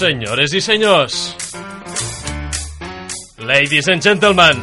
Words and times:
Senyores 0.00 0.54
i 0.56 0.60
senyors, 0.64 1.14
ladies 3.36 3.84
and 3.92 4.00
gentlemen, 4.00 4.62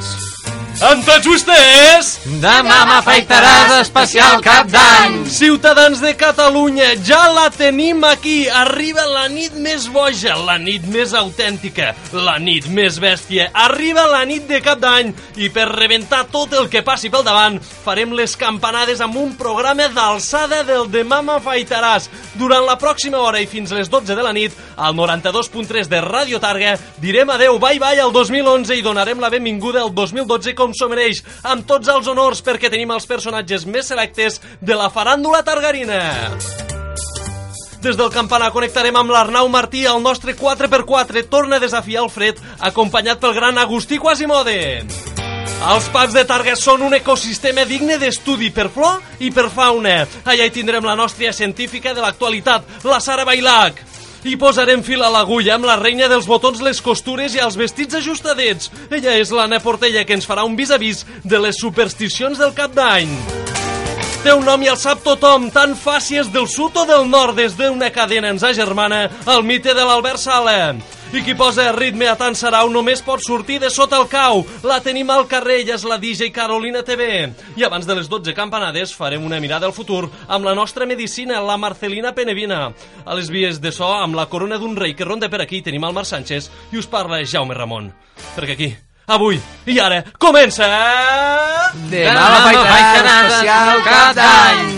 amb 0.82 1.06
tots 1.06 1.30
vostès, 1.30 2.10
Demà 2.42 2.80
m'afaitaràs 2.90 3.76
especial 3.84 4.42
cap 4.42 4.66
d'any. 4.74 5.20
Ciutadans 5.38 6.02
de 6.02 6.16
Catalunya, 6.18 6.96
ja 7.06 7.28
la 7.30 7.52
tenim 7.54 8.02
aquí. 8.04 8.48
Arriba 8.50 9.04
la 9.06 9.28
nit 9.30 9.54
més 9.62 9.86
boja, 9.94 10.34
la 10.48 10.56
nit 10.58 10.88
més 10.90 11.14
autèntica, 11.14 11.92
la 12.12 12.40
nit 12.42 12.66
més 12.74 12.98
bèstia. 12.98 13.52
Arriba 13.54 14.08
la 14.10 14.24
nit 14.26 14.48
de 14.50 14.58
cap 14.66 14.82
d'any 14.82 15.12
i 15.38 15.52
per 15.54 15.68
rebentar 15.70 16.24
tot 16.34 16.56
el 16.58 16.70
que 16.74 16.82
passi 16.82 17.12
pel 17.14 17.26
davant 17.28 17.60
farem 17.62 18.16
les 18.18 18.34
campanades 18.40 19.04
amb 19.06 19.20
un 19.22 19.36
programa 19.38 19.86
d'alçada 19.94 20.64
del 20.66 20.90
Demà 20.90 21.22
m'afaitaràs. 21.22 22.10
Durant 22.38 22.66
la 22.66 22.80
pròxima 22.82 23.22
hora 23.22 23.42
i 23.42 23.50
fins 23.50 23.76
les 23.78 23.94
12 23.94 24.18
de 24.18 24.26
la 24.26 24.34
nit, 24.34 24.58
al 24.78 24.98
92.3 24.98 25.92
de 25.92 26.02
Ràdio 26.02 26.42
Targa, 26.42 26.78
direm 27.04 27.30
adeu, 27.36 27.60
bye 27.62 27.78
bye 27.78 28.02
al 28.02 28.14
2011 28.16 28.80
i 28.80 28.86
donarem 28.86 29.22
la 29.22 29.30
benvinguda 29.34 29.86
al 29.86 29.94
2012 29.94 30.58
com 30.58 30.74
s'ho 30.74 30.90
mereix, 30.90 31.22
amb 31.46 31.68
tots 31.70 31.94
els 31.94 32.10
honors 32.10 32.42
perquè 32.42 32.74
tenim 32.74 32.96
els 32.98 33.06
personatges 33.06 33.70
més 33.70 33.94
selectes 33.94 34.42
de 34.62 34.74
la 34.74 34.90
faràndula 34.90 35.27
targarina. 35.44 36.02
Des 37.82 37.96
del 37.96 38.10
campanar 38.10 38.50
connectarem 38.52 38.96
amb 38.98 39.12
l'Arnau 39.14 39.48
Martí, 39.48 39.86
el 39.86 40.02
nostre 40.02 40.34
4x4 40.36 41.28
torna 41.30 41.58
a 41.58 41.64
desafiar 41.64 42.04
el 42.04 42.10
fred, 42.10 42.40
acompanyat 42.60 43.20
pel 43.22 43.36
gran 43.38 43.58
Agustí 43.58 44.00
Quasimodo. 44.02 44.56
Els 45.58 45.88
pubs 45.94 46.14
de 46.14 46.24
Targa 46.30 46.56
són 46.56 46.84
un 46.86 46.94
ecosistema 46.98 47.66
digne 47.66 47.98
d'estudi 48.02 48.50
per 48.54 48.68
flor 48.74 49.00
i 49.20 49.32
per 49.34 49.48
fauna. 49.54 50.00
Allà 50.26 50.46
hi 50.46 50.54
tindrem 50.54 50.86
la 50.86 50.96
nostra 50.96 51.34
científica 51.34 51.94
de 51.94 52.02
l'actualitat, 52.02 52.84
la 52.86 53.00
Sara 53.00 53.26
Bailac. 53.26 53.84
I 54.28 54.36
posarem 54.42 54.84
fil 54.84 55.04
a 55.06 55.10
l'agulla 55.14 55.56
amb 55.56 55.70
la 55.70 55.78
reina 55.80 56.10
dels 56.12 56.28
botons, 56.28 56.62
les 56.66 56.82
costures 56.82 57.36
i 57.38 57.44
els 57.44 57.58
vestits 57.58 58.02
ajustadets. 58.02 58.72
Ella 58.90 59.18
és 59.22 59.32
l'Anna 59.32 59.62
Portella, 59.64 60.04
que 60.04 60.18
ens 60.18 60.28
farà 60.30 60.46
un 60.46 60.58
vis-a-vis 60.58 61.06
de 61.24 61.42
les 61.42 61.62
supersticions 61.62 62.38
del 62.42 62.54
cap 62.58 62.74
d'any. 62.76 63.14
Té 64.24 64.34
un 64.34 64.44
nom 64.44 64.64
i 64.64 64.68
el 64.68 64.78
sap 64.80 65.04
tothom, 65.06 65.48
tan 65.54 65.76
fàcies 65.78 66.28
del 66.34 66.48
sud 66.52 66.76
o 66.82 66.84
del 66.90 67.06
nord, 67.08 67.38
des 67.38 67.54
d'una 67.56 67.92
cadena 67.96 68.34
ens 68.34 68.44
agermana, 68.44 69.06
el 69.30 69.44
mite 69.46 69.76
de 69.78 69.84
l'Albert 69.86 70.20
Sala. 70.20 70.76
I 71.16 71.22
qui 71.24 71.38
posa 71.40 71.70
ritme 71.72 72.10
a 72.12 72.18
tant 72.20 72.36
Sarau 72.36 72.68
només 72.68 73.00
pot 73.06 73.22
sortir 73.24 73.62
de 73.64 73.70
sota 73.72 73.96
el 74.02 74.10
cau. 74.12 74.42
La 74.68 74.82
tenim 74.84 75.08
al 75.14 75.24
carrer, 75.32 75.62
ella 75.62 75.78
és 75.78 75.86
la 75.88 75.96
DJ 76.02 76.34
Carolina 76.36 76.82
TV. 76.84 77.30
I 77.56 77.64
abans 77.64 77.88
de 77.88 77.96
les 77.96 78.10
12 78.12 78.34
campanades 78.36 78.92
farem 78.92 79.24
una 79.24 79.40
mirada 79.40 79.70
al 79.70 79.76
futur 79.78 80.10
amb 80.28 80.44
la 80.50 80.56
nostra 80.58 80.86
medicina, 80.90 81.40
la 81.40 81.56
Marcelina 81.56 82.12
Penevina. 82.18 82.74
A 83.06 83.16
les 83.16 83.32
vies 83.32 83.62
de 83.64 83.72
so, 83.72 83.88
amb 83.94 84.20
la 84.20 84.28
corona 84.28 84.60
d'un 84.60 84.76
rei 84.76 84.98
que 84.98 85.08
ronda 85.08 85.32
per 85.32 85.40
aquí, 85.46 85.62
tenim 85.62 85.88
el 85.88 85.96
Marc 85.96 86.12
Sánchez 86.12 86.52
i 86.74 86.82
us 86.84 86.92
parla 86.92 87.24
Jaume 87.24 87.56
Ramon. 87.56 87.94
Perquè 88.36 88.58
aquí, 88.60 88.74
avui 89.08 89.40
i 89.66 89.80
ara, 89.80 90.02
comença... 90.20 90.68
Demà 91.92 92.26
m'afaitaràs 92.34 93.32
especial 93.32 93.80
cap 93.86 94.18
d'any. 94.18 94.76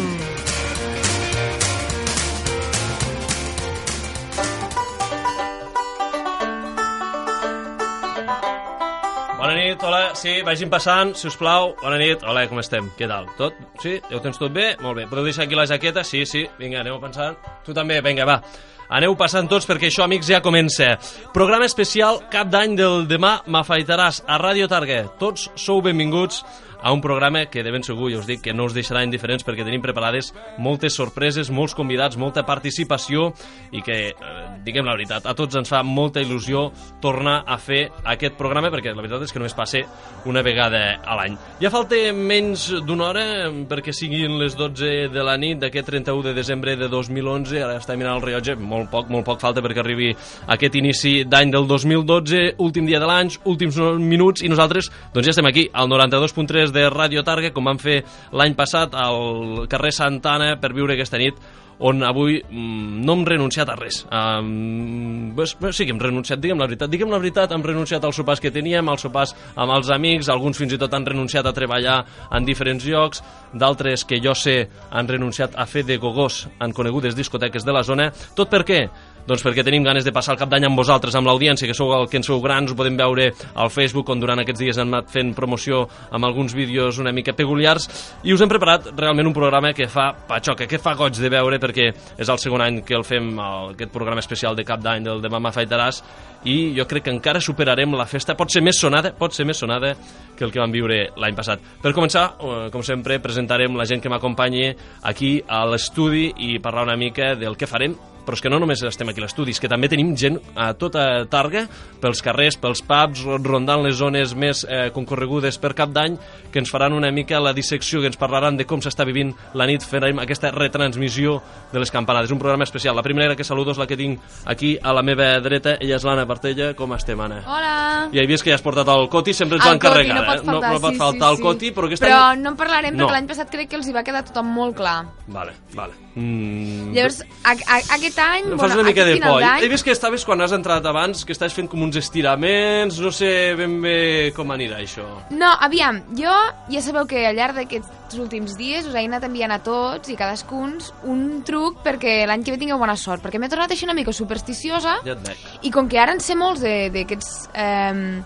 Bona 9.40 9.56
nit, 9.56 9.82
hola, 9.82 10.02
sí, 10.20 10.42
vagin 10.46 10.70
passant, 10.70 11.16
si 11.18 11.30
us 11.30 11.38
plau. 11.40 11.74
Bona 11.82 11.98
nit, 11.98 12.22
hola, 12.28 12.44
com 12.52 12.60
estem? 12.62 12.92
Què 13.00 13.08
tal? 13.10 13.30
Tot? 13.40 13.58
Sí? 13.82 13.96
Ja 14.12 14.20
ho 14.20 14.22
tens 14.22 14.38
tot 14.38 14.54
bé? 14.54 14.74
Molt 14.84 15.00
bé. 15.00 15.08
Podeu 15.10 15.26
deixar 15.26 15.48
aquí 15.48 15.58
la 15.58 15.66
jaqueta? 15.70 16.04
Sí, 16.04 16.26
sí. 16.30 16.44
Vinga, 16.60 16.84
aneu 16.84 17.00
pensant. 17.02 17.40
Tu 17.66 17.74
també, 17.74 18.02
vinga, 18.06 18.28
va. 18.30 18.42
Aneu 18.90 19.14
passant 19.14 19.46
tots 19.46 19.68
perquè 19.70 19.92
això, 19.92 20.02
amics, 20.08 20.32
ja 20.32 20.40
comença. 20.42 20.96
Programa 21.36 21.68
especial 21.70 22.24
cap 22.34 22.50
d'any 22.50 22.74
del 22.80 23.04
demà 23.06 23.36
m'afaitaràs 23.46 24.24
a 24.26 24.40
Ràdio 24.42 24.66
Targa. 24.72 25.04
Tots 25.22 25.52
sou 25.54 25.84
benvinguts 25.86 26.42
a 26.82 26.92
un 26.92 27.02
programa 27.02 27.46
que 27.48 27.64
de 27.64 27.72
ben 27.72 27.84
segur, 27.84 28.12
ja 28.12 28.20
us 28.20 28.28
dic, 28.28 28.42
que 28.44 28.54
no 28.54 28.66
us 28.70 28.76
deixarà 28.76 29.04
indiferents 29.04 29.46
perquè 29.46 29.66
tenim 29.68 29.84
preparades 29.84 30.32
moltes 30.58 30.96
sorpreses, 30.96 31.52
molts 31.52 31.76
convidats, 31.76 32.18
molta 32.18 32.46
participació 32.48 33.34
i 33.72 33.84
que, 33.86 33.98
eh, 34.10 34.46
diguem 34.64 34.86
la 34.86 34.96
veritat, 34.96 35.26
a 35.26 35.36
tots 35.36 35.56
ens 35.56 35.70
fa 35.70 35.84
molta 35.84 36.22
il·lusió 36.22 36.70
tornar 37.02 37.44
a 37.46 37.58
fer 37.58 37.90
aquest 38.04 38.38
programa 38.38 38.72
perquè 38.72 38.94
la 38.94 39.02
veritat 39.02 39.24
és 39.24 39.34
que 39.34 39.40
només 39.40 39.54
passe 39.54 39.84
una 40.26 40.42
vegada 40.42 41.02
a 41.04 41.16
l'any. 41.16 41.38
Ja 41.60 41.70
falta 41.70 41.96
menys 42.14 42.70
d'una 42.86 43.10
hora 43.10 43.26
perquè 43.70 43.94
siguin 43.94 44.40
les 44.40 44.56
12 44.56 45.10
de 45.10 45.24
la 45.24 45.38
nit 45.38 45.60
d'aquest 45.60 45.88
31 45.90 46.24
de 46.24 46.34
desembre 46.34 46.76
de 46.76 46.88
2011, 46.88 47.64
ara 47.64 47.78
estem 47.78 48.00
mirant 48.00 48.16
el 48.16 48.22
rellotge, 48.22 48.56
molt 48.56 48.90
poc, 48.90 49.10
molt 49.10 49.26
poc 49.26 49.42
falta 49.42 49.62
perquè 49.62 49.84
arribi 49.84 50.16
aquest 50.48 50.76
inici 50.76 51.24
d'any 51.26 51.52
del 51.52 51.68
2012, 51.68 52.56
últim 52.58 52.86
dia 52.86 53.00
de 53.00 53.06
l'any, 53.10 53.30
últims 53.46 53.78
minuts 54.00 54.44
i 54.44 54.50
nosaltres 54.50 54.90
doncs 55.14 55.26
ja 55.26 55.32
estem 55.32 55.48
aquí, 55.50 55.68
al 55.74 55.90
92.3 55.90 56.69
de 56.76 56.88
Ràdio 56.90 57.24
Targa, 57.28 57.54
com 57.56 57.66
vam 57.66 57.80
fer 57.82 58.02
l'any 58.32 58.56
passat 58.58 58.94
al 58.98 59.66
carrer 59.72 59.94
Santana 59.96 60.56
per 60.62 60.74
viure 60.76 60.96
aquesta 60.96 61.22
nit 61.22 61.40
on 61.80 62.04
avui 62.04 62.42
mm, 62.44 63.00
no 63.06 63.16
hem 63.16 63.26
renunciat 63.26 63.70
a 63.72 63.76
res. 63.80 64.02
Um, 64.12 65.32
pues, 65.36 65.54
pues 65.56 65.78
sí 65.78 65.86
que 65.88 65.94
hem 65.96 66.02
renunciat, 66.02 66.40
diguem 66.42 66.60
la 66.60 66.68
veritat. 66.68 66.92
Diguem 66.92 67.12
la 67.12 67.20
veritat, 67.22 67.54
hem 67.56 67.64
renunciat 67.64 68.04
als 68.04 68.20
sopars 68.20 68.44
que 68.44 68.52
teníem, 68.52 68.90
als 68.92 69.06
sopars 69.08 69.34
amb 69.56 69.74
els 69.78 69.92
amics, 69.96 70.30
alguns 70.30 70.60
fins 70.60 70.76
i 70.76 70.80
tot 70.82 70.94
han 70.94 71.08
renunciat 71.08 71.48
a 71.48 71.56
treballar 71.56 72.02
en 72.36 72.48
diferents 72.48 72.84
llocs, 72.86 73.24
d'altres 73.54 74.04
que 74.06 74.20
jo 74.24 74.36
sé 74.36 74.58
han 74.92 75.08
renunciat 75.08 75.56
a 75.56 75.66
fer 75.66 75.86
de 75.88 75.98
gogós 75.98 76.48
en 76.60 76.76
conegudes 76.76 77.16
discoteques 77.16 77.66
de 77.66 77.76
la 77.76 77.84
zona. 77.88 78.12
Tot 78.36 78.52
per 78.52 78.66
què? 78.68 78.84
Doncs 79.30 79.44
perquè 79.46 79.62
tenim 79.62 79.84
ganes 79.86 80.02
de 80.02 80.10
passar 80.10 80.34
el 80.34 80.40
cap 80.42 80.50
d'any 80.50 80.64
amb 80.66 80.80
vosaltres, 80.80 81.14
amb 81.14 81.30
l'audiència, 81.30 81.68
que 81.70 81.76
sou 81.78 81.92
el 81.94 82.08
que 82.10 82.18
en 82.18 82.24
sou 82.26 82.40
grans, 82.42 82.72
ho 82.72 82.78
podem 82.78 82.96
veure 82.98 83.28
al 83.62 83.70
Facebook, 83.70 84.10
on 84.10 84.24
durant 84.24 84.42
aquests 84.42 84.64
dies 84.64 84.80
hem 84.82 84.90
anat 84.90 85.12
fent 85.14 85.36
promoció 85.38 85.84
amb 86.10 86.26
alguns 86.26 86.56
vídeos 86.58 86.98
una 86.98 87.14
mica 87.14 87.36
peculiars, 87.38 87.86
i 88.26 88.34
us 88.34 88.42
hem 88.42 88.50
preparat 88.50 88.90
realment 88.98 89.30
un 89.30 89.36
programa 89.38 89.70
que 89.78 89.86
fa 89.86 90.08
patxoca, 90.32 90.66
que 90.66 90.82
fa 90.82 90.96
goig 90.98 91.22
de 91.22 91.30
veure, 91.30 91.62
perquè 91.62 91.92
és 92.18 92.34
el 92.34 92.42
segon 92.42 92.66
any 92.66 92.82
que 92.82 92.98
el 92.98 93.06
fem, 93.06 93.30
el, 93.38 93.76
aquest 93.76 93.94
programa 93.94 94.26
especial 94.26 94.58
de 94.58 94.66
cap 94.66 94.82
d'any 94.82 95.06
del 95.06 95.22
Demà 95.22 95.38
m'afaitaràs, 95.46 96.02
i 96.50 96.74
jo 96.74 96.90
crec 96.90 97.06
que 97.06 97.14
encara 97.14 97.44
superarem 97.44 97.94
la 98.00 98.10
festa, 98.10 98.34
pot 98.40 98.50
ser 98.50 98.66
més 98.66 98.82
sonada, 98.82 99.14
pot 99.14 99.36
ser 99.36 99.46
més 99.46 99.62
sonada 99.62 99.94
que 100.38 100.48
el 100.48 100.54
que 100.56 100.62
vam 100.62 100.74
viure 100.74 101.04
l'any 101.20 101.38
passat. 101.38 101.62
Per 101.84 101.94
començar, 101.94 102.32
eh, 102.40 102.70
com 102.74 102.82
sempre, 102.82 103.20
presentarem 103.22 103.78
la 103.78 103.86
gent 103.86 104.02
que 104.02 104.10
m'acompanyi 104.10 104.72
aquí 105.04 105.36
a 105.46 105.66
l'estudi 105.70 106.32
i 106.50 106.58
parlar 106.64 106.88
una 106.90 106.98
mica 106.98 107.36
del 107.36 107.60
que 107.60 107.68
farem 107.68 107.94
però 108.30 108.38
és 108.38 108.44
que 108.46 108.50
no 108.54 108.60
només 108.62 108.84
estem 108.86 109.10
aquí 109.10 109.24
a 109.24 109.26
l'estudi, 109.26 109.56
que 109.58 109.68
també 109.72 109.90
tenim 109.90 110.12
gent 110.14 110.38
a 110.54 110.70
tota 110.78 111.26
Targa, 111.30 111.64
pels 112.00 112.22
carrers, 112.22 112.60
pels 112.62 112.84
pubs, 112.86 113.24
rondant 113.42 113.82
les 113.82 113.98
zones 113.98 114.36
més 114.38 114.62
eh, 114.70 114.92
concorregudes 114.94 115.58
per 115.58 115.74
cap 115.74 115.90
d'any, 115.96 116.14
que 116.54 116.62
ens 116.62 116.70
faran 116.70 116.94
una 116.94 117.10
mica 117.12 117.40
la 117.42 117.56
dissecció, 117.58 118.04
que 118.04 118.12
ens 118.12 118.20
parlaran 118.22 118.60
de 118.60 118.68
com 118.70 118.84
s'està 118.86 119.08
vivint 119.08 119.34
la 119.58 119.66
nit, 119.66 119.82
farem 119.82 120.22
aquesta 120.22 120.52
retransmissió 120.54 121.40
de 121.74 121.82
les 121.82 121.90
campanades. 121.90 122.30
Un 122.30 122.38
programa 122.38 122.68
especial. 122.68 122.96
La 122.96 123.02
primera 123.06 123.36
que 123.36 123.44
saludo 123.48 123.74
és 123.74 123.82
la 123.82 123.88
que 123.90 123.98
tinc 123.98 124.22
aquí 124.46 124.76
a 124.78 124.94
la 124.94 125.02
meva 125.02 125.32
dreta, 125.42 125.78
ella 125.82 125.98
és 125.98 126.06
l'Anna 126.06 126.28
Partella. 126.30 126.76
Com 126.78 126.94
estem, 126.94 127.20
Anna? 127.26 127.42
Hola. 127.48 127.74
Ja 128.14 128.22
he 128.22 128.28
vist 128.30 128.46
que 128.46 128.54
ja 128.54 128.60
has 128.60 128.66
portat 128.66 128.90
el 128.94 129.08
coti, 129.10 129.34
sempre 129.34 129.58
ens 129.58 129.66
El 129.66 129.74
van 129.74 129.82
carregar, 129.82 130.20
no 130.22 130.28
pot 130.28 130.38
eh? 130.38 130.46
No, 130.46 130.60
faltar, 130.60 130.74
no 130.74 130.84
pot 130.86 131.00
faltar 131.02 131.26
sí, 131.26 131.32
el 131.34 131.42
sí. 131.42 131.48
coti, 131.48 131.74
però 131.74 131.90
aquest 131.90 132.06
Però 132.06 132.22
any... 132.30 132.44
no 132.46 132.54
en 132.54 132.60
parlarem 132.62 132.94
No. 133.00 133.06
perquè 133.08 133.18
l'any 133.18 133.28
passat 133.34 133.50
crec 133.50 133.70
que 133.74 133.80
els 133.80 133.90
hi 133.90 133.96
va 133.96 134.04
quedar 134.06 134.22
tothom 134.28 134.54
molt 134.54 134.76
clar. 134.78 135.00
Vale, 135.28 135.54
vale. 135.74 135.98
Mm, 136.20 136.92
Llavors, 136.94 137.22
a, 137.44 137.54
a, 137.56 137.78
aquest 137.96 138.19
any... 138.20 138.46
Em 138.52 138.60
fas 138.60 138.74
una 138.76 138.84
mica 138.84 139.06
de 139.08 139.18
por. 139.22 139.42
He 139.64 139.70
vist 139.72 139.84
que 139.88 139.92
estaves, 139.96 140.26
quan 140.28 140.42
has 140.46 140.52
entrat 140.56 140.86
abans, 140.86 141.24
que 141.26 141.34
estàs 141.36 141.54
fent 141.56 141.70
com 141.72 141.82
uns 141.86 141.98
estiraments, 142.00 143.00
no 143.02 143.12
sé 143.16 143.56
ben 143.58 143.80
bé 143.82 144.32
com 144.36 144.52
anirà 144.54 144.80
això. 144.84 145.06
No, 145.32 145.50
aviam, 145.66 146.02
jo 146.18 146.34
ja 146.70 146.82
sabeu 146.86 147.08
que 147.10 147.26
al 147.30 147.36
llarg 147.40 147.58
d'aquests 147.62 148.18
últims 148.20 148.56
dies 148.58 148.88
us 148.90 148.96
he 148.98 149.06
anat 149.06 149.24
enviant 149.28 149.52
a 149.54 149.60
tots 149.64 150.10
i 150.10 150.18
cadascuns 150.20 150.92
un 151.10 151.42
truc 151.48 151.82
perquè 151.86 152.24
l'any 152.30 152.44
que 152.44 152.52
ve 152.56 152.60
tingueu 152.62 152.80
bona 152.82 152.96
sort, 152.98 153.22
perquè 153.24 153.40
m'he 153.42 153.50
tornat 153.52 153.72
així 153.72 153.86
una 153.88 153.94
mica 153.98 154.14
supersticiosa 154.16 155.00
Ja 155.06 155.16
i 155.62 155.72
com 155.72 155.88
que 155.90 156.00
ara 156.02 156.14
en 156.18 156.20
sé 156.24 156.36
molts 156.36 156.62
de- 156.64 156.90
d'aquests 156.94 157.50
eh, 157.54 158.22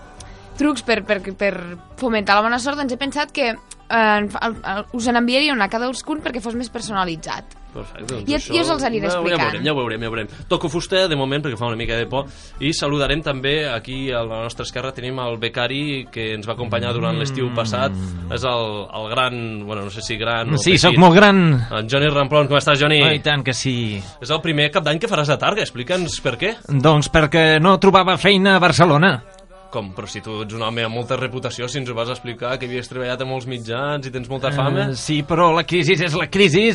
trucs 0.58 0.82
per, 0.86 1.02
per, 1.04 1.20
per 1.36 1.52
fomentar 2.00 2.36
la 2.38 2.42
bona 2.46 2.58
sort, 2.62 2.78
doncs 2.78 2.92
he 2.94 2.98
pensat 3.00 3.32
que 3.34 3.50
eh, 3.50 4.28
us 4.94 5.08
n'enviaria 5.10 5.52
un 5.52 5.62
a 5.62 5.68
cadascun 5.68 6.22
perquè 6.24 6.40
fos 6.40 6.54
més 6.54 6.70
personalitzat. 6.72 7.44
Perfecte, 7.74 8.06
doncs 8.14 8.30
I- 8.30 8.36
això... 8.38 8.54
i 8.54 8.60
us 8.62 8.70
els 8.70 8.84
aniré 8.86 9.08
Ja, 9.08 9.12
ja 9.12 9.18
explicant. 9.18 9.42
veurem, 9.50 9.64
ja 9.66 9.72
ho 9.72 9.76
veurem, 9.76 10.00
ja 10.00 10.08
ho 10.08 10.12
veurem. 10.14 10.28
Toco 10.48 10.68
fusta 10.70 11.08
de 11.10 11.16
moment 11.18 11.42
perquè 11.44 11.58
fa 11.58 11.66
una 11.66 11.76
mica 11.76 11.96
de 11.98 12.06
por 12.06 12.28
i 12.62 12.70
saludarem 12.72 13.20
també 13.26 13.54
aquí 13.68 14.12
a 14.14 14.22
la 14.22 14.42
nostra 14.44 14.62
esquerra 14.64 14.92
tenim 14.94 15.18
el 15.18 15.36
becari 15.42 16.06
que 16.12 16.32
ens 16.36 16.46
va 16.46 16.54
acompanyar 16.54 16.92
durant 16.94 17.18
l'estiu 17.18 17.50
passat. 17.54 17.92
És 18.32 18.44
el, 18.46 18.64
el 18.94 19.08
gran, 19.10 19.66
bueno, 19.66 19.84
no 19.84 19.90
sé 19.90 20.00
si 20.06 20.16
gran 20.16 20.54
o 20.54 20.58
Sí, 20.58 20.70
petit. 20.76 20.86
sóc 20.86 20.96
molt 21.02 21.16
gran. 21.18 21.42
En 21.74 21.88
Johnny 21.90 22.08
Ramplon, 22.08 22.46
com 22.48 22.56
estàs, 22.56 22.78
Johnny? 22.80 23.02
Oh, 23.02 23.10
I 23.12 23.18
tant 23.20 23.42
que 23.44 23.52
sí. 23.52 24.00
És 24.22 24.30
el 24.30 24.40
primer 24.40 24.70
cap 24.70 24.84
d'any 24.86 24.98
que 25.02 25.10
faràs 25.10 25.28
a 25.34 25.38
Targa, 25.38 25.62
explica'ns 25.66 26.20
per 26.22 26.36
què. 26.38 26.54
Doncs 26.68 27.10
perquè 27.10 27.58
no 27.60 27.76
trobava 27.82 28.16
feina 28.16 28.54
a 28.56 28.62
Barcelona. 28.62 29.16
Com, 29.74 29.88
però 29.90 30.06
si 30.06 30.20
tu 30.22 30.36
ets 30.44 30.54
un 30.54 30.62
home 30.62 30.84
amb 30.86 30.94
molta 30.94 31.16
reputació, 31.18 31.66
si 31.66 31.80
ens 31.80 31.88
ho 31.90 31.94
vas 31.98 32.08
explicar, 32.12 32.52
que 32.60 32.68
havies 32.68 32.86
treballat 32.88 33.20
a 33.20 33.26
molts 33.26 33.48
mitjans 33.50 34.06
i 34.06 34.12
tens 34.14 34.28
molta 34.30 34.52
fama... 34.54 34.90
Eh, 34.92 34.94
sí, 34.94 35.24
però 35.26 35.48
la 35.50 35.64
crisi 35.66 35.96
és 35.98 36.14
la 36.14 36.28
crisi 36.30 36.68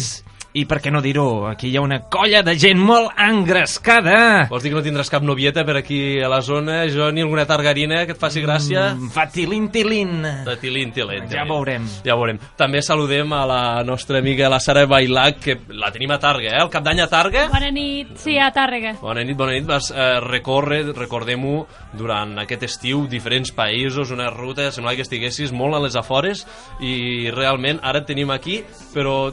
I 0.58 0.64
per 0.66 0.80
què 0.82 0.90
no 0.90 0.98
dir-ho, 1.06 1.46
aquí 1.46 1.68
hi 1.70 1.76
ha 1.78 1.82
una 1.86 2.00
colla 2.10 2.40
de 2.42 2.56
gent 2.58 2.80
molt 2.82 3.14
engrescada. 3.22 4.48
Vols 4.50 4.64
dir 4.66 4.72
que 4.72 4.80
no 4.80 4.82
tindràs 4.82 5.12
cap 5.14 5.22
novieta 5.22 5.62
per 5.66 5.76
aquí 5.78 6.00
a 6.26 6.30
la 6.32 6.40
zona, 6.42 6.80
jo, 6.90 7.12
ni 7.14 7.22
alguna 7.22 7.46
targarina 7.46 8.00
que 8.10 8.16
et 8.16 8.22
faci 8.22 8.42
gràcia? 8.42 8.88
Mm, 8.96 9.12
fa 9.14 9.28
tilin-tilin. 9.30 10.16
De 10.48 10.56
tilín, 10.58 10.90
tilín, 10.96 11.28
Ja 11.30 11.44
veurem. 11.46 11.86
Ja 12.02 12.18
veurem. 12.18 12.40
També 12.58 12.82
saludem 12.82 13.30
a 13.38 13.44
la 13.46 13.62
nostra 13.86 14.18
amiga 14.24 14.50
la 14.50 14.60
Sara 14.60 14.88
Bailac, 14.90 15.38
que 15.44 15.58
la 15.70 15.92
tenim 15.94 16.16
a 16.16 16.18
Targa, 16.18 16.56
eh? 16.56 16.64
El 16.64 16.74
cap 16.74 16.84
d'any 16.88 17.04
a 17.06 17.08
Targa. 17.12 17.46
Bona 17.54 17.70
nit, 17.70 18.18
sí, 18.18 18.40
a 18.42 18.50
Tàrrega. 18.56 18.96
Bona 19.04 19.22
nit, 19.22 19.38
bona 19.38 19.54
nit. 19.54 19.70
Vas 19.70 19.92
eh, 19.94 20.10
recórrer, 20.26 20.82
recordem-ho, 20.98 21.68
durant 21.94 22.34
aquest 22.42 22.66
estiu, 22.66 23.06
diferents 23.06 23.54
països, 23.54 24.10
una 24.18 24.32
ruta, 24.34 24.72
semblava 24.74 24.98
que 24.98 25.06
estiguessis 25.06 25.54
molt 25.54 25.78
a 25.78 25.86
les 25.86 25.96
afores 26.00 26.46
i 26.82 27.30
realment 27.38 27.84
ara 27.86 28.02
et 28.02 28.10
tenim 28.10 28.34
aquí, 28.34 28.64
però 28.96 29.30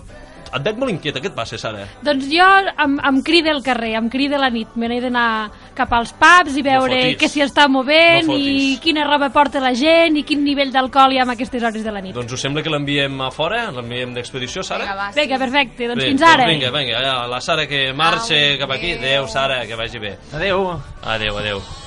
et 0.54 0.62
veig 0.64 0.78
molt 0.81 0.93
inquieta, 0.93 1.20
què 1.20 1.31
et 1.31 1.37
passa, 1.37 1.58
Sara? 1.58 1.87
Doncs 2.06 2.28
jo 2.31 2.46
em, 2.84 2.96
em 3.10 3.20
crida 3.26 3.52
el 3.52 3.62
carrer, 3.66 3.94
em 3.98 4.08
crida 4.12 4.38
la 4.38 4.50
nit. 4.50 4.75
Me 4.76 4.88
n'he 4.90 5.00
d'anar 5.02 5.50
cap 5.76 5.93
als 5.96 6.12
pubs 6.16 6.56
i 6.56 6.64
veure 6.66 7.00
fotis. 7.00 7.19
què 7.20 7.31
s'hi 7.32 7.44
està 7.44 7.66
movent 7.69 8.31
No 8.31 8.37
i 8.38 8.78
quina 8.82 9.04
roba 9.08 9.31
porta 9.34 9.60
la 9.60 9.75
gent 9.76 10.16
i 10.16 10.25
quin 10.26 10.44
nivell 10.44 10.72
d'alcohol 10.75 11.12
hi 11.16 11.20
ha 11.20 11.26
a 11.26 11.32
aquestes 11.37 11.62
hores 11.62 11.84
de 11.84 11.93
la 11.93 12.00
nit. 12.04 12.14
Doncs 12.16 12.32
us 12.32 12.40
sembla 12.46 12.62
que 12.62 12.72
l'enviem 12.72 13.20
a 13.20 13.31
fora? 13.34 13.66
L'enviem 13.75 14.14
d'expedició, 14.16 14.64
Sara? 14.66 14.84
Vinga, 14.84 14.96
va, 14.96 15.08
sí. 15.12 15.20
Vinga, 15.20 15.38
perfecte, 15.38 15.88
doncs 15.93 16.02
Bé, 16.02 16.10
fins 16.12 16.22
ara. 16.22 16.44
Doncs 16.44 16.54
vinga, 16.54 16.70
vinga, 16.78 17.02
ja, 17.02 17.16
la 17.31 17.40
Sara 17.40 17.66
que 17.66 17.92
marxa 17.92 18.40
cap 18.60 18.70
aquí. 18.76 18.94
Adéu, 19.00 19.28
Sara, 19.28 19.64
que 19.66 19.75
vagi 19.76 19.99
bé. 19.99 20.16
Adéu. 20.32 20.70
Adéu, 21.02 21.38
adéu. 21.38 21.85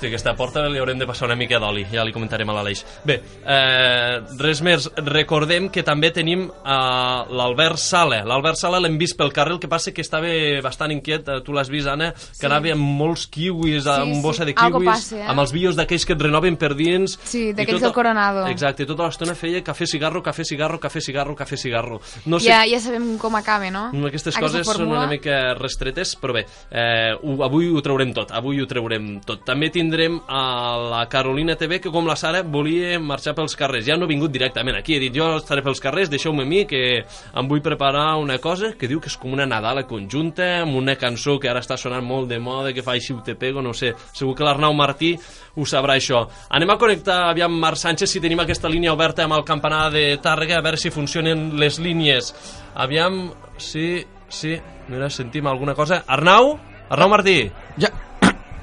Hosti, 0.00 0.08
aquesta 0.08 0.32
porta 0.32 0.62
li 0.72 0.78
haurem 0.80 0.96
de 0.96 1.04
passar 1.04 1.26
una 1.28 1.34
mica 1.36 1.58
d'oli, 1.60 1.82
ja 1.92 2.00
li 2.08 2.12
comentarem 2.14 2.48
a 2.48 2.54
l'Aleix. 2.56 2.80
Bé, 3.04 3.18
eh, 3.44 4.14
res 4.40 4.62
més, 4.64 4.86
recordem 5.04 5.66
que 5.68 5.82
també 5.84 6.08
tenim 6.16 6.46
eh, 6.48 6.76
l'Albert 7.36 7.76
Sala. 7.76 8.22
L'Albert 8.24 8.56
Sala 8.56 8.78
l'hem 8.80 8.96
vist 8.96 9.18
pel 9.18 9.28
carrer, 9.36 9.58
el 9.58 9.60
que 9.60 9.68
passa 9.68 9.92
que 9.92 10.00
estava 10.00 10.30
bastant 10.64 10.94
inquiet, 10.94 11.28
eh, 11.28 11.42
tu 11.44 11.52
l'has 11.52 11.68
vist, 11.68 11.86
Anna, 11.92 12.14
que 12.14 12.24
Sí. 12.40 12.46
anava 12.48 12.72
amb 12.72 12.80
molts 12.80 13.26
kiwis, 13.28 13.82
Sí, 13.84 13.90
amb 13.90 14.14
sí, 14.14 14.22
bossa 14.24 14.46
de 14.48 14.54
kiwis, 14.54 14.86
passa, 14.88 15.18
eh? 15.18 15.26
amb 15.28 15.40
els 15.44 15.52
bios 15.52 15.76
d'aquells 15.76 16.06
que 16.06 16.14
et 16.16 16.22
renoven 16.22 16.56
per 16.56 16.72
dins. 16.74 17.18
Sí, 17.22 17.52
d'aquells 17.52 17.76
tota- 17.82 17.86
del 17.90 17.92
Coronado. 17.92 18.46
Exacte, 18.46 18.86
tota 18.86 19.04
l'estona 19.04 19.34
feia 19.34 19.60
cafè, 19.62 19.84
cigarro, 19.86 20.22
cafè, 20.22 20.44
cigarro, 20.44 20.80
cafè, 20.80 21.00
cigarro, 21.02 21.36
cafè, 21.36 21.56
cigarro. 21.58 22.00
No 22.24 22.40
sé 22.40 22.48
Ja, 22.48 22.64
ja 22.64 22.80
sabem 22.80 23.18
com 23.18 23.36
acaba, 23.36 23.68
no? 23.70 23.90
Aquestes 24.06 24.34
Aquesta 24.34 24.40
coses 24.40 24.66
són 24.66 24.76
fórmula. 24.78 25.00
una 25.00 25.08
mica 25.10 25.52
restretes, 25.60 26.16
però 26.18 26.32
bé, 26.32 26.46
eh, 26.70 27.12
ho, 27.22 27.44
avui 27.44 27.68
ho 27.68 27.82
traurem 27.82 28.14
tot, 28.14 28.32
avui 28.32 28.62
ho 28.62 28.66
traurem 28.66 29.20
tot. 29.20 29.44
També 29.44 29.68
tindrem 29.68 29.89
a 30.28 30.76
la 30.90 31.08
Carolina 31.08 31.56
TV, 31.56 31.80
que 31.80 31.90
com 31.90 32.06
la 32.06 32.16
Sara 32.16 32.42
volia 32.42 32.98
marxar 33.00 33.34
pels 33.34 33.56
carrers. 33.58 33.86
Ja 33.86 33.96
no 33.98 34.06
he 34.06 34.10
vingut 34.10 34.32
directament 34.32 34.78
aquí, 34.78 34.94
he 34.96 35.00
dit 35.02 35.14
jo 35.16 35.26
estaré 35.38 35.64
pels 35.66 35.80
carrers, 35.82 36.10
deixeu-me 36.12 36.44
a 36.44 36.48
mi, 36.48 36.64
que 36.70 36.82
em 37.02 37.48
vull 37.50 37.62
preparar 37.64 38.16
una 38.20 38.38
cosa 38.38 38.72
que 38.78 38.88
diu 38.88 39.00
que 39.00 39.10
és 39.10 39.16
com 39.20 39.34
una 39.34 39.46
Nadala 39.46 39.86
conjunta, 39.88 40.62
amb 40.62 40.76
una 40.78 40.96
cançó 41.00 41.38
que 41.40 41.50
ara 41.50 41.62
està 41.64 41.78
sonant 41.80 42.04
molt 42.06 42.30
de 42.30 42.38
moda, 42.38 42.74
que 42.76 42.84
fa 42.86 42.94
així 42.94 43.16
te 43.24 43.34
pego, 43.34 43.62
no 43.62 43.74
sé. 43.74 43.92
Segur 44.12 44.36
que 44.38 44.46
l'Arnau 44.46 44.76
Martí 44.76 45.14
ho 45.56 45.66
sabrà 45.66 45.96
això. 45.98 46.26
Anem 46.50 46.70
a 46.70 46.78
connectar, 46.78 47.22
aviam, 47.30 47.56
Marc 47.60 47.80
Sánchez, 47.80 48.10
si 48.10 48.22
tenim 48.22 48.40
aquesta 48.44 48.70
línia 48.70 48.94
oberta 48.94 49.24
amb 49.24 49.38
el 49.38 49.46
campanar 49.48 49.88
de 49.94 50.04
Tàrrega, 50.22 50.58
a 50.58 50.64
veure 50.64 50.80
si 50.80 50.94
funcionen 50.94 51.50
les 51.60 51.80
línies. 51.82 52.34
Aviam, 52.74 53.26
sí, 53.58 54.04
sí, 54.28 54.56
mira, 54.88 55.10
sentim 55.10 55.46
alguna 55.46 55.74
cosa. 55.74 56.04
Arnau? 56.06 56.54
Arnau 56.90 57.10
Martí? 57.10 57.42
Ja, 57.78 57.90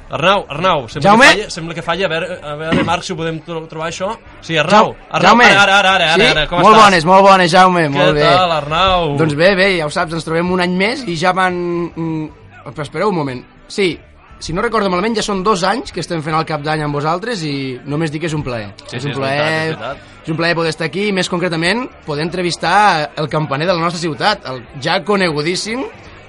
Arnau, 0.09 0.45
Arnau, 0.47 0.87
sembla 0.87 1.09
Jaume? 1.11 1.25
que 1.25 1.33
falla, 1.33 1.49
sembla 1.51 1.73
que 1.75 1.81
falla. 1.83 2.05
A 2.05 2.09
veure, 2.09 2.39
a 2.41 2.55
veure 2.55 2.83
Marc, 2.87 3.03
si 3.03 3.11
ho 3.13 3.17
podem 3.19 3.41
tro 3.43 3.65
trobar 3.67 3.89
això. 3.91 4.13
Sí, 4.41 4.55
Arnau, 4.57 4.95
Arnau, 5.11 5.29
Jaume. 5.33 5.45
ara, 5.45 5.63
ara, 5.63 5.77
ara, 5.79 5.93
ara, 6.13 6.13
sí? 6.15 6.29
ara, 6.31 6.47
com 6.47 6.61
molt 6.61 6.75
estàs? 6.77 6.83
bones, 6.85 7.05
molt 7.05 7.23
bones, 7.27 7.51
Jaume, 7.51 7.83
Què 7.89 7.89
molt 7.91 8.13
bé. 8.15 8.21
tal, 8.23 8.51
Arnau? 8.51 9.17
Doncs 9.19 9.35
bé, 9.35 9.53
bé, 9.55 9.69
ja 9.77 9.85
ho 9.85 9.89
saps, 9.91 10.13
ens 10.13 10.23
trobem 10.23 10.51
un 10.51 10.61
any 10.63 10.75
més 10.79 11.03
i 11.07 11.15
ja 11.19 11.33
van... 11.35 11.53
Mm, 11.93 12.29
però 12.73 12.83
espereu 12.87 13.09
un 13.09 13.15
moment. 13.15 13.43
Sí, 13.67 13.99
si 14.39 14.53
no 14.53 14.61
recordo 14.61 14.89
malament, 14.89 15.15
ja 15.17 15.23
són 15.25 15.43
dos 15.43 15.63
anys 15.63 15.91
que 15.91 15.99
estem 15.99 16.21
fent 16.23 16.35
el 16.37 16.45
cap 16.45 16.61
d'any 16.63 16.83
amb 16.85 16.93
vosaltres 16.93 17.43
i 17.43 17.79
només 17.85 18.11
dic 18.11 18.21
que 18.21 18.27
és 18.31 18.33
un 18.37 18.43
plaer. 18.43 18.73
Sí, 18.87 18.95
és 18.97 19.01
sí, 19.03 19.07
un 19.09 19.11
és 19.11 19.17
plaer, 19.17 19.37
veritat, 19.41 19.71
és 19.71 19.77
veritat. 19.79 19.97
és 20.23 20.29
un 20.29 20.37
plaer 20.37 20.55
poder 20.55 20.69
estar 20.69 20.85
aquí 20.87 21.07
i 21.09 21.11
més 21.15 21.27
concretament 21.27 21.87
poder 22.05 22.23
entrevistar 22.23 23.11
el 23.17 23.27
campaner 23.27 23.67
de 23.67 23.73
la 23.73 23.81
nostra 23.81 23.99
ciutat, 23.99 24.45
el 24.45 24.63
ja 24.83 25.01
conegudíssim 25.03 25.83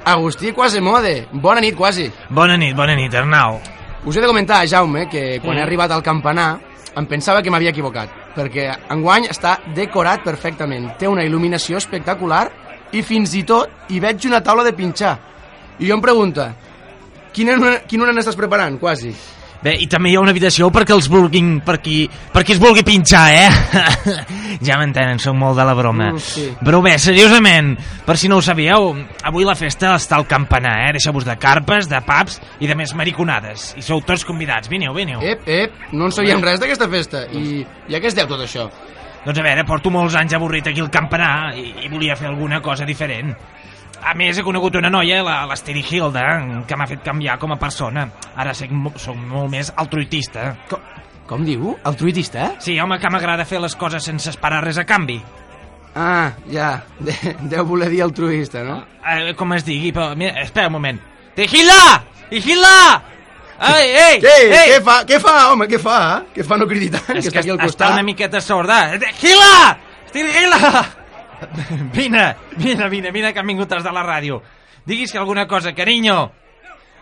Agustí 0.08 0.52
Quasemode. 0.52 1.28
Bona 1.32 1.60
nit, 1.60 1.74
quasi. 1.76 2.10
Bona 2.30 2.56
nit, 2.56 2.74
bona 2.74 2.94
nit, 2.96 3.12
Arnau. 3.14 3.58
Us 4.06 4.16
he 4.16 4.20
de 4.22 4.26
comentar, 4.26 4.66
Jaume, 4.66 5.06
que 5.08 5.38
quan 5.42 5.54
Mm. 5.56 5.58
he 5.58 5.62
arribat 5.62 5.90
al 5.92 6.02
campanar 6.02 6.58
em 6.96 7.06
pensava 7.06 7.42
que 7.42 7.50
m'havia 7.50 7.70
equivocat, 7.70 8.08
perquè 8.34 8.74
enguany 8.90 9.26
està 9.28 9.58
decorat 9.74 10.22
perfectament. 10.24 10.96
Té 10.96 11.06
una 11.06 11.22
il·luminació 11.24 11.76
espectacular 11.76 12.50
i 12.92 13.02
fins 13.02 13.34
i 13.34 13.42
tot 13.44 13.68
hi 13.88 14.00
veig 14.00 14.24
una 14.26 14.42
taula 14.42 14.64
de 14.64 14.72
pinxar. 14.72 15.18
I 15.78 15.86
jo 15.88 15.94
em 15.94 16.00
pregunto, 16.00 16.46
quina, 17.32 17.80
quina 17.86 18.04
una 18.04 18.12
n'estàs 18.12 18.34
preparant, 18.36 18.78
quasi? 18.80 19.14
Bé, 19.58 19.72
i 19.82 19.88
també 19.90 20.12
hi 20.12 20.14
ha 20.14 20.20
una 20.22 20.30
habitació 20.30 20.68
perquè 20.70 20.94
els 20.94 21.08
vulguin, 21.10 21.56
per 21.66 21.80
qui, 21.82 22.04
per 22.30 22.44
qui 22.46 22.54
es 22.54 22.60
vulgui 22.62 22.84
pinxar, 22.86 23.24
eh? 23.34 23.48
ja 24.68 24.76
m'entenen, 24.78 25.18
sóc 25.18 25.34
molt 25.34 25.58
de 25.58 25.64
la 25.66 25.74
broma. 25.74 26.12
Mm, 26.12 26.22
sí. 26.22 26.44
Però 26.62 26.78
bé, 26.84 26.94
seriosament, 27.02 27.72
per 28.06 28.14
si 28.20 28.30
no 28.30 28.38
ho 28.38 28.44
sabíeu, 28.44 28.92
avui 29.26 29.48
la 29.48 29.56
festa 29.58 29.96
està 29.96 30.14
al 30.20 30.28
campanar, 30.30 30.76
eh? 30.86 30.92
Deixeu-vos 31.00 31.26
de 31.26 31.34
carpes, 31.42 31.90
de 31.90 31.98
pubs 32.06 32.38
i 32.62 32.70
de 32.70 32.76
més 32.78 32.94
mariconades. 32.94 33.72
I 33.80 33.82
sou 33.82 34.04
tots 34.06 34.22
convidats, 34.28 34.70
vineu, 34.70 34.94
vineu. 34.94 35.24
Ep, 35.26 35.42
ep, 35.50 35.82
no 35.90 36.06
en 36.06 36.14
sabíem 36.14 36.44
res 36.44 36.62
d'aquesta 36.62 36.86
festa. 36.92 37.26
I, 37.26 37.64
I 37.90 37.98
a 37.98 38.02
què 38.02 38.12
es 38.12 38.18
deu 38.18 38.30
tot 38.30 38.46
això? 38.46 38.68
Doncs 39.24 39.42
a 39.42 39.42
veure, 39.42 39.66
porto 39.66 39.90
molts 39.90 40.14
anys 40.16 40.38
avorrit 40.38 40.70
aquí 40.70 40.80
al 40.80 40.92
campanar 40.94 41.50
i, 41.58 41.72
i 41.82 41.90
volia 41.90 42.14
fer 42.16 42.30
alguna 42.30 42.62
cosa 42.62 42.86
diferent. 42.86 43.34
A 44.04 44.14
més, 44.16 44.38
he 44.38 44.42
conegut 44.46 44.76
una 44.78 44.88
noia, 44.90 45.22
la- 45.22 45.44
l'Esteri 45.50 45.82
Hilda, 45.90 46.24
que 46.66 46.76
m'ha 46.76 46.86
fet 46.86 47.02
canviar 47.04 47.38
com 47.38 47.52
a 47.52 47.58
persona. 47.58 48.06
Ara 48.36 48.54
soc, 48.54 48.70
mo- 48.70 48.92
soc 48.96 49.16
molt 49.16 49.50
més 49.50 49.72
altruitista. 49.76 50.54
Com, 50.70 50.80
com 51.26 51.44
diu? 51.44 51.74
Altruitista? 51.84 52.52
Sí, 52.62 52.78
home, 52.80 52.98
que 52.98 53.10
m'agrada 53.10 53.44
fer 53.44 53.60
les 53.60 53.74
coses 53.76 54.04
sense 54.04 54.30
esperar 54.30 54.62
res 54.64 54.78
a 54.78 54.84
canvi. 54.88 55.20
Ah, 55.98 56.30
ja, 56.50 56.84
de, 57.00 57.12
deu 57.50 57.64
voler 57.66 57.88
dir 57.90 58.02
altruista, 58.04 58.62
no? 58.64 58.84
Eh, 59.04 59.34
com 59.36 59.52
es 59.56 59.64
digui, 59.66 59.90
però... 59.92 60.14
Mira, 60.16 60.40
espera 60.42 60.68
un 60.68 60.72
moment. 60.78 61.00
Tehila! 61.34 62.04
Tehila! 62.30 63.02
Ei, 63.58 63.88
ei! 63.90 64.20
Què? 64.22 64.34
ei! 64.46 64.68
Què 64.76 64.80
fa? 64.86 65.00
Què 65.08 65.18
fa, 65.20 65.32
home? 65.52 65.66
Què 65.66 65.80
fa? 65.82 65.96
Què 66.34 66.44
fa 66.46 66.56
no 66.60 66.68
cridi 66.70 66.92
tant? 66.94 67.16
És 67.18 67.26
que 67.26 67.32
que 67.32 67.40
està 67.40 67.40
aquí 67.40 67.50
al 67.50 67.58
està 67.66 67.88
una 67.96 68.04
miqueta 68.06 68.40
sorda. 68.40 68.78
Tehila! 69.02 69.76
Tehila! 70.14 70.84
Vine, 71.96 72.24
vine, 72.56 72.88
vine, 72.88 73.10
vine 73.14 73.32
que 73.32 73.40
han 73.40 73.46
vingut 73.46 73.72
els 73.72 73.84
de 73.84 73.92
la 73.94 74.02
ràdio. 74.06 74.40
Diguis 74.88 75.12
que 75.12 75.18
alguna 75.20 75.46
cosa, 75.46 75.74
carinyo. 75.76 76.20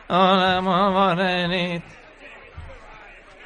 Hola, 0.09 0.61
molt 0.62 0.93
bona 0.95 1.31
nit. 1.50 1.95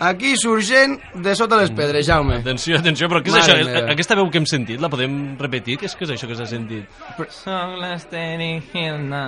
Aquí 0.00 0.32
surgent 0.40 0.94
de 1.20 1.34
sota 1.36 1.58
les 1.60 1.70
pedres, 1.76 2.06
Jaume. 2.08 2.38
Atenció, 2.40 2.78
atenció, 2.80 3.08
però 3.12 3.20
què 3.20 3.28
és 3.28 3.36
Mare 3.36 3.52
això? 3.52 3.66
meva. 3.68 3.92
Aquesta 3.92 4.16
veu 4.16 4.30
que 4.32 4.40
hem 4.40 4.46
sentit, 4.48 4.80
la 4.80 4.88
podem 4.88 5.36
repetir? 5.40 5.76
Què 5.76 5.90
és, 5.90 5.96
què 5.96 6.06
és 6.08 6.14
això 6.14 6.28
que 6.30 6.38
s'ha 6.38 6.46
sentit? 6.48 6.88
Soc 7.36 7.74
l'Esteri 7.82 8.54
Hilda. 8.72 9.24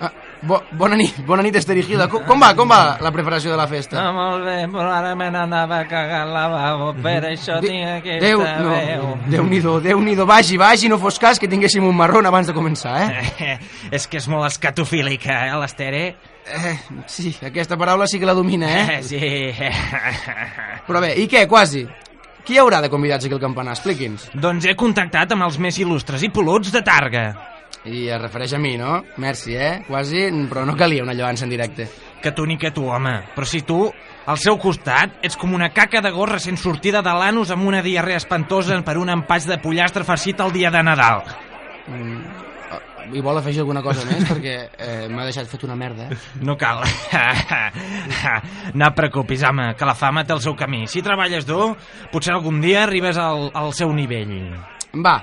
Ah, 0.00 0.08
bo, 0.40 0.62
bona 0.72 0.96
nit, 0.96 1.18
bona 1.28 1.42
nit, 1.44 1.56
Esther 1.60 1.76
i 1.76 1.82
Gilda. 1.84 2.06
Com, 2.08 2.22
com 2.24 2.40
va, 2.40 2.54
com 2.56 2.70
va 2.70 2.96
la 3.04 3.10
preparació 3.12 3.50
de 3.52 3.58
la 3.60 3.66
festa? 3.68 3.98
Ah, 4.00 4.12
molt 4.16 4.46
bé, 4.46 4.56
però 4.72 4.86
ara 4.96 5.12
me 5.18 5.26
n'anava 5.30 5.82
a 5.82 5.88
cagar 5.90 6.22
al 6.24 6.32
lavabo, 6.32 6.94
per 7.04 7.18
això 7.28 7.58
De- 7.60 7.68
tinc 7.68 7.84
aquesta 7.98 8.24
Déu, 8.24 8.40
veu. 8.40 8.64
no, 8.64 9.18
Déu-n'hi-do, 9.28 9.74
Déu-n'hi-do, 9.84 10.24
vagi, 10.26 10.56
vagi, 10.56 10.88
no 10.88 10.96
fos 10.98 11.20
cas 11.20 11.38
que 11.38 11.48
tinguéssim 11.52 11.84
un 11.84 11.96
marrón 11.96 12.24
abans 12.24 12.48
de 12.48 12.56
començar, 12.56 12.96
eh? 13.10 13.58
és 13.92 14.08
que 14.08 14.16
és 14.22 14.28
molt 14.32 14.48
escatofílica, 14.48 15.42
eh, 15.50 15.60
l'Ester, 15.60 15.92
eh? 15.94 16.10
eh 16.48 16.76
sí, 17.06 17.34
aquesta 17.44 17.76
paraula 17.76 18.08
sí 18.08 18.18
que 18.18 18.26
la 18.26 18.34
domina, 18.34 18.72
eh? 18.80 19.02
Sí. 19.04 19.20
Però 20.88 21.04
bé, 21.04 21.14
i 21.20 21.28
què, 21.28 21.44
quasi? 21.46 21.84
Qui 22.40 22.56
hi 22.56 22.58
haurà 22.58 22.80
de 22.80 22.88
convidats 22.88 23.26
aquí 23.28 23.36
al 23.36 23.40
campanar? 23.42 23.76
Expliqui'ns. 23.76 24.30
doncs 24.34 24.64
he 24.64 24.72
contactat 24.74 25.36
amb 25.36 25.44
els 25.44 25.60
més 25.60 25.76
il·lustres 25.78 26.24
i 26.24 26.32
peluts 26.32 26.72
de 26.72 26.80
Targa. 26.82 27.26
I 27.88 28.08
es 28.12 28.20
refereix 28.20 28.52
a 28.52 28.58
mi, 28.60 28.74
no? 28.76 28.98
Merci, 29.22 29.54
eh? 29.56 29.84
Quasi, 29.86 30.26
però 30.50 30.66
no 30.68 30.76
calia 30.76 31.04
una 31.04 31.14
lloança 31.16 31.46
en 31.46 31.54
directe. 31.54 31.88
Que 32.20 32.32
tu 32.36 32.44
ni 32.44 32.58
que 32.60 32.70
tu, 32.76 32.84
home. 32.92 33.14
Però 33.32 33.46
si 33.48 33.62
tu, 33.64 33.86
al 34.26 34.36
seu 34.38 34.58
costat, 34.60 35.16
ets 35.24 35.38
com 35.40 35.54
una 35.56 35.70
caca 35.72 36.02
de 36.04 36.12
gos 36.12 36.28
recent 36.28 36.60
sortida 36.60 37.00
de 37.00 37.14
l'anus 37.16 37.54
amb 37.54 37.64
una 37.70 37.80
diarrea 37.80 38.20
espantosa 38.20 38.76
per 38.84 38.98
un 39.00 39.08
empatx 39.16 39.48
de 39.48 39.58
pollastre 39.62 40.04
farcit 40.04 40.44
el 40.44 40.52
dia 40.52 40.70
de 40.70 40.84
Nadal. 40.84 41.24
Mm, 41.88 42.20
I 43.16 43.24
vol 43.24 43.40
afegir 43.40 43.64
alguna 43.64 43.80
cosa 43.82 44.04
més? 44.06 44.28
Perquè 44.28 44.54
eh, 44.76 45.08
m'ha 45.08 45.24
deixat 45.26 45.48
fet 45.48 45.64
una 45.64 45.74
merda? 45.78 46.10
No 46.44 46.58
cal. 46.60 46.84
no 48.76 48.86
et 48.92 48.96
preocupis, 49.00 49.42
home, 49.48 49.72
que 49.74 49.88
la 49.88 49.96
fama 49.96 50.26
té 50.28 50.36
el 50.36 50.44
seu 50.44 50.54
camí. 50.54 50.84
Si 50.86 51.00
treballes 51.02 51.48
dur, 51.48 51.72
potser 52.12 52.36
algun 52.36 52.60
dia 52.60 52.84
arribes 52.84 53.16
al, 53.18 53.48
al 53.56 53.72
seu 53.74 53.90
nivell. 53.96 54.52
Va, 55.00 55.22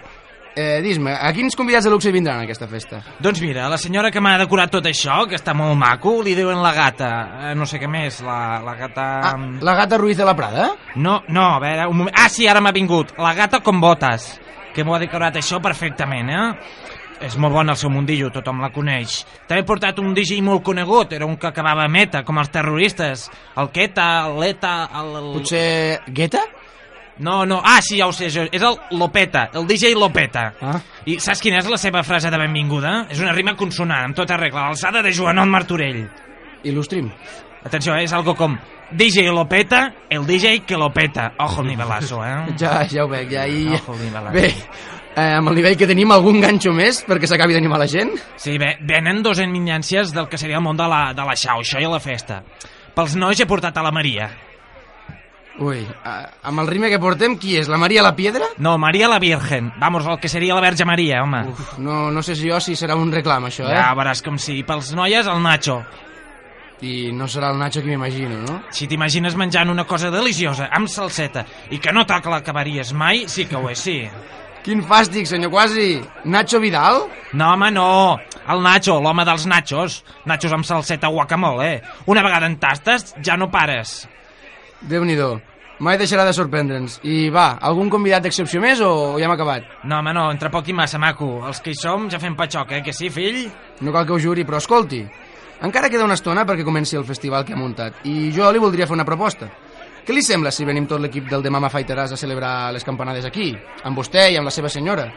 eh, 0.57 0.81
dis-me, 0.81 1.13
a 1.13 1.29
quins 1.35 1.55
convidats 1.55 1.85
de 1.85 1.91
luxe 1.93 2.11
vindran 2.11 2.41
a 2.41 2.47
aquesta 2.47 2.67
festa? 2.67 3.03
Doncs 3.23 3.39
mira, 3.45 3.67
la 3.69 3.77
senyora 3.77 4.09
que 4.11 4.21
m'ha 4.23 4.35
decorat 4.41 4.73
tot 4.73 4.89
això, 4.89 5.21
que 5.29 5.37
està 5.37 5.53
molt 5.57 5.77
maco, 5.77 6.17
li 6.25 6.33
diuen 6.37 6.59
la 6.63 6.73
gata. 6.75 7.11
Eh, 7.51 7.53
no 7.57 7.67
sé 7.69 7.79
què 7.81 7.89
més, 7.91 8.19
la, 8.25 8.57
la 8.65 8.75
gata... 8.79 9.07
Ah, 9.29 9.37
la 9.61 9.77
gata 9.77 10.01
Ruiz 10.01 10.17
de 10.17 10.25
la 10.27 10.35
Prada? 10.35 10.71
No, 10.95 11.21
no, 11.29 11.45
a 11.53 11.61
veure, 11.63 11.87
un 11.87 12.01
moment... 12.03 12.17
Ah, 12.17 12.27
sí, 12.33 12.49
ara 12.49 12.63
m'ha 12.63 12.73
vingut. 12.75 13.13
La 13.21 13.35
gata 13.37 13.61
con 13.63 13.79
botes, 13.83 14.33
que 14.73 14.85
m'ho 14.85 14.97
ha 14.97 15.01
decorat 15.03 15.37
això 15.37 15.61
perfectament, 15.63 16.33
eh? 16.33 16.95
És 17.23 17.33
molt 17.41 17.55
bon 17.55 17.69
el 17.71 17.77
seu 17.79 17.89
mundillo, 17.89 18.29
tothom 18.29 18.59
la 18.61 18.69
coneix. 18.73 19.23
També 19.47 19.63
he 19.63 19.65
portat 19.65 19.97
un 20.01 20.13
DJ 20.13 20.37
molt 20.45 20.61
conegut, 20.65 21.15
era 21.17 21.25
un 21.25 21.37
que 21.41 21.49
acabava 21.49 21.87
meta, 21.89 22.21
com 22.25 22.37
els 22.37 22.51
terroristes. 22.53 23.25
El 23.57 23.71
Keta, 23.73 24.27
l'Eta, 24.37 24.75
el... 25.01 25.15
el... 25.21 25.31
Potser 25.39 25.67
Guetta? 26.13 26.43
No, 27.19 27.45
no, 27.45 27.61
ah, 27.65 27.81
sí, 27.81 27.97
ja 27.97 28.07
ho 28.07 28.13
sé, 28.13 28.29
jo. 28.29 28.45
és 28.51 28.61
el 28.61 28.77
Lopeta, 28.97 29.47
el 29.57 29.65
DJ 29.67 29.95
Lopeta. 29.97 30.51
Ah. 30.61 30.77
I 31.09 31.17
saps 31.23 31.41
quina 31.41 31.61
és 31.63 31.69
la 31.69 31.79
seva 31.81 32.03
frase 32.05 32.29
de 32.33 32.37
benvinguda? 32.37 33.07
És 33.09 33.21
una 33.23 33.33
rima 33.33 33.55
consonant, 33.57 34.09
amb 34.09 34.17
tota 34.17 34.37
regla, 34.37 34.67
l'alçada 34.67 35.01
de 35.05 35.13
Joanot 35.15 35.49
Martorell. 35.49 36.03
Il·lustrim. 36.67 37.09
Atenció, 37.65 37.95
eh, 37.95 38.05
és 38.05 38.13
algo 38.13 38.35
com 38.37 38.57
DJ 38.91 39.31
Lopeta, 39.33 39.93
el 40.09 40.25
DJ 40.27 40.61
que 40.65 40.77
lo 40.77 40.91
peta. 40.93 41.33
Ojo 41.39 41.61
el 41.61 41.67
nivelazo, 41.67 42.23
eh? 42.23 42.45
Ja, 42.59 42.85
ja 42.87 43.03
ho 43.03 43.09
veig, 43.09 43.31
ja 43.33 43.47
hi... 43.47 43.67
Ojo 43.73 43.97
el 43.97 44.05
nivelazo. 44.05 44.33
Bé, 44.37 44.47
eh, 45.15 45.33
amb 45.33 45.49
el 45.49 45.59
nivell 45.59 45.77
que 45.77 45.89
tenim, 45.89 46.13
algun 46.13 46.39
ganxo 46.43 46.71
més 46.71 47.01
perquè 47.07 47.27
s'acabi 47.27 47.57
d'animar 47.57 47.81
la 47.81 47.89
gent? 47.91 48.13
Sí, 48.37 48.57
bé, 48.61 48.77
venen 48.87 49.23
dos 49.25 49.41
eminències 49.43 50.13
del 50.15 50.29
que 50.29 50.37
seria 50.37 50.61
el 50.61 50.65
món 50.65 50.77
de 50.77 50.87
la, 50.87 51.07
de 51.17 51.25
la 51.27 51.35
xauxa 51.35 51.81
i 51.81 51.89
la 51.89 51.99
festa. 51.99 52.43
Pels 52.95 53.17
nois 53.19 53.39
he 53.41 53.49
portat 53.49 53.75
a 53.77 53.83
la 53.85 53.91
Maria. 53.93 54.29
Ui, 55.59 55.79
eh, 55.81 56.25
amb 56.43 56.61
el 56.61 56.67
rime 56.69 56.89
que 56.91 56.99
portem, 57.01 57.33
qui 57.41 57.55
és? 57.57 57.69
La 57.71 57.79
Maria 57.81 58.03
la 58.05 58.13
Piedra? 58.15 58.45
No, 58.61 58.75
Maria 58.77 59.07
la 59.09 59.17
Virgen. 59.19 59.71
Vamos, 59.81 60.05
el 60.05 60.19
que 60.19 60.29
seria 60.29 60.53
la 60.53 60.61
Verge 60.61 60.85
Maria, 60.85 61.23
home. 61.23 61.47
Uf, 61.49 61.77
no, 61.79 62.11
no 62.11 62.21
sé 62.21 62.35
si 62.35 62.49
jo 62.49 62.59
si 62.61 62.75
serà 62.77 62.95
un 62.95 63.11
reclam, 63.11 63.47
això, 63.49 63.65
eh? 63.65 63.73
Ja 63.73 63.95
veuràs 63.97 64.21
com 64.25 64.37
sí. 64.37 64.61
Pels 64.67 64.93
noies, 64.97 65.25
el 65.25 65.41
Nacho. 65.41 65.79
I 66.85 67.11
no 67.11 67.25
serà 67.25 67.49
el 67.49 67.57
Nacho 67.57 67.81
que 67.81 67.89
m'imagino, 67.89 68.37
no? 68.45 68.59
Si 68.69 68.85
t'imagines 68.85 69.35
menjant 69.35 69.71
una 69.73 69.87
cosa 69.89 70.11
deliciosa, 70.13 70.69
amb 70.69 70.91
salseta, 70.93 71.45
i 71.73 71.79
que 71.81 71.93
no 71.95 72.05
toca 72.05 72.29
l'acabaries 72.29 72.93
mai, 72.93 73.25
sí 73.27 73.47
que 73.49 73.57
ho 73.57 73.71
és, 73.71 73.81
sí. 73.81 73.97
Quin 74.67 74.83
fàstic, 74.83 75.25
senyor 75.25 75.49
Quasi! 75.49 76.01
Nacho 76.27 76.59
Vidal? 76.59 77.05
No, 77.33 77.53
home, 77.53 77.71
no. 77.71 78.19
El 78.51 78.61
Nacho, 78.61 78.99
l'home 79.01 79.25
dels 79.25 79.47
nachos. 79.49 80.03
Nachos 80.27 80.53
amb 80.53 80.67
salseta 80.67 81.07
guacamole. 81.07 81.81
Una 82.05 82.21
vegada 82.21 82.45
en 82.45 82.59
tastes, 82.59 83.15
ja 83.23 83.37
no 83.39 83.49
pares. 83.49 84.03
Déu-n'hi-do. 84.81 85.37
Mai 85.79 85.97
deixarà 85.97 86.23
de 86.25 86.33
sorprendre'ns. 86.33 86.99
I 87.05 87.29
va, 87.33 87.59
algun 87.61 87.89
convidat 87.93 88.25
d'excepció 88.25 88.61
més 88.61 88.81
o 88.81 89.17
ja 89.19 89.27
hem 89.27 89.33
acabat? 89.33 89.65
No, 89.85 89.99
home, 89.99 90.13
no, 90.13 90.25
entre 90.33 90.49
poc 90.53 90.69
i 90.69 90.73
massa, 90.73 90.97
maco. 91.01 91.43
Els 91.45 91.61
que 91.61 91.73
hi 91.73 91.77
som 91.77 92.07
ja 92.09 92.19
fem 92.21 92.35
patxoc, 92.37 92.71
eh, 92.73 92.81
que 92.85 92.93
sí, 92.93 93.11
fill? 93.13 93.43
No 93.85 93.93
cal 93.93 94.07
que 94.07 94.15
ho 94.15 94.19
juri, 94.21 94.45
però 94.45 94.57
escolti. 94.57 95.03
Encara 95.61 95.89
queda 95.89 96.05
una 96.05 96.17
estona 96.17 96.45
perquè 96.45 96.65
comenci 96.65 96.97
el 96.97 97.05
festival 97.05 97.45
que 97.45 97.55
ha 97.55 97.57
muntat 97.57 98.05
i 98.05 98.29
jo 98.33 98.49
li 98.53 98.61
voldria 98.61 98.85
fer 98.85 98.93
una 98.93 99.05
proposta. 99.05 99.49
Què 100.05 100.13
li 100.13 100.21
sembla 100.23 100.53
si 100.53 100.65
venim 100.65 100.85
tot 100.87 101.01
l'equip 101.01 101.25
del 101.29 101.41
The 101.43 101.49
Mama 101.49 101.67
a 101.67 102.17
celebrar 102.17 102.71
les 102.71 102.83
campanades 102.83 103.25
aquí, 103.25 103.55
amb 103.83 103.97
vostè 103.97 104.31
i 104.31 104.37
amb 104.37 104.45
la 104.45 104.51
seva 104.51 104.69
senyora? 104.69 105.11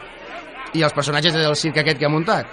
I 0.73 0.81
els 0.81 0.93
personatges 0.93 1.33
del 1.33 1.55
circ 1.55 1.77
aquest 1.77 1.97
que 1.99 2.05
ha 2.05 2.09
muntat? 2.09 2.47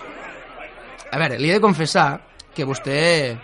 A 1.11 1.19
veure, 1.19 1.39
li 1.39 1.51
he 1.51 1.55
de 1.55 1.61
confessar 1.61 2.21
que 2.55 2.65
vostè 2.65 3.37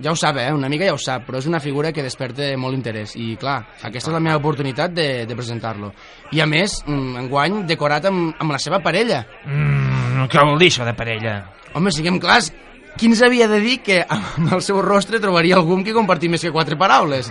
ja 0.00 0.12
ho 0.12 0.16
sap, 0.16 0.38
eh? 0.40 0.50
una 0.52 0.68
mica 0.72 0.86
ja 0.86 0.94
ho 0.94 1.00
sap, 1.00 1.26
però 1.26 1.38
és 1.42 1.46
una 1.50 1.60
figura 1.60 1.92
que 1.92 2.02
desperta 2.04 2.48
molt 2.56 2.76
interès. 2.78 3.16
I, 3.16 3.34
clar, 3.40 3.58
aquesta 3.82 4.10
és 4.10 4.14
la 4.14 4.22
meva 4.22 4.38
oportunitat 4.40 4.94
de, 4.94 5.08
de 5.28 5.36
presentar-lo. 5.36 5.92
I, 6.32 6.40
a 6.40 6.46
més, 6.46 6.80
mm, 6.86 7.16
enguany 7.24 7.62
decorat 7.68 8.08
amb, 8.08 8.34
amb 8.38 8.54
la 8.54 8.60
seva 8.62 8.80
parella. 8.84 9.24
Mmm, 9.44 10.28
què 10.32 10.44
vol 10.46 10.60
dir 10.60 10.70
això 10.72 10.86
de 10.88 10.94
parella? 10.96 11.38
Home, 11.74 11.92
siguem 11.92 12.20
clars, 12.20 12.52
qui 12.98 13.08
ens 13.08 13.22
havia 13.24 13.48
de 13.48 13.60
dir 13.60 13.78
que 13.84 14.02
amb 14.08 14.52
el 14.52 14.62
seu 14.64 14.80
rostre 14.84 15.20
trobaria 15.20 15.56
algú 15.56 15.78
qui 15.84 15.94
compartir 15.96 16.30
més 16.32 16.44
que 16.44 16.52
quatre 16.52 16.76
paraules? 16.76 17.30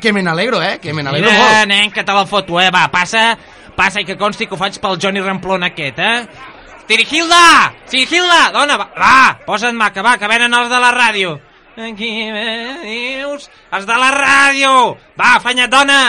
Que 0.00 0.12
me 0.12 0.22
n'alegro, 0.22 0.60
eh? 0.62 0.78
Que 0.78 0.92
me 0.94 1.02
n'alegro 1.02 1.30
Mira, 1.30 1.42
molt. 1.42 1.68
nen, 1.72 1.90
que 1.90 2.04
te 2.04 2.14
la 2.14 2.26
foto, 2.26 2.60
eh? 2.60 2.70
Va, 2.70 2.86
passa, 2.92 3.32
passa 3.74 4.00
i 4.00 4.06
que 4.06 4.18
consti 4.20 4.46
que 4.46 4.54
ho 4.54 4.60
faig 4.60 4.78
pel 4.78 4.98
Johnny 5.00 5.20
Ramplon 5.24 5.66
aquest, 5.66 5.98
eh? 5.98 6.28
Tirigilda! 6.88 7.72
Tirigilda! 7.90 8.50
Dona, 8.54 8.78
va, 8.80 8.86
va 8.96 9.16
posa't 9.44 9.74
maca, 9.76 10.04
va, 10.04 10.16
que 10.16 10.30
venen 10.30 10.54
els 10.54 10.70
de 10.70 10.78
la 10.80 10.92
ràdio. 10.94 11.34
Aquí 11.78 12.10
me 12.34 12.80
dius, 12.82 13.44
els 13.70 13.84
de 13.86 13.96
la 14.02 14.08
ràdio! 14.10 14.70
Va, 15.14 15.36
afanya't, 15.36 15.70
dona! 15.70 16.00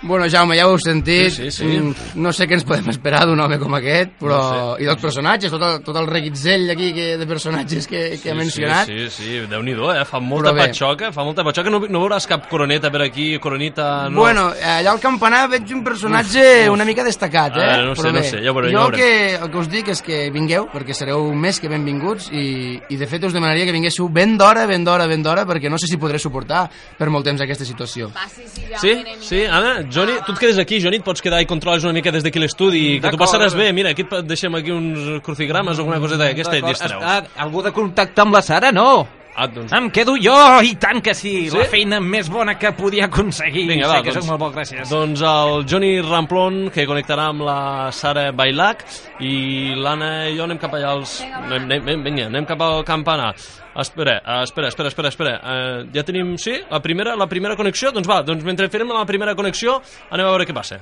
Bueno, 0.00 0.26
Jaume, 0.30 0.54
ja 0.54 0.68
ho 0.68 0.76
heu 0.76 0.78
sentit. 0.78 1.32
Sí, 1.34 1.50
sí, 1.50 1.50
sí. 1.50 1.64
Mm, 1.80 1.94
No 2.22 2.30
sé 2.32 2.46
què 2.46 2.54
ens 2.54 2.62
podem 2.64 2.86
esperar 2.92 3.24
d'un 3.26 3.40
home 3.42 3.56
com 3.58 3.72
aquest, 3.74 4.12
però... 4.20 4.36
No 4.38 4.76
sé. 4.76 4.82
I 4.84 4.86
dels 4.86 5.00
personatges, 5.02 5.50
tot 5.50 5.64
el, 5.66 5.80
tot 5.82 5.96
el 5.98 6.06
reguitzell 6.06 6.70
aquí 6.70 6.92
que, 6.94 7.06
de 7.18 7.26
personatges 7.26 7.88
que, 7.90 8.02
que 8.22 8.30
ha 8.30 8.34
mencionat. 8.38 8.86
Sí, 8.86 9.08
sí, 9.10 9.24
sí, 9.24 9.40
déu-n'hi-do, 9.50 9.88
eh? 9.96 10.04
Fa 10.06 10.20
molta 10.22 10.52
Però 10.52 10.54
bé. 10.54 10.68
patxoca, 10.68 11.10
fa 11.12 11.24
molta 11.26 11.42
patxoca. 11.42 11.72
No, 11.74 11.80
no 11.90 12.02
veuràs 12.04 12.28
cap 12.30 12.46
coroneta 12.48 12.92
per 12.94 13.02
aquí, 13.08 13.26
coronita... 13.42 14.08
No. 14.08 14.20
Bueno, 14.22 14.46
allà 14.54 14.92
al 14.94 15.00
campanar 15.02 15.48
veig 15.50 15.74
un 15.74 15.82
personatge 15.82 16.44
Uf, 16.44 16.68
uf. 16.68 16.74
una 16.76 16.86
mica 16.86 17.02
destacat, 17.02 17.58
eh? 17.58 17.64
A 17.66 17.72
veure, 17.74 17.88
no 17.90 17.96
sé, 17.96 18.02
Però 18.02 18.12
no 18.14 18.20
bé, 18.20 18.24
sé, 18.30 18.42
ja 18.44 18.52
ho 18.52 18.54
veurem, 18.54 18.70
Jo 18.72 18.78
ja 18.78 18.86
ho 18.86 18.94
que, 18.94 19.10
el 19.34 19.50
que 19.50 19.58
us 19.64 19.68
dic 19.74 19.90
és 19.96 20.02
que 20.06 20.20
vingueu, 20.30 20.68
perquè 20.72 20.94
sereu 20.94 21.26
més 21.34 21.58
que 21.58 21.68
benvinguts, 21.74 22.30
i, 22.30 22.78
i 22.88 22.96
de 23.02 23.10
fet 23.10 23.26
us 23.26 23.34
demanaria 23.34 23.66
que 23.66 23.74
vinguéssiu 23.74 24.06
ben 24.14 24.38
d'hora, 24.38 24.62
ben 24.70 24.86
d'hora, 24.86 25.10
ben 25.10 25.26
d'hora, 25.26 25.42
perquè 25.48 25.68
no 25.68 25.76
sé 25.82 25.90
si 25.90 25.98
podré 25.98 26.22
suportar 26.22 26.68
per 26.98 27.10
molt 27.10 27.26
temps 27.26 27.42
aquesta 27.42 27.66
situació. 27.66 28.12
Va, 28.14 28.28
sí, 28.30 28.46
sí, 28.46 28.62
ja, 28.70 28.78
Sí, 28.78 28.94
sí, 29.26 29.42
Anna, 29.44 29.87
Johnny, 29.90 30.12
tu 30.26 30.32
et 30.32 30.38
quedes 30.38 30.58
aquí, 30.58 30.80
Johnny, 30.80 30.96
et 31.00 31.04
pots 31.04 31.22
quedar 31.24 31.40
i 31.40 31.46
controles 31.46 31.84
una 31.84 31.92
mica 31.96 32.10
des 32.12 32.22
d'aquí 32.22 32.38
l'estudi, 32.38 33.00
que 33.00 33.10
tu 33.10 33.16
passaràs 33.16 33.54
bé, 33.56 33.72
mira, 33.72 33.90
aquí 33.90 34.02
et 34.04 34.26
deixem 34.26 34.54
aquí 34.54 34.70
uns 34.70 35.20
crucigrames 35.24 35.78
o 35.78 35.80
alguna 35.82 35.98
coseta 36.00 36.24
d'aquesta 36.24 36.56
i 36.56 36.60
et 36.60 36.66
distreus. 36.66 37.02
està- 37.02 37.24
Algú 37.44 37.62
de 37.62 37.72
contacte 37.72 38.20
amb 38.20 38.34
la 38.34 38.42
Sara, 38.42 38.70
no? 38.72 39.06
Ah, 39.38 39.46
doncs... 39.46 39.70
Em 39.76 39.84
quedo 39.94 40.16
jo, 40.18 40.34
i 40.66 40.72
tant 40.82 40.98
que 41.04 41.12
sí, 41.14 41.46
Sí? 41.46 41.54
la 41.60 41.66
feina 41.70 42.00
més 42.02 42.26
bona 42.32 42.56
que 42.58 42.72
podia 42.74 43.04
aconseguir. 43.06 43.68
Vinga, 43.68 43.86
sé 43.86 43.92
va, 43.92 44.02
que 44.02 44.14
doncs- 44.16 44.26
molt 44.26 44.40
bo, 44.42 44.48
gràcies. 44.50 44.90
Doncs 44.90 45.22
el 45.22 45.62
Johnny 45.70 45.92
Ramplon, 46.02 46.56
que 46.74 46.86
connectarà 46.90 47.28
amb 47.30 47.44
la 47.46 47.58
Sara 47.94 48.32
Bailac, 48.34 48.82
i 49.22 49.76
l'Anna 49.78 50.10
i 50.26 50.34
jo 50.36 50.42
anem 50.48 50.58
cap 50.58 50.74
allà 50.74 50.90
als... 50.96 51.20
Anem, 51.22 51.68
anem, 51.70 52.02
vinga, 52.08 52.26
anem 52.32 52.48
cap 52.50 52.60
al 52.66 52.82
campanar. 52.88 53.30
Espera, 53.78 54.16
espera, 54.42 54.72
espera, 54.72 54.90
espera, 54.90 55.08
espera. 55.14 55.34
Uh, 55.38 55.86
ja 55.94 56.02
tenim, 56.02 56.34
sí, 56.42 56.56
la 56.70 56.82
primera, 56.82 57.14
la 57.14 57.28
primera 57.30 57.54
connexió? 57.54 57.92
Doncs 57.94 58.10
va, 58.10 58.24
doncs 58.26 58.42
mentre 58.42 58.66
farem 58.74 58.90
la 58.90 59.06
primera 59.06 59.36
connexió, 59.38 59.78
anem 60.10 60.26
a 60.26 60.32
veure 60.34 60.48
què 60.50 60.56
passa. 60.56 60.80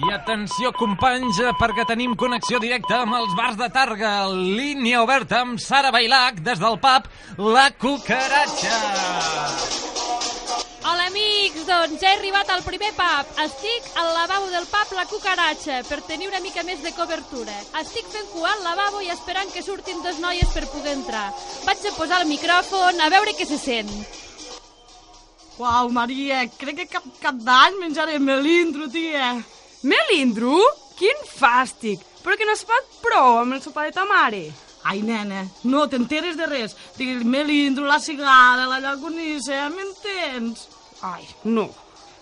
I 0.00 0.12
atenció, 0.14 0.70
companys, 0.72 1.36
perquè 1.60 1.84
tenim 1.84 2.14
connexió 2.16 2.56
directa 2.62 3.02
amb 3.02 3.18
els 3.18 3.34
bars 3.36 3.58
de 3.58 3.66
Targa. 3.74 4.12
Línia 4.32 5.02
oberta 5.04 5.42
amb 5.44 5.60
Sara 5.60 5.90
Bailac 5.92 6.38
des 6.46 6.62
del 6.62 6.78
pub 6.80 7.08
La 7.36 7.66
Cucaratxa. 7.82 8.78
Hola, 10.88 11.10
amics! 11.10 11.66
Doncs 11.68 12.00
he 12.00 12.14
arribat 12.14 12.48
al 12.48 12.64
primer 12.64 12.94
pub. 12.96 13.36
Estic 13.44 13.90
al 14.00 14.08
lavabo 14.16 14.48
del 14.54 14.64
pub 14.72 14.96
La 14.96 15.04
Cucaratxa 15.10 15.82
per 15.90 16.00
tenir 16.08 16.30
una 16.32 16.40
mica 16.40 16.64
més 16.64 16.80
de 16.80 16.94
cobertura. 16.96 17.60
Estic 17.84 18.08
fent 18.08 18.32
cua 18.32 18.54
al 18.54 18.64
lavabo 18.70 19.04
i 19.04 19.12
esperant 19.12 19.52
que 19.52 19.66
surtin 19.66 20.00
dos 20.06 20.16
noies 20.24 20.56
per 20.56 20.64
poder 20.72 20.96
entrar. 20.96 21.28
Vaig 21.68 21.84
a 21.84 21.96
posar 22.00 22.24
el 22.24 22.32
micròfon 22.32 23.04
a 23.04 23.12
veure 23.12 23.36
què 23.36 23.44
se 23.44 23.60
sent. 23.60 23.92
Uau, 25.60 25.92
Maria, 25.92 26.46
crec 26.56 26.86
que 26.86 26.92
cap, 26.96 27.16
cap 27.20 27.40
d'any 27.44 27.82
menjaré 27.84 28.16
melindro, 28.16 28.88
tia. 28.88 29.34
Melindro? 29.82 30.58
Quin 30.98 31.22
fàstic! 31.24 32.02
Però 32.20 32.36
que 32.36 32.44
no 32.44 32.52
es 32.52 32.66
pot 32.68 32.98
prou 33.00 33.38
amb 33.40 33.56
el 33.56 33.62
sopar 33.64 33.86
de 33.88 33.94
ta 33.96 34.04
mare. 34.04 34.42
Ai, 34.84 35.00
nena, 35.04 35.46
no 35.64 35.86
t'enteres 35.88 36.36
de 36.36 36.48
res. 36.48 36.74
Dic, 36.98 37.22
melindro, 37.24 37.86
la 37.88 37.98
cigala, 38.00 38.66
la 38.68 38.80
llagonissa, 38.80 39.68
m'entens? 39.72 40.66
Ai, 41.04 41.24
no. 41.44 41.70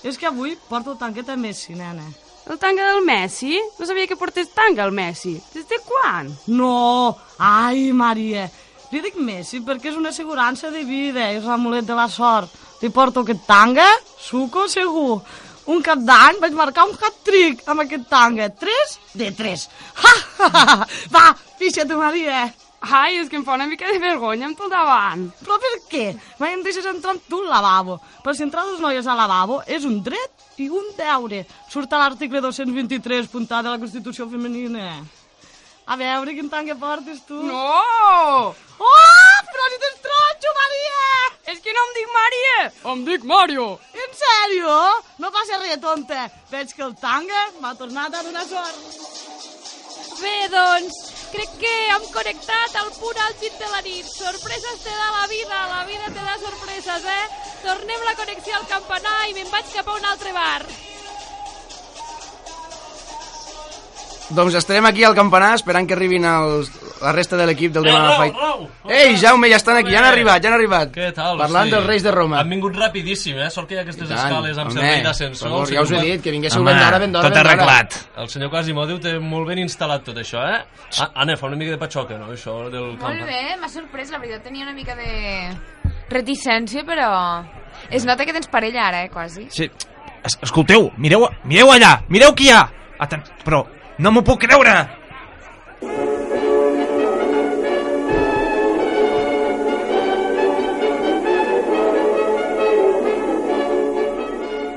És 0.06 0.18
que 0.18 0.28
avui 0.30 0.54
porto 0.68 0.94
el 0.94 1.00
tanquet 1.00 1.30
a 1.30 1.36
Messi, 1.38 1.74
nena. 1.74 2.06
El 2.46 2.58
tanga 2.62 2.86
del 2.92 3.02
Messi? 3.04 3.58
No 3.78 3.86
sabia 3.86 4.06
que 4.06 4.16
portés 4.16 4.54
tanga 4.54 4.84
al 4.84 4.94
Messi. 4.94 5.34
Des 5.52 5.66
de 5.68 5.80
quan? 5.84 6.30
No, 6.46 7.18
ai, 7.38 7.90
Maria. 7.92 8.46
Li 8.88 9.02
dic 9.04 9.18
Messi 9.20 9.60
perquè 9.66 9.90
és 9.90 9.98
una 9.98 10.14
assegurança 10.14 10.70
de 10.70 10.86
vida, 10.86 11.26
és 11.34 11.44
l'amulet 11.44 11.84
de 11.84 11.98
la 11.98 12.06
sort. 12.08 12.54
Li 12.80 12.88
porto 12.94 13.26
aquest 13.26 13.42
tanga, 13.50 13.86
suco 14.16 14.68
segur. 14.70 15.18
Un 15.68 15.82
cap 15.84 16.00
d'any 16.00 16.38
vaig 16.40 16.54
marcar 16.56 16.86
un 16.88 16.94
hat-trick 16.96 17.66
amb 17.68 17.84
aquest 17.84 18.06
tanga. 18.08 18.48
Tres 18.48 18.96
de 19.12 19.28
tres. 19.36 19.66
Ha, 20.00 20.14
ha, 20.46 20.48
ha. 20.62 20.86
Va, 21.12 21.26
fixa-te, 21.60 21.98
Maria. 21.98 22.46
Ai, 22.80 23.18
és 23.18 23.28
que 23.28 23.36
em 23.36 23.44
fa 23.44 23.56
una 23.58 23.66
mica 23.66 23.90
de 23.90 23.98
vergonya 23.98 24.46
amb 24.48 24.56
tot 24.56 24.70
davant. 24.70 25.26
Però 25.42 25.58
per 25.60 25.74
què? 25.90 26.06
Mai 26.38 26.54
em 26.54 26.62
deixes 26.64 26.86
entrar 26.86 27.16
amb 27.16 27.28
tu 27.28 27.42
al 27.42 27.50
lavabo. 27.50 27.98
Per 28.24 28.36
si 28.38 28.46
entrar 28.46 28.64
dos 28.68 28.80
noies 28.80 29.06
al 29.06 29.18
lavabo 29.18 29.60
és 29.66 29.84
un 29.84 29.98
dret 30.06 30.60
i 30.62 30.70
un 30.70 30.92
deure. 30.96 31.44
Surt 31.68 31.92
a 31.92 32.04
l'article 32.04 32.40
223, 32.44 33.28
puntat 33.34 33.66
de 33.66 33.74
la 33.74 33.82
Constitució 33.82 34.30
Femenina. 34.30 34.92
A 35.88 35.96
veure 35.96 36.36
quin 36.36 36.50
tanga 36.52 36.76
portes 36.76 37.24
tu. 37.26 37.42
No! 37.48 38.54
Oh, 38.78 39.38
però 39.52 39.70
si 39.72 39.80
t'estrany! 39.84 40.18
Pencho, 40.38 40.50
Maria! 40.54 41.52
És 41.52 41.60
que 41.64 41.72
no 41.74 41.82
em 41.82 41.94
dic 41.96 42.10
Maria, 42.14 42.58
em 42.92 43.00
dic 43.06 43.24
Mario. 43.26 43.64
En 43.90 44.12
sèrio? 44.14 44.74
No 45.18 45.30
passa 45.34 45.58
res, 45.58 45.80
tonta. 45.82 46.28
Veig 46.52 46.74
que 46.76 46.84
el 46.86 46.94
tanga 47.00 47.40
m'ha 47.58 47.74
tornat 47.74 48.14
a 48.14 48.22
donar 48.22 48.44
sort. 48.46 48.78
Bé, 50.20 50.36
doncs, 50.52 50.98
crec 51.32 51.56
que 51.58 51.72
hem 51.88 52.06
connectat 52.14 52.76
al 52.78 52.92
punt 53.00 53.18
àlgid 53.26 53.58
de 53.58 53.70
la 53.72 53.82
nit. 53.82 54.06
Sorpreses 54.06 54.84
te 54.84 54.94
da 54.94 55.10
la 55.16 55.26
vida, 55.32 55.58
la 55.74 55.82
vida 55.90 56.06
te 56.06 56.22
da 56.28 56.38
sorpreses, 56.44 57.10
eh? 57.18 57.26
Tornem 57.64 58.06
la 58.06 58.14
connexió 58.20 58.54
al 58.60 58.70
campanar 58.70 59.18
i 59.26 59.34
me'n 59.34 59.50
vaig 59.50 59.74
cap 59.74 59.88
a 59.88 59.98
un 59.98 60.06
altre 60.12 60.36
bar. 60.38 60.62
Doncs 64.28 64.54
estarem 64.58 64.84
aquí 64.84 65.04
al 65.08 65.14
campanar 65.16 65.54
esperant 65.56 65.86
que 65.88 65.94
arribin 65.96 66.26
els, 66.28 66.68
la 67.00 67.14
resta 67.16 67.36
de 67.38 67.46
l'equip 67.48 67.72
del 67.72 67.86
Demà 67.88 68.10
Fight. 68.18 68.34
Ei, 68.92 69.14
Jaume, 69.16 69.48
ja 69.48 69.56
estan 69.56 69.78
aquí, 69.80 69.94
ja 69.94 70.02
han 70.02 70.08
arribat, 70.10 70.42
ja 70.44 70.50
han 70.50 70.56
arribat. 70.58 70.90
Què 70.92 71.06
tal? 71.16 71.38
Parlant 71.40 71.64
hosti? 71.70 71.74
dels 71.76 71.86
Reis 71.88 72.04
de 72.04 72.12
Roma. 72.12 72.42
Han 72.42 72.52
vingut 72.52 72.76
rapidíssim, 72.76 73.38
eh? 73.40 73.48
Sort 73.54 73.70
que 73.70 73.78
hi 73.78 73.80
ha 73.80 73.84
aquestes 73.86 74.10
escales 74.10 74.58
amb 74.60 74.68
home, 74.68 74.76
servei 74.76 75.00
d'ascensor. 75.06 75.48
favor, 75.48 75.72
ja 75.72 75.84
us 75.86 75.94
he 75.96 76.02
dit, 76.04 76.22
que 76.26 76.34
vinguéssiu 76.34 76.64
ben 76.66 76.76
d'hora, 76.76 76.98
ben 77.00 77.16
d'hora, 77.16 77.30
tot 77.30 77.40
arreglat. 77.40 77.96
El 78.20 78.28
senyor 78.28 78.52
Quasimodo 78.52 78.98
té 79.00 79.14
molt 79.18 79.48
ben 79.48 79.62
instal·lat 79.64 80.04
tot 80.10 80.20
això, 80.20 80.44
eh? 80.44 80.60
Ah, 81.00 81.08
Anna, 81.24 81.36
fa 81.40 81.48
una 81.48 81.56
mica 81.56 81.72
de 81.72 81.80
patxoca, 81.80 82.18
no? 82.20 82.28
Això 82.36 82.58
del 82.68 82.84
Molt 82.84 83.00
campanar. 83.00 83.26
bé, 83.32 83.56
m'ha 83.62 83.72
sorprès, 83.72 84.10
la 84.12 84.18
veritat 84.20 84.44
tenia 84.44 84.68
una 84.68 84.76
mica 84.76 84.94
de 84.98 85.56
reticència, 86.10 86.84
però... 86.84 87.08
Es 87.90 88.04
nota 88.04 88.26
que 88.26 88.34
tens 88.36 88.48
parella 88.50 88.88
ara, 88.88 89.04
eh, 89.06 89.08
quasi. 89.08 89.46
Sí. 89.54 89.70
Es 90.26 90.36
escolteu, 90.42 90.90
mireu, 90.98 91.28
mireu 91.44 91.70
allà, 91.72 92.02
mireu 92.12 92.34
qui 92.34 92.48
hi 92.48 92.52
ha. 92.52 92.66
Aten 92.98 93.22
però 93.46 93.62
no 93.98 94.12
m'ho 94.12 94.22
puc 94.22 94.40
creure. 94.46 94.76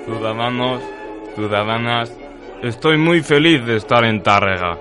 Ciudadanos, 0.05 0.81
ciudadanas, 1.35 2.17
estoy 2.63 2.97
muy 2.97 3.21
feliz 3.21 3.65
de 3.65 3.77
estar 3.77 4.03
en 4.05 4.23
Tárrega. 4.23 4.77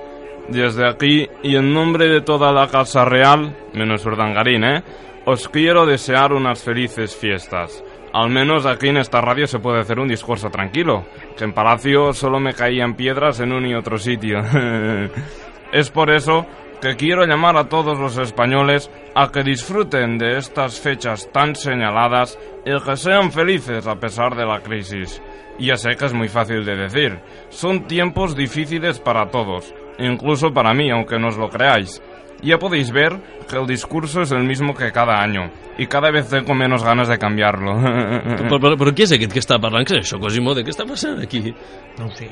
Desde 0.49 0.88
aquí, 0.88 1.28
y 1.42 1.56
en 1.56 1.73
nombre 1.73 2.09
de 2.09 2.23
toda 2.23 2.50
la 2.52 2.66
Casa 2.68 3.04
Real, 3.04 3.56
menos 3.75 4.04
Urdangarín, 4.04 4.64
¿eh? 4.64 4.82
Os 5.26 5.49
quiero 5.49 5.87
desear 5.87 6.32
unas 6.32 6.62
felices 6.64 7.14
fiestas. 7.14 7.85
Al 8.12 8.29
menos 8.29 8.67
aquí 8.67 8.88
en 8.88 8.97
esta 8.97 9.21
radio 9.21 9.47
se 9.47 9.61
puede 9.61 9.81
hacer 9.81 10.00
un 10.00 10.09
discurso 10.09 10.50
tranquilo, 10.50 11.05
que 11.37 11.45
en 11.45 11.52
Palacio 11.52 12.12
solo 12.12 12.40
me 12.40 12.55
caían 12.55 12.95
piedras 12.95 13.38
en 13.38 13.52
un 13.52 13.67
y 13.67 13.75
otro 13.75 13.99
sitio. 13.99 14.40
es 15.73 15.90
por 15.90 16.11
eso 16.11 16.45
que 16.81 16.97
quiero 16.97 17.25
llamar 17.25 17.57
a 17.57 17.69
todos 17.69 17.99
los 17.99 18.19
españoles 18.19 18.90
a 19.14 19.31
que 19.31 19.45
disfruten 19.45 20.19
de 20.19 20.38
estas 20.38 20.81
fechas 20.81 21.31
tan 21.31 21.55
señaladas 21.55 22.38
y 22.64 22.76
que 22.81 22.97
sean 22.97 23.31
felices 23.31 23.87
a 23.87 23.97
pesar 23.97 24.35
de 24.35 24.47
la 24.47 24.61
crisis. 24.61 25.23
Ya 25.59 25.76
sé 25.76 25.95
que 25.97 26.07
es 26.07 26.14
muy 26.14 26.29
fácil 26.29 26.64
de 26.64 26.75
decir, 26.75 27.21
son 27.50 27.87
tiempos 27.87 28.35
difíciles 28.35 28.99
para 28.99 29.29
todos, 29.29 29.75
incluso 29.99 30.52
para 30.52 30.73
mí, 30.73 30.90
aunque 30.90 31.19
no 31.19 31.29
os 31.29 31.37
lo 31.37 31.49
creáis. 31.49 32.02
Ya 32.42 32.59
podéis 32.59 32.90
ver 32.90 33.18
que 33.49 33.56
el 33.56 33.66
discurso 33.66 34.23
es 34.23 34.32
el 34.32 34.44
mismo 34.44 34.75
que 34.75 34.92
cada 34.92 35.20
año, 35.20 35.50
y 35.76 35.87
cada 35.87 36.11
vez 36.11 36.28
tengo 36.28 36.54
menos 36.54 36.82
ganas 36.82 37.09
de 37.09 37.18
cambiarlo. 37.18 37.75
Però, 38.40 38.59
però, 38.59 38.76
però 38.76 38.92
qui 38.94 39.04
és 39.04 39.12
aquest 39.12 39.32
que 39.32 39.42
està 39.42 39.59
parlant? 39.61 39.85
Què 39.87 39.99
és 39.99 40.06
això, 40.06 40.18
Quasimodo? 40.20 40.64
Què 40.64 40.73
està 40.73 40.87
passant 40.88 41.20
aquí? 41.20 41.54
No 41.99 42.06
ho 42.06 42.14
sé. 42.16 42.28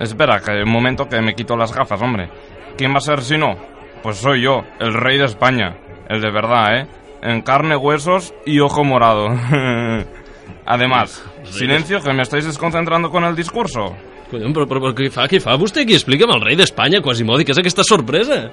Espera, 0.00 0.40
que 0.40 0.62
un 0.62 0.70
momento 0.70 1.08
que 1.08 1.20
me 1.22 1.34
quito 1.34 1.56
las 1.56 1.72
gafas, 1.74 2.02
hombre. 2.02 2.28
¿Quién 2.76 2.92
va 2.92 2.98
a 2.98 3.00
ser 3.00 3.22
si 3.22 3.38
no? 3.38 3.54
Pues 4.02 4.18
soy 4.18 4.42
yo, 4.42 4.62
el 4.78 4.94
rey 4.94 5.18
de 5.18 5.24
España. 5.24 5.76
El 6.08 6.20
de 6.20 6.30
verdad, 6.30 6.76
¿eh? 6.76 6.86
En 7.22 7.42
carne, 7.42 7.76
huesos 7.76 8.34
y 8.44 8.60
ojo 8.60 8.84
morado. 8.84 9.28
Además, 10.66 11.24
silencio, 11.44 12.00
que 12.00 12.12
me 12.12 12.22
estáis 12.22 12.44
desconcentrando 12.44 13.10
con 13.10 13.24
el 13.24 13.34
discurso. 13.34 13.96
Collons, 14.30 14.54
però, 14.54 14.66
però, 14.66 14.82
però 14.82 14.94
què 14.94 15.08
fa? 15.14 15.28
Què 15.30 15.38
fa 15.42 15.54
vostè 15.58 15.84
aquí? 15.84 15.94
Explica'm 15.94 16.32
el 16.34 16.42
rei 16.42 16.56
d'Espanya, 16.58 17.00
Quasimodo, 17.02 17.44
què 17.46 17.54
és 17.54 17.60
aquesta 17.62 17.84
sorpresa? 17.86 18.48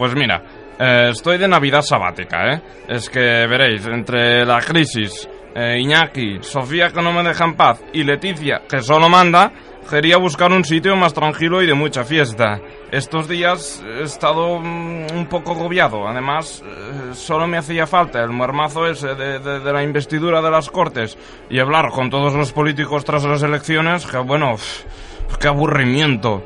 Pues 0.00 0.14
mira, 0.14 0.42
eh, 0.78 1.08
estoy 1.10 1.36
de 1.36 1.46
Navidad 1.46 1.82
sabática, 1.82 2.54
¿eh? 2.54 2.62
Es 2.88 3.10
que 3.10 3.20
veréis, 3.20 3.84
entre 3.86 4.46
la 4.46 4.60
crisis, 4.60 5.28
eh, 5.54 5.78
Iñaki, 5.78 6.38
Sofía 6.40 6.88
que 6.88 7.02
no 7.02 7.12
me 7.12 7.22
deja 7.22 7.44
en 7.44 7.54
paz 7.54 7.82
y 7.92 8.02
Leticia 8.02 8.62
que 8.66 8.80
solo 8.80 9.10
manda, 9.10 9.52
quería 9.90 10.16
buscar 10.16 10.52
un 10.52 10.64
sitio 10.64 10.96
más 10.96 11.12
tranquilo 11.12 11.60
y 11.60 11.66
de 11.66 11.74
mucha 11.74 12.02
fiesta. 12.04 12.58
Estos 12.90 13.28
días 13.28 13.84
he 13.86 14.04
estado 14.04 14.58
mm, 14.58 15.06
un 15.14 15.26
poco 15.28 15.52
agobiado, 15.52 16.08
además 16.08 16.62
eh, 16.64 17.10
solo 17.12 17.46
me 17.46 17.58
hacía 17.58 17.86
falta 17.86 18.22
el 18.22 18.30
muermazo 18.30 18.86
ese 18.86 19.14
de, 19.14 19.38
de- 19.38 19.72
la 19.72 19.82
investidura 19.82 20.40
de 20.40 20.50
las 20.50 20.70
Cortes 20.70 21.18
y 21.50 21.58
hablar 21.58 21.90
con 21.90 22.08
todos 22.08 22.32
los 22.32 22.52
políticos 22.52 23.04
tras 23.04 23.24
las 23.26 23.42
elecciones, 23.42 24.06
que 24.06 24.16
bueno, 24.16 24.54
qué 25.38 25.48
aburrimiento. 25.48 26.42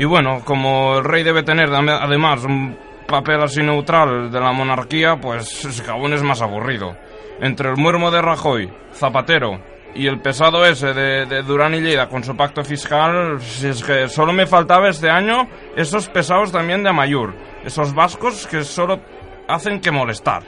Y 0.00 0.06
bueno, 0.06 0.40
como 0.46 0.96
el 0.96 1.04
rey 1.04 1.22
debe 1.22 1.42
tener 1.42 1.68
además 1.70 2.42
un 2.44 2.74
papel 3.06 3.42
así 3.42 3.62
neutral 3.62 4.30
de 4.30 4.40
la 4.40 4.50
monarquía, 4.50 5.16
pues 5.20 5.62
ese 5.62 5.84
cabrón 5.84 6.14
es 6.14 6.22
más 6.22 6.40
aburrido. 6.40 6.96
Entre 7.42 7.68
el 7.68 7.76
muermo 7.76 8.10
de 8.10 8.22
Rajoy, 8.22 8.72
Zapatero 8.94 9.60
y 9.94 10.06
el 10.06 10.18
pesado 10.22 10.64
ese 10.64 10.94
de, 10.94 11.26
de 11.26 11.42
Durán 11.42 11.74
y 11.74 11.82
Lleida 11.82 12.08
con 12.08 12.24
su 12.24 12.34
pacto 12.34 12.64
fiscal, 12.64 13.42
si 13.42 13.66
es 13.66 13.84
que 13.84 14.08
solo 14.08 14.32
me 14.32 14.46
faltaba 14.46 14.88
este 14.88 15.10
año 15.10 15.46
esos 15.76 16.08
pesados 16.08 16.50
también 16.50 16.82
de 16.82 16.88
Amayur, 16.88 17.34
esos 17.62 17.94
vascos 17.94 18.46
que 18.46 18.64
solo 18.64 19.00
hacen 19.48 19.82
que 19.82 19.90
molestar. 19.90 20.44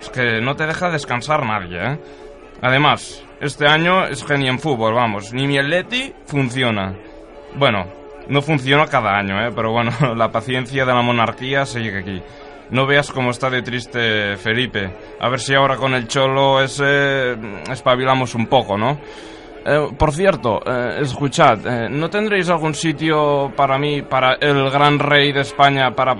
Es 0.00 0.08
que 0.08 0.40
no 0.40 0.56
te 0.56 0.64
deja 0.64 0.88
descansar 0.88 1.44
nadie, 1.44 1.78
¿eh? 1.78 1.98
Además, 2.62 3.22
este 3.38 3.66
año 3.66 4.06
es 4.06 4.24
que 4.24 4.38
ni 4.38 4.48
en 4.48 4.58
fútbol, 4.58 4.94
vamos, 4.94 5.34
ni 5.34 5.46
mi 5.46 5.58
funciona. 6.24 6.94
Bueno, 7.56 8.03
no 8.28 8.42
funciona 8.42 8.86
cada 8.86 9.16
año, 9.16 9.40
¿eh? 9.46 9.50
Pero 9.54 9.72
bueno, 9.72 9.90
la 10.16 10.30
paciencia 10.30 10.84
de 10.84 10.94
la 10.94 11.02
monarquía 11.02 11.66
sigue 11.66 11.98
aquí. 11.98 12.22
No 12.70 12.86
veas 12.86 13.12
cómo 13.12 13.30
está 13.30 13.50
de 13.50 13.62
triste 13.62 14.36
Felipe. 14.36 14.90
A 15.20 15.28
ver 15.28 15.40
si 15.40 15.54
ahora 15.54 15.76
con 15.76 15.94
el 15.94 16.08
cholo 16.08 16.62
ese 16.62 17.36
mm, 17.36 17.70
espabilamos 17.70 18.34
un 18.34 18.46
poco, 18.46 18.78
¿no? 18.78 18.98
Eh, 19.66 19.88
por 19.96 20.12
cierto, 20.12 20.60
eh, 20.66 20.98
escuchad, 21.00 21.66
eh, 21.66 21.88
¿no 21.90 22.10
tendréis 22.10 22.50
algún 22.50 22.74
sitio 22.74 23.50
para 23.56 23.78
mí, 23.78 24.02
para 24.02 24.34
el 24.34 24.70
gran 24.70 24.98
rey 24.98 25.32
de 25.32 25.40
España, 25.40 25.90
para 25.92 26.14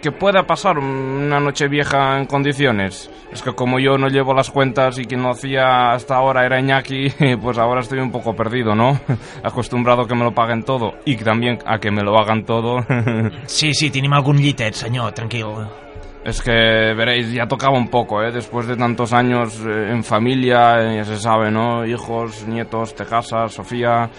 que 0.00 0.12
pueda 0.12 0.44
pasar 0.44 0.78
una 0.78 1.40
noche 1.40 1.68
vieja 1.68 2.18
en 2.18 2.26
condiciones? 2.26 3.10
Es 3.32 3.42
que 3.42 3.52
como 3.52 3.78
yo 3.78 3.98
no 3.98 4.08
llevo 4.08 4.34
las 4.34 4.50
cuentas 4.50 4.98
y 4.98 5.04
quien 5.04 5.22
lo 5.22 5.30
hacía 5.30 5.92
hasta 5.92 6.16
ahora 6.16 6.44
era 6.44 6.58
Iñaki, 6.60 7.36
pues 7.42 7.58
ahora 7.58 7.80
estoy 7.80 8.00
un 8.00 8.10
poco 8.10 8.34
perdido, 8.34 8.74
¿no? 8.74 8.98
Acostumbrado 9.44 10.02
a 10.02 10.08
que 10.08 10.14
me 10.14 10.24
lo 10.24 10.32
paguen 10.32 10.62
todo 10.62 10.94
y 11.04 11.16
también 11.16 11.58
a 11.66 11.78
que 11.78 11.90
me 11.90 12.02
lo 12.02 12.18
hagan 12.18 12.44
todo. 12.44 12.78
Sí, 13.46 13.74
sí, 13.74 13.90
tenim 13.90 14.12
algun 14.12 14.38
llitet, 14.38 14.74
senyor, 14.74 15.12
tranquil. 15.12 15.46
Es 16.24 16.42
que 16.42 16.52
veréis, 16.52 17.32
ya 17.32 17.46
tocaba 17.46 17.76
un 17.76 17.88
poco, 17.88 18.22
¿eh? 18.22 18.30
Después 18.30 18.66
de 18.66 18.76
tantos 18.76 19.12
años 19.12 19.58
eh, 19.66 19.90
en 19.90 20.04
familia, 20.04 20.80
eh, 20.80 20.96
ya 20.96 21.04
se 21.04 21.16
sabe, 21.16 21.50
¿no? 21.50 21.84
Hijos, 21.86 22.46
nietos, 22.46 22.94
te 22.94 23.04
casas, 23.04 23.52
Sofía. 23.52 24.10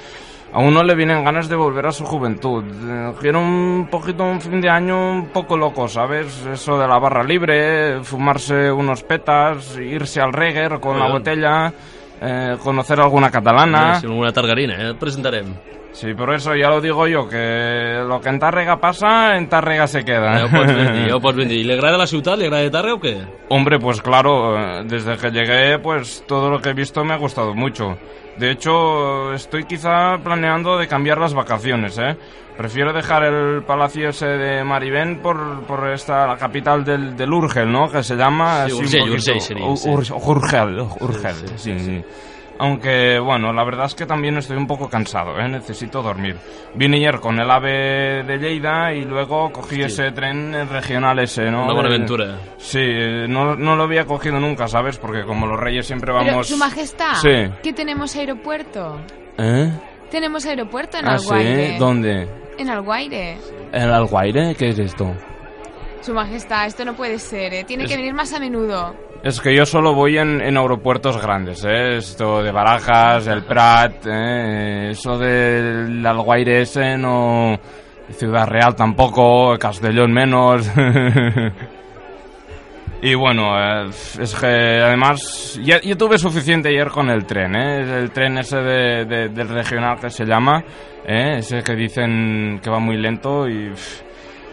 A 0.53 0.59
uno 0.59 0.83
le 0.83 0.95
vienen 0.95 1.23
ganas 1.23 1.47
de 1.47 1.55
volver 1.55 1.87
a 1.87 1.91
su 1.91 2.03
juventud. 2.05 2.63
Eh, 2.65 3.13
Quiero 3.21 3.39
un 3.39 3.87
poquito 3.89 4.23
un 4.23 4.41
fin 4.41 4.59
de 4.59 4.69
año 4.69 5.11
un 5.11 5.27
poco 5.27 5.55
loco, 5.55 5.87
¿sabes? 5.87 6.45
Eso 6.45 6.77
de 6.77 6.87
la 6.87 6.99
barra 6.99 7.23
libre, 7.23 8.03
fumarse 8.03 8.69
unos 8.69 9.01
petas, 9.03 9.77
irse 9.77 10.19
al 10.19 10.33
reggae 10.33 10.79
con 10.81 10.99
la 10.99 11.07
botella, 11.07 11.71
eh, 12.21 12.57
conocer 12.61 12.99
alguna 12.99 13.31
catalana. 13.31 13.95
Si 14.01 14.07
alguna 14.07 14.33
targarina, 14.33 14.89
eh? 14.89 14.93
Presentarem. 14.93 15.55
Sí, 15.93 16.13
por 16.13 16.33
eso 16.33 16.55
ya 16.55 16.69
lo 16.69 16.79
digo 16.79 17.05
yo, 17.07 17.27
que 17.27 18.01
lo 18.07 18.21
que 18.21 18.29
en 18.29 18.39
Tárrega 18.39 18.79
pasa, 18.79 19.35
en 19.35 19.49
Tárrega 19.49 19.87
se 19.87 20.05
queda. 20.05 20.47
Dir, 20.47 21.09
ja 21.09 21.15
ho 21.15 21.19
pots 21.19 21.35
ben 21.35 21.49
dir. 21.49 21.59
I 21.61 21.63
li 21.67 21.73
agrada 21.75 21.97
la 21.99 22.07
ciutat? 22.07 22.39
Li 22.39 22.47
agrada 22.47 22.71
Tàrrega 22.71 22.95
o 22.95 23.01
què? 23.03 23.15
Hombre, 23.49 23.79
pues 23.79 24.01
claro, 24.01 24.55
eh, 24.57 24.83
desde 24.85 25.17
que 25.17 25.31
llegué, 25.31 25.79
pues 25.79 26.23
todo 26.27 26.49
lo 26.49 26.61
que 26.61 26.69
he 26.69 26.73
visto 26.73 27.03
me 27.03 27.13
ha 27.13 27.17
gustado 27.17 27.53
mucho. 27.53 27.97
De 28.41 28.49
hecho, 28.49 29.34
estoy 29.34 29.65
quizá 29.65 30.17
planeando 30.17 30.75
de 30.75 30.88
cambiar 30.88 31.19
las 31.19 31.32
vacaciones, 31.32 31.95
¿eh? 31.99 32.17
Prefiero 32.58 32.91
dejar 32.91 33.23
el 33.23 33.62
palacio 33.62 34.10
ese 34.10 34.25
de 34.25 34.63
Maribén 34.63 35.19
por, 35.21 35.62
por 35.67 35.88
esta, 35.88 36.25
la 36.25 36.38
capital 36.38 36.84
del, 36.84 37.15
del 37.15 37.32
Urgel, 37.32 37.71
¿no? 37.71 37.91
Que 37.91 38.01
se 38.01 38.15
llama... 38.15 38.65
Sí, 38.67 38.73
Urgel, 38.73 39.12
Urgel, 41.01 41.36
Sí, 41.36 41.54
sí, 41.56 41.58
sí, 41.58 41.80
sí. 41.86 42.04
Aunque, 42.63 43.17
bueno, 43.17 43.52
la 43.52 43.63
verdad 43.63 43.88
es 43.88 43.95
que 43.95 44.06
también 44.06 44.38
estoy 44.38 44.56
un 44.56 44.67
poco 44.67 44.88
cansado, 44.88 45.36
¿eh? 45.39 45.47
Necesito 45.50 46.04
dormir. 46.04 46.38
Vine 46.76 46.97
ayer 46.97 47.19
con 47.19 47.39
el 47.39 47.50
AVE 47.50 48.21
de 48.24 48.38
Lleida 48.38 48.93
y 48.93 49.04
luego 49.04 49.52
cogí 49.52 49.82
ese 49.82 50.12
tren 50.12 50.69
regional 50.69 51.17
ese, 51.17 51.50
¿no? 51.50 51.63
Una 51.63 51.74
bona 51.74 51.89
Del- 51.89 51.93
aventura. 51.97 52.38
Sí, 52.60 52.78
eh, 52.80 53.26
no, 53.28 53.56
no 53.56 53.76
lo 53.76 53.82
había 53.84 54.06
cogido 54.06 54.39
nunca, 54.39 54.67
¿sabes? 54.67 55.00
Porque 55.00 55.24
como 55.24 55.47
los 55.47 55.60
reyes 55.60 55.88
siempre 55.88 56.13
Pero, 56.13 56.24
vamos... 56.24 56.47
Su 56.50 56.58
Majestad, 56.58 57.15
Sí. 57.15 57.52
que 57.63 57.74
tenemos 57.74 58.15
aeropuerto. 58.15 59.00
¿Eh? 59.39 59.71
Tenemos 60.12 60.45
aeropuerto 60.45 60.97
en 61.00 61.08
Ah, 61.08 61.13
Alguaire. 61.15 61.67
sí, 61.74 61.78
¿dónde? 61.80 62.28
En 62.60 62.69
Alguaire. 62.69 63.38
¿El 63.71 63.91
Alguaire? 63.91 64.54
¿Qué 64.54 64.69
es 64.69 64.78
esto? 64.78 65.15
Su 66.02 66.13
majestad, 66.13 66.67
esto 66.67 66.86
no 66.86 66.93
puede 66.95 67.17
ser, 67.17 67.54
¿eh? 67.56 67.63
Tiene 67.63 67.86
Es- 67.86 67.89
que 67.89 67.97
venir 67.97 68.13
más 68.13 68.32
a 68.34 68.39
menudo. 68.39 68.93
Es 69.23 69.39
que 69.39 69.55
yo 69.55 69.65
solo 69.67 69.93
voy 69.93 70.17
en, 70.17 70.41
en 70.41 70.57
aeropuertos 70.57 71.21
grandes, 71.21 71.63
¿eh? 71.63 71.97
Esto 71.97 72.41
de 72.41 72.51
Barajas, 72.51 73.27
el 73.27 73.43
Prat, 73.43 74.05
¿eh? 74.07 74.89
Eso 74.91 75.17
del 75.17 76.03
Alguaire 76.05 76.62
ese, 76.62 76.97
no... 76.97 77.60
Ciudad 78.12 78.45
Real 78.47 78.75
tampoco, 78.75 79.57
Castellón 79.60 80.12
menos... 80.12 80.69
Y 83.03 83.15
bueno, 83.15 83.57
eh, 83.57 83.89
es 83.89 84.36
que 84.36 84.45
además 84.45 85.60
ya, 85.63 85.81
yo 85.81 85.97
tuve 85.97 86.19
suficiente 86.19 86.69
ayer 86.69 86.88
con 86.89 87.10
el 87.10 87.25
tren, 87.25 87.55
¿eh? 87.55 87.79
El 87.99 88.12
tren 88.12 88.38
ese 88.38 88.57
de, 88.57 89.05
de- 89.05 89.29
del 89.29 89.49
regional 89.49 89.97
que 89.99 90.12
se 90.12 90.23
llama, 90.23 90.63
¿eh? 91.03 91.38
Ese 91.39 91.63
que 91.63 91.73
dicen 91.73 92.60
que 92.62 92.69
va 92.69 92.77
muy 92.77 92.97
lento 92.97 93.49
y 93.49 93.71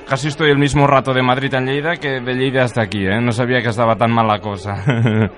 casi 0.09 0.29
estoy 0.29 0.51
el 0.51 0.59
mismo 0.59 0.87
rato 0.87 1.13
de 1.13 1.23
Madrid 1.23 1.53
a 1.55 1.61
Lleida 1.61 1.97
que 1.97 2.21
de 2.21 2.35
Lleida 2.35 2.65
hasta 2.65 2.83
aquí, 2.83 3.07
¿eh? 3.07 3.21
No 3.21 3.33
sabía 3.33 3.61
que 3.63 3.69
estaba 3.69 3.97
tan 3.97 4.11
mal 4.13 4.27
la 4.27 4.41
cosa. 4.41 4.83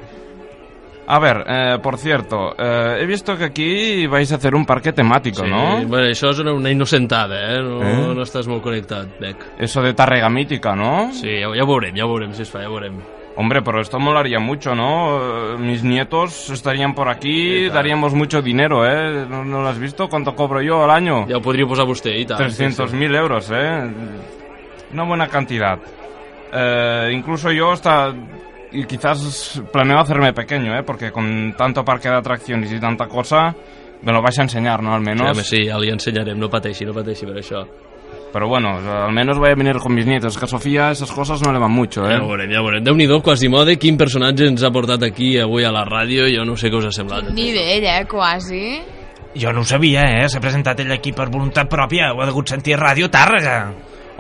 a 1.07 1.19
ver, 1.19 1.45
eh, 1.49 1.79
por 1.83 1.99
cierto, 1.99 2.55
eh, 2.57 2.99
he 3.01 3.07
visto 3.07 3.37
que 3.37 3.45
aquí 3.45 4.07
vais 4.07 4.31
a 4.33 4.37
hacer 4.37 4.55
un 4.55 4.65
parque 4.65 4.93
temático, 4.93 5.43
Sí, 5.45 5.51
¿no? 5.51 5.85
bueno, 5.89 6.07
això 6.07 6.31
és 6.31 6.39
una, 6.39 6.53
una 6.53 6.71
innocentada, 6.71 7.57
eh? 7.57 7.63
No, 7.63 7.83
Eh? 7.83 8.15
no 8.15 8.23
estàs 8.23 8.47
molt 8.47 8.63
connectat, 8.63 9.19
Bec. 9.21 9.37
Eso 9.59 9.83
de 9.83 9.93
Tárrega 9.95 10.29
Mítica, 10.31 10.77
¿no? 10.77 11.11
Sí, 11.13 11.41
ja, 11.43 11.49
ja 11.51 11.65
ho 11.65 11.67
veurem, 11.67 11.97
ja 11.97 12.05
ho 12.07 12.13
veurem, 12.13 12.33
si 12.33 12.43
es 12.43 12.51
fa, 12.51 12.61
ja 12.63 12.69
ho 12.71 12.75
veurem. 12.79 13.01
Hombre, 13.37 13.63
pero 13.63 13.81
esto 13.81 13.99
molaría 13.99 14.39
mucho, 14.39 14.75
¿no? 14.75 15.55
Eh, 15.55 15.57
Mis 15.59 15.83
nietos 15.83 16.51
estarían 16.51 16.95
por 16.95 17.09
aquí, 17.09 17.65
Sí, 17.65 17.69
daríamos 17.71 18.13
mucho 18.15 18.41
dinero, 18.43 18.85
¿eh? 18.87 19.25
¿No, 19.29 19.45
no 19.45 19.63
lo 19.63 19.69
has 19.69 19.79
visto? 19.79 20.09
¿Cuánto 20.09 20.35
cobro 20.37 20.61
yo 20.63 20.85
al 20.85 20.91
año? 20.91 21.27
Ja 21.27 21.39
ho 21.39 21.41
podria 21.43 21.67
posar 21.67 21.87
vostè, 21.87 22.15
i 22.21 22.27
tant. 22.27 22.39
300.000 22.41 23.17
euros, 23.17 23.51
¿eh? 23.53 23.91
Una 24.93 25.05
buena 25.05 25.27
cantidad. 25.29 25.79
Eh, 26.53 27.11
incluso 27.13 27.51
yo 27.53 27.73
hasta... 27.73 28.13
Y 28.73 28.85
quizás 28.85 29.61
planeo 29.73 29.99
hacerme 29.99 30.33
pequeño, 30.33 30.79
¿eh? 30.79 30.85
Porque 30.85 31.11
con 31.11 31.55
tanto 31.57 31.85
parque 31.85 32.09
de 32.09 32.15
atracciones 32.17 32.71
y 32.73 32.79
tanta 32.79 33.07
cosa, 33.09 33.53
me 34.03 34.13
lo 34.13 34.23
vais 34.23 34.39
a 34.39 34.43
enseñar, 34.43 34.81
¿no? 34.81 34.95
Al 34.95 35.01
Sí, 35.03 35.07
menos. 35.11 35.31
home, 35.33 35.43
sí, 35.43 35.67
ja 35.67 35.77
li 35.77 35.91
ensenyarem, 35.91 36.39
no 36.39 36.49
pateixi, 36.49 36.85
no 36.87 36.95
pateixi 36.95 37.27
per 37.27 37.35
això. 37.43 37.65
Pero 38.33 38.47
bueno, 38.47 38.77
al 38.79 39.11
menos 39.13 39.39
voy 39.39 39.51
a 39.51 39.57
venir 39.57 39.75
con 39.79 39.93
mis 39.93 40.07
nietos, 40.07 40.39
que 40.39 40.45
a 40.45 40.49
Sofía 40.49 40.93
esas 40.93 41.11
cosas 41.11 41.43
no 41.43 41.53
le 41.53 41.59
van 41.59 41.73
mucho, 41.73 42.09
¿eh? 42.09 42.15
Ja 42.15 42.23
ho 42.23 42.29
veurem, 42.29 42.49
ja 42.53 42.61
ho 42.61 42.65
veurem. 42.65 42.85
Déu-n'hi-do, 42.85 43.21
Quasimodo, 43.21 43.75
quin 43.77 43.99
personatge 43.99 44.47
ens 44.47 44.63
ha 44.63 44.71
portat 44.71 45.03
aquí 45.03 45.33
avui 45.43 45.65
a 45.67 45.73
la 45.75 45.83
ràdio, 45.85 46.31
jo 46.31 46.45
no 46.47 46.55
sé 46.57 46.71
què 46.71 46.79
us 46.79 46.87
ha 46.87 46.93
semblat. 46.95 47.27
Nivell, 47.35 47.83
eh, 47.83 48.07
quasi. 48.07 48.79
Jo 49.35 49.51
no 49.53 49.63
ho 49.63 49.65
sabia, 49.67 50.07
eh? 50.23 50.29
S'ha 50.29 50.39
presentat 50.39 50.79
ell 50.79 50.93
aquí 50.95 51.11
per 51.13 51.27
voluntat 51.29 51.67
pròpia. 51.69 52.13
Ho 52.15 52.23
ha 52.23 52.27
degut 52.31 52.49
sentir 52.55 52.75
a 52.79 52.85
Ràdio 52.87 53.11
Tàrrega. 53.11 53.73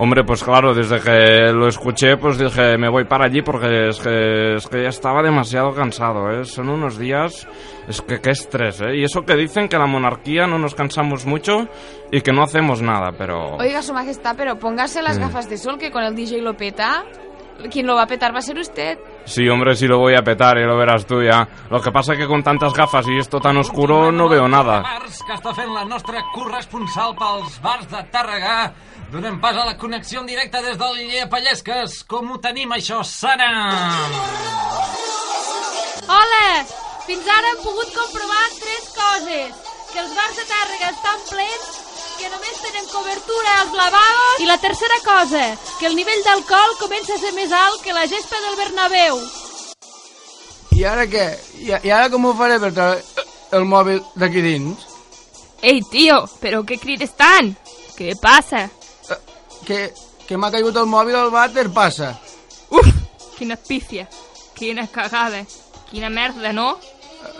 Hombre, 0.02 0.24
pues 0.24 0.42
claro, 0.42 0.72
desde 0.72 0.98
que 0.98 1.52
lo 1.52 1.68
escuché, 1.68 2.16
pues 2.16 2.38
dije, 2.38 2.78
me 2.78 2.88
voy 2.88 3.04
para 3.04 3.26
allí 3.26 3.42
porque 3.42 3.88
es 3.90 4.00
que, 4.00 4.54
es 4.54 4.66
que 4.66 4.82
ya 4.82 4.88
estaba 4.88 5.22
demasiado 5.22 5.74
cansado, 5.74 6.30
¿eh? 6.30 6.46
Son 6.46 6.70
unos 6.70 6.98
días, 6.98 7.46
es 7.86 8.00
que 8.00 8.18
qué 8.18 8.30
estrés, 8.30 8.80
¿eh? 8.80 8.96
Y 8.96 9.04
eso 9.04 9.20
que 9.26 9.36
dicen 9.36 9.68
que 9.68 9.76
la 9.76 9.84
monarquía 9.86 10.46
no 10.46 10.58
nos 10.58 10.74
cansamos 10.74 11.26
mucho 11.26 11.68
y 12.10 12.22
que 12.22 12.32
no 12.32 12.42
hacemos 12.42 12.80
nada, 12.80 13.12
pero... 13.18 13.56
Oiga, 13.58 13.82
su 13.82 13.92
majestad, 13.92 14.36
pero 14.38 14.58
póngase 14.58 15.02
las 15.02 15.18
Mm. 15.18 15.20
gafas 15.20 15.50
de 15.50 15.58
sol, 15.58 15.76
que 15.78 15.90
con 15.90 16.02
el 16.02 16.14
DJ 16.14 16.40
lo 16.40 16.56
peta. 16.56 17.04
Quien 17.70 17.86
lo 17.86 17.94
va 17.94 18.04
a 18.04 18.06
petar 18.06 18.32
va 18.34 18.38
a 18.38 18.42
ser 18.42 18.56
usted. 18.58 18.98
Sí, 19.24 19.48
hombre, 19.48 19.76
sí 19.76 19.86
lo 19.86 19.98
voy 19.98 20.14
a 20.14 20.22
petar, 20.22 20.58
y 20.58 20.64
lo 20.64 20.76
verás 20.76 21.06
tú 21.06 21.22
ya. 21.22 21.46
Lo 21.70 21.80
que 21.80 21.92
pasa 21.92 22.16
que 22.16 22.26
con 22.26 22.42
tantas 22.42 22.72
gafas 22.72 23.06
y 23.06 23.18
esto 23.18 23.40
tan 23.40 23.56
oscuro 23.58 24.10
no 24.10 24.28
veo 24.28 24.48
nada. 24.48 24.80
Bars 24.82 25.22
que 25.22 25.34
està 25.36 25.54
fent 25.54 25.70
la 25.74 25.84
nostra 25.84 26.22
corresponsal 26.34 27.14
pels 27.18 27.60
bars 27.62 27.86
de 27.90 28.02
Tàrrega. 28.10 28.72
Donem 29.12 29.40
pas 29.40 29.56
a 29.56 29.64
la 29.66 29.76
connexió 29.76 30.20
en 30.20 30.26
directe 30.26 30.62
des 30.62 30.78
del 30.78 30.98
Llepallesques. 31.10 32.04
Com 32.10 32.30
ho 32.32 32.38
tenim, 32.42 32.70
això, 32.72 33.02
Sara? 33.04 33.50
Hola! 36.06 36.46
Fins 37.06 37.26
ara 37.26 37.54
hem 37.54 37.62
pogut 37.64 37.90
comprovar 37.96 38.44
tres 38.60 38.90
coses. 38.98 39.62
Que 39.90 39.98
els 40.04 40.12
bars 40.14 40.36
de 40.38 40.44
Tàrrega 40.46 40.90
estan 40.94 41.24
plens, 41.30 41.79
que 42.20 42.28
només 42.28 42.58
tenen 42.60 42.88
cobertura 42.92 43.52
als 43.62 43.72
lavabos... 43.76 44.40
I 44.44 44.48
la 44.48 44.58
tercera 44.60 44.98
cosa, 45.04 45.44
que 45.78 45.88
el 45.88 45.96
nivell 45.96 46.20
d'alcohol 46.26 46.76
comença 46.80 47.16
a 47.16 47.22
ser 47.22 47.32
més 47.36 47.52
alt 47.56 47.80
que 47.84 47.96
la 47.96 48.04
gespa 48.10 48.40
del 48.44 48.58
Bernabéu. 48.60 49.20
I 50.76 50.84
ara 50.88 51.06
què? 51.08 51.26
I, 51.64 51.72
i 51.88 51.92
ara 51.92 52.10
com 52.12 52.28
ho 52.28 52.34
faré 52.36 52.60
per 52.60 52.72
treure 52.76 53.26
el 53.56 53.66
mòbil 53.68 54.02
d'aquí 54.20 54.44
dins? 54.44 54.84
Ei, 55.64 55.80
tio, 55.92 56.22
però 56.40 56.62
què 56.64 56.78
crides 56.80 57.16
tant? 57.16 57.50
Què 57.96 58.14
passa? 58.20 58.66
Que, 59.64 59.90
que 60.28 60.38
m'ha 60.40 60.52
caigut 60.52 60.76
el 60.80 60.88
mòbil 60.88 61.16
al 61.16 61.32
vàter, 61.32 61.68
passa. 61.72 62.14
Uf, 62.70 62.88
quina 63.36 63.56
pífia, 63.56 64.06
quina 64.56 64.86
cagada, 64.92 65.42
quina 65.90 66.12
merda, 66.12 66.52
no? 66.56 66.74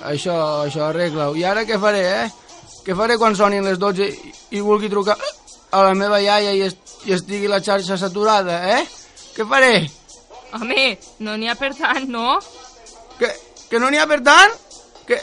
Això, 0.09 0.37
això 0.67 0.89
arregla-ho. 0.89 1.37
I 1.37 1.45
ara 1.49 1.65
què 1.69 1.79
faré, 1.81 2.05
eh? 2.25 2.29
Què 2.91 2.95
faré 2.99 3.15
quan 3.23 3.37
sonin 3.39 3.63
les 3.63 3.77
12 3.79 4.03
i, 4.03 4.31
i 4.59 4.61
vulgui 4.67 4.89
trucar 4.91 5.15
a 5.15 5.83
la 5.87 5.93
meva 5.95 6.17
iaia 6.19 6.51
i, 6.59 6.65
est 6.67 7.05
i 7.07 7.13
estigui 7.15 7.47
la 7.47 7.61
xarxa 7.63 7.95
saturada, 7.95 8.57
eh? 8.67 8.81
Què 9.37 9.45
faré? 9.47 9.85
Home, 10.59 10.87
no 11.23 11.37
n'hi 11.39 11.47
ha 11.47 11.55
per 11.55 11.69
tant, 11.79 12.09
no? 12.11 12.41
Que, 13.21 13.29
que 13.71 13.79
no 13.79 13.93
n'hi 13.95 14.01
ha 14.03 14.09
per 14.11 14.19
tant? 14.27 14.57
Que, 15.07 15.21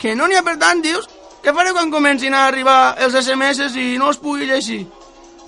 que 0.00 0.14
no 0.16 0.24
n'hi 0.24 0.38
ha 0.38 0.44
per 0.46 0.54
tant, 0.62 0.80
dius? 0.86 1.04
Què 1.44 1.52
faré 1.58 1.74
quan 1.76 1.92
comencin 1.92 2.32
a 2.32 2.46
arribar 2.46 2.78
els 3.04 3.18
SMS 3.20 3.76
i 3.76 3.84
no 4.00 4.08
els 4.14 4.20
pugui 4.22 4.48
llegir? 4.48 4.86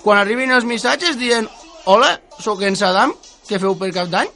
Quan 0.03 0.21
arribin 0.21 0.53
els 0.53 0.67
missatges 0.69 1.17
dient 1.17 1.49
Hola, 1.89 2.11
sóc 2.37 2.61
en 2.61 2.77
Saddam, 2.77 3.15
què 3.49 3.57
feu 3.57 3.73
per 3.79 3.89
cap 3.95 4.13
d'any? 4.13 4.29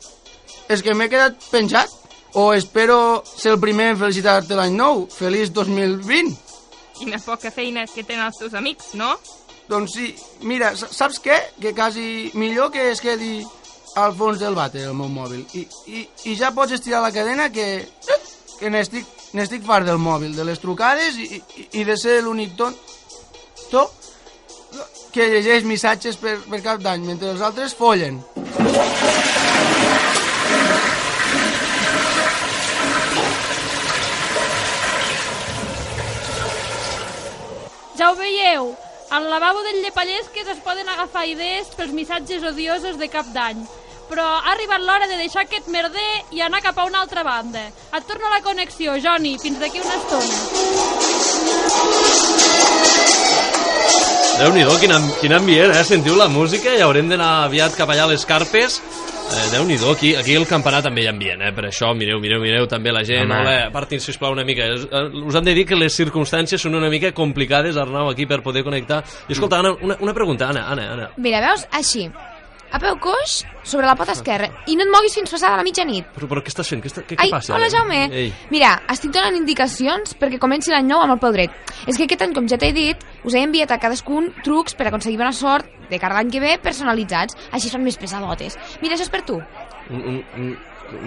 És 0.74 0.82
que 0.82 0.98
m'he 0.98 1.12
quedat 1.14 1.38
penjat. 1.52 1.94
O 2.42 2.50
espero 2.58 3.22
ser 3.30 3.54
el 3.54 3.62
primer 3.62 3.92
en 3.92 4.02
felicitar-te 4.02 4.58
l'any 4.58 4.74
nou. 4.74 5.06
Feliç 5.14 5.54
2020. 5.54 6.53
Quina 6.98 7.18
poca 7.24 7.52
feina 7.52 7.86
que 7.90 8.04
tenen 8.04 8.26
els 8.28 8.38
teus 8.38 8.54
amics, 8.54 8.94
no? 9.00 9.16
Doncs 9.70 9.94
sí, 9.96 10.10
mira, 10.44 10.74
sa- 10.76 10.90
saps 10.92 11.20
què? 11.24 11.38
Que 11.62 11.74
quasi 11.74 12.32
millor 12.36 12.72
que 12.72 12.90
es 12.92 13.02
quedi 13.02 13.42
al 13.96 14.14
fons 14.18 14.40
del 14.42 14.56
vàter 14.58 14.88
el 14.90 14.94
meu 14.98 15.10
mòbil. 15.10 15.46
I, 15.54 15.68
i, 15.88 16.04
i 16.32 16.36
ja 16.40 16.52
pots 16.54 16.74
estirar 16.76 17.02
la 17.04 17.12
cadena 17.16 17.50
que, 17.54 17.68
que 18.60 18.70
n'estic 18.74 19.06
n'estic 19.34 19.64
fart 19.66 19.88
del 19.88 19.98
mòbil, 19.98 20.36
de 20.38 20.44
les 20.46 20.60
trucades 20.62 21.16
i, 21.18 21.26
i, 21.58 21.68
i 21.82 21.84
de 21.88 21.96
ser 21.98 22.20
l'únic 22.22 22.54
ton, 22.60 22.76
to 23.72 23.88
que 25.14 25.26
llegeix 25.30 25.66
missatges 25.66 26.18
per, 26.22 26.38
per 26.50 26.62
cap 26.66 26.82
d'any, 26.82 27.06
mentre 27.06 27.32
els 27.34 27.42
altres 27.46 27.74
follen. 27.78 28.22
Ja 37.98 38.10
ho 38.10 38.16
veieu, 38.18 38.72
al 39.14 39.30
lavabo 39.30 39.62
del 39.62 39.84
Llepallesques 39.84 40.48
es 40.50 40.62
poden 40.66 40.88
agafar 40.90 41.28
idees 41.30 41.68
pels 41.78 41.92
missatges 41.94 42.42
odiosos 42.50 42.98
de 42.98 43.06
cap 43.14 43.28
d'any. 43.36 43.60
Però 44.10 44.26
ha 44.26 44.52
arribat 44.52 44.82
l'hora 44.82 45.06
de 45.08 45.20
deixar 45.20 45.44
aquest 45.46 45.70
merder 45.70 46.24
i 46.34 46.42
anar 46.42 46.64
cap 46.66 46.80
a 46.82 46.88
una 46.90 47.04
altra 47.06 47.22
banda. 47.24 47.68
Et 47.70 48.08
torno 48.10 48.26
a 48.28 48.34
la 48.34 48.42
connexió, 48.42 48.98
Joni, 48.98 49.36
fins 49.38 49.62
d'aquí 49.62 49.80
una 49.84 50.00
estona. 50.02 50.34
Déu-n'hi-do, 54.42 54.74
quin, 54.82 54.98
quin 55.22 55.38
ambient, 55.38 55.78
eh? 55.78 55.86
Sentiu 55.86 56.18
la 56.18 56.28
música 56.34 56.74
i 56.74 56.82
haurem 56.82 57.14
d'anar 57.14 57.46
aviat 57.46 57.78
cap 57.78 57.94
allà 57.94 58.10
a 58.10 58.14
les 58.16 58.26
Carpes. 58.26 58.82
Eh, 59.32 59.48
Déu-n'hi-do, 59.54 59.92
aquí, 59.92 60.16
aquí 60.16 60.36
al 60.36 60.46
campanar 60.50 60.82
també 60.86 61.04
hi 61.04 61.08
ha 61.08 61.14
ambient, 61.14 61.42
eh? 61.42 61.52
Per 61.56 61.64
això, 61.70 61.94
mireu, 61.98 62.20
mireu, 62.22 62.42
mireu 62.42 62.68
també 62.70 62.92
la 62.94 63.04
gent. 63.08 63.24
Home. 63.26 63.40
Hola, 63.40 63.56
apartin, 63.70 64.02
sisplau, 64.04 64.34
una 64.36 64.44
mica. 64.46 64.68
Us, 64.76 64.86
eh, 64.92 65.04
us 65.24 65.36
hem 65.40 65.48
de 65.48 65.56
dir 65.58 65.66
que 65.70 65.78
les 65.80 65.96
circumstàncies 65.98 66.62
són 66.62 66.76
una 66.78 66.90
mica 66.94 67.12
complicades, 67.16 67.78
Arnau, 67.78 68.10
aquí 68.12 68.28
per 68.30 68.42
poder 68.46 68.64
connectar. 68.64 69.04
I 69.30 69.34
escolta, 69.34 69.60
Anna, 69.64 69.74
una, 69.82 69.98
una 70.02 70.14
pregunta, 70.14 70.50
Anna, 70.50 70.68
Anna, 70.70 70.92
Anna. 70.94 71.10
Mira, 71.18 71.42
veus? 71.48 71.66
Així. 71.72 72.10
A 72.74 72.80
peu 72.82 72.96
coix, 72.98 73.44
sobre 73.64 73.86
la 73.86 73.94
pota 73.96 74.16
esquerra. 74.18 74.48
I 74.66 74.74
no 74.76 74.82
et 74.88 74.90
moguis 74.90 75.14
fins 75.14 75.30
passada 75.30 75.60
la 75.60 75.64
mitjanit. 75.66 76.08
Però, 76.16 76.26
però 76.32 76.42
què 76.42 76.50
estàs 76.50 76.68
fent? 76.72 76.82
Què, 76.82 76.90
està, 76.90 77.04
què, 77.06 77.16
Ai, 77.22 77.28
què 77.30 77.36
passa? 77.36 77.54
hola? 77.54 77.68
Jaume. 77.70 78.00
Ei. 78.10 78.32
Mira, 78.50 78.72
estic 78.90 79.14
donant 79.14 79.38
indicacions 79.38 80.16
perquè 80.18 80.40
comenci 80.42 80.74
l'any 80.74 80.88
nou 80.90 81.04
amb 81.06 81.14
el 81.14 81.22
peu 81.22 81.32
dret. 81.36 81.54
És 81.86 81.96
que 82.00 82.08
aquest 82.08 82.26
any, 82.26 82.34
com 82.34 82.48
ja 82.50 82.58
t'he 82.58 82.72
dit, 82.74 83.06
us 83.24 83.36
he 83.38 83.44
enviat 83.46 83.72
a 83.72 83.78
cadascun 83.78 84.32
trucs 84.44 84.74
per 84.74 84.88
aconseguir 84.90 85.20
bona 85.22 85.32
sort 85.38 85.70
de 85.92 86.00
cara 86.02 86.18
l'any 86.18 86.32
que 86.34 86.42
ve 86.42 86.58
personalitzats. 86.66 87.38
Així 87.54 87.70
són 87.70 87.86
més 87.86 87.98
pesadotes. 88.02 88.58
Mira, 88.82 88.98
això 88.98 89.06
és 89.06 89.14
per 89.14 89.22
tu. 89.28 89.38
Un, 89.94 90.02
un, 90.02 90.20
un, 90.42 90.52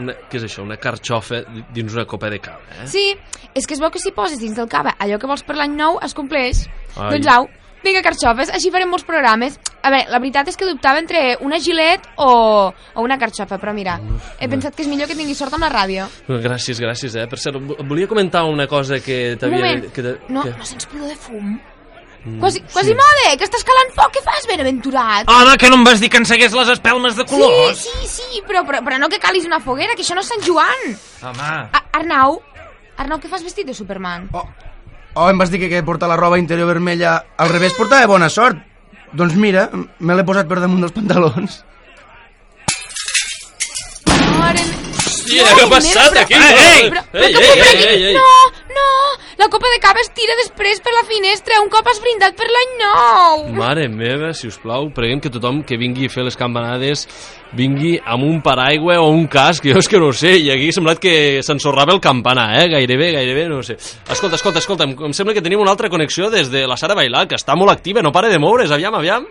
una, 0.04 0.14
què 0.30 0.38
és 0.38 0.46
això? 0.46 0.62
Una 0.62 0.78
carxofa 0.78 1.42
di- 1.50 1.64
dins 1.80 1.92
una 1.98 2.06
copa 2.06 2.30
de 2.30 2.38
cava, 2.40 2.62
eh? 2.78 2.86
Sí, 2.86 3.08
és 3.54 3.66
que 3.66 3.74
es 3.74 3.80
veu 3.82 3.90
que 3.90 3.98
si 3.98 4.12
poses 4.14 4.38
dins 4.38 4.54
del 4.54 4.68
cava 4.70 4.94
allò 5.02 5.18
que 5.18 5.26
vols 5.26 5.42
per 5.42 5.56
l'any 5.58 5.74
nou 5.76 5.98
es 6.04 6.14
compleix. 6.14 6.68
Ai. 6.96 7.16
Doncs 7.16 7.26
au, 7.34 7.50
vinga, 7.84 8.02
carxofes, 8.02 8.50
així 8.50 8.70
farem 8.74 8.88
molts 8.90 9.04
programes. 9.06 9.58
A 9.82 9.90
veure, 9.92 10.08
la 10.10 10.18
veritat 10.18 10.48
és 10.50 10.56
que 10.58 10.66
dubtava 10.66 10.98
entre 10.98 11.36
una 11.46 11.60
gilet 11.62 12.02
o, 12.16 12.72
o 12.72 13.02
una 13.04 13.18
carxofa, 13.18 13.58
però 13.62 13.72
mira, 13.76 13.98
he 14.40 14.48
pensat 14.50 14.74
que 14.74 14.82
és 14.82 14.88
millor 14.90 15.06
que 15.06 15.14
tinguis 15.14 15.38
sort 15.38 15.54
amb 15.54 15.62
la 15.62 15.70
ràdio. 15.70 16.08
Gràcies, 16.26 16.80
gràcies, 16.82 17.14
eh? 17.14 17.28
Per 17.30 17.38
cert, 17.38 17.60
volia 17.86 18.08
comentar 18.10 18.42
una 18.50 18.66
cosa 18.66 18.98
que 19.00 19.32
Un 19.34 19.38
t'havia... 19.38 19.58
moment, 19.62 19.88
Que 19.92 20.02
te- 20.02 20.18
no, 20.28 20.42
que... 20.42 20.50
no 20.58 20.64
sents 20.66 20.86
pudor 20.90 21.08
de 21.08 21.16
fum? 21.16 21.56
Quasi, 22.40 22.58
quasi 22.74 22.90
mode, 22.90 23.36
que 23.38 23.46
estàs 23.46 23.62
calant 23.62 23.92
foc, 23.94 24.10
què 24.16 24.20
fas, 24.24 24.48
benaventurat? 24.50 25.28
Home, 25.30 25.52
que 25.62 25.68
no 25.70 25.76
em 25.78 25.84
vas 25.86 26.00
dir 26.02 26.08
que 26.10 26.18
ensegués 26.18 26.56
les 26.58 26.72
espelmes 26.74 27.14
de 27.14 27.22
colors? 27.24 27.78
Sí, 27.78 27.92
sí, 28.02 28.08
sí, 28.16 28.40
però, 28.48 28.64
però, 28.66 28.80
però 28.82 28.98
no 28.98 29.06
que 29.08 29.20
calis 29.22 29.46
una 29.46 29.60
foguera, 29.62 29.94
que 29.94 30.02
això 30.02 30.16
no 30.18 30.24
és 30.26 30.32
Sant 30.34 30.42
Joan. 30.42 30.82
Home, 31.22 31.52
A 31.70 31.84
Arnau, 32.00 32.40
Arnau, 32.98 33.20
què 33.22 33.30
fas 33.30 33.44
vestit 33.46 33.68
de 33.70 33.74
Superman? 33.78 34.26
Oh, 34.34 34.42
oh, 35.16 35.28
em 35.32 35.38
vas 35.40 35.50
dir 35.50 35.58
que, 35.62 35.68
que 35.72 35.82
portar 35.82 36.08
la 36.12 36.16
roba 36.20 36.38
interior 36.38 36.68
vermella 36.70 37.16
al 37.36 37.50
revés 37.50 37.74
portava 37.76 38.06
bona 38.06 38.28
sort. 38.30 38.60
Doncs 39.16 39.34
mira, 39.40 39.68
me 39.98 40.14
l'he 40.14 40.24
posat 40.28 40.48
per 40.50 40.60
damunt 40.60 40.82
dels 40.86 40.94
pantalons. 40.96 41.60
Mare 44.38 44.60
me- 44.62 44.85
Hòstia, 45.26 45.46
què 45.58 45.64
ha 45.64 45.70
passat 45.70 46.16
aquí? 46.20 46.36
Ei, 46.38 46.90
ei, 47.18 47.78
ei, 47.82 48.04
ei. 48.10 48.14
No, 48.14 48.26
no, 48.76 48.90
la 49.40 49.48
copa 49.50 49.66
de 49.72 49.80
cava 49.82 49.98
es 49.98 50.10
tira 50.14 50.36
després 50.38 50.78
per 50.84 50.92
la 50.94 51.02
finestra 51.08 51.58
un 51.64 51.70
cop 51.72 51.88
has 51.90 51.98
brindat 52.02 52.36
per 52.38 52.46
l'any 52.46 52.76
nou. 52.78 53.42
Mare 53.56 53.88
meva, 53.90 54.30
si 54.38 54.46
us 54.46 54.58
plau, 54.62 54.86
preguem 54.94 55.18
que 55.24 55.32
tothom 55.34 55.64
que 55.66 55.78
vingui 55.80 56.06
a 56.06 56.12
fer 56.12 56.22
les 56.26 56.38
campanades 56.38 57.06
vingui 57.58 57.96
amb 58.04 58.26
un 58.26 58.38
paraigua 58.44 59.00
o 59.02 59.08
un 59.10 59.26
casc, 59.30 59.66
jo 59.66 59.80
és 59.80 59.88
que 59.90 59.98
no 60.02 60.12
sé, 60.14 60.36
i 60.38 60.52
aquí 60.54 60.68
ha 60.70 60.76
semblat 60.76 61.00
que 61.02 61.42
s'ensorrava 61.46 61.94
el 61.96 62.02
campanar, 62.04 62.52
eh? 62.60 62.68
Gairebé, 62.76 63.10
gairebé, 63.16 63.48
no 63.50 63.62
sé. 63.66 63.78
Escolta, 64.06 64.38
escolta, 64.38 64.62
escolta, 64.62 64.86
em, 64.86 64.94
em 65.10 65.16
sembla 65.16 65.34
que 65.34 65.42
tenim 65.42 65.62
una 65.62 65.74
altra 65.74 65.90
connexió 65.90 66.30
des 66.30 66.52
de 66.54 66.66
la 66.70 66.78
Sara 66.78 66.94
Bailar, 66.94 67.26
que 67.26 67.38
està 67.38 67.58
molt 67.58 67.74
activa, 67.74 68.04
no 68.04 68.14
para 68.14 68.30
de 68.30 68.38
moure's, 68.38 68.70
aviam, 68.70 68.94
aviam. 68.94 69.26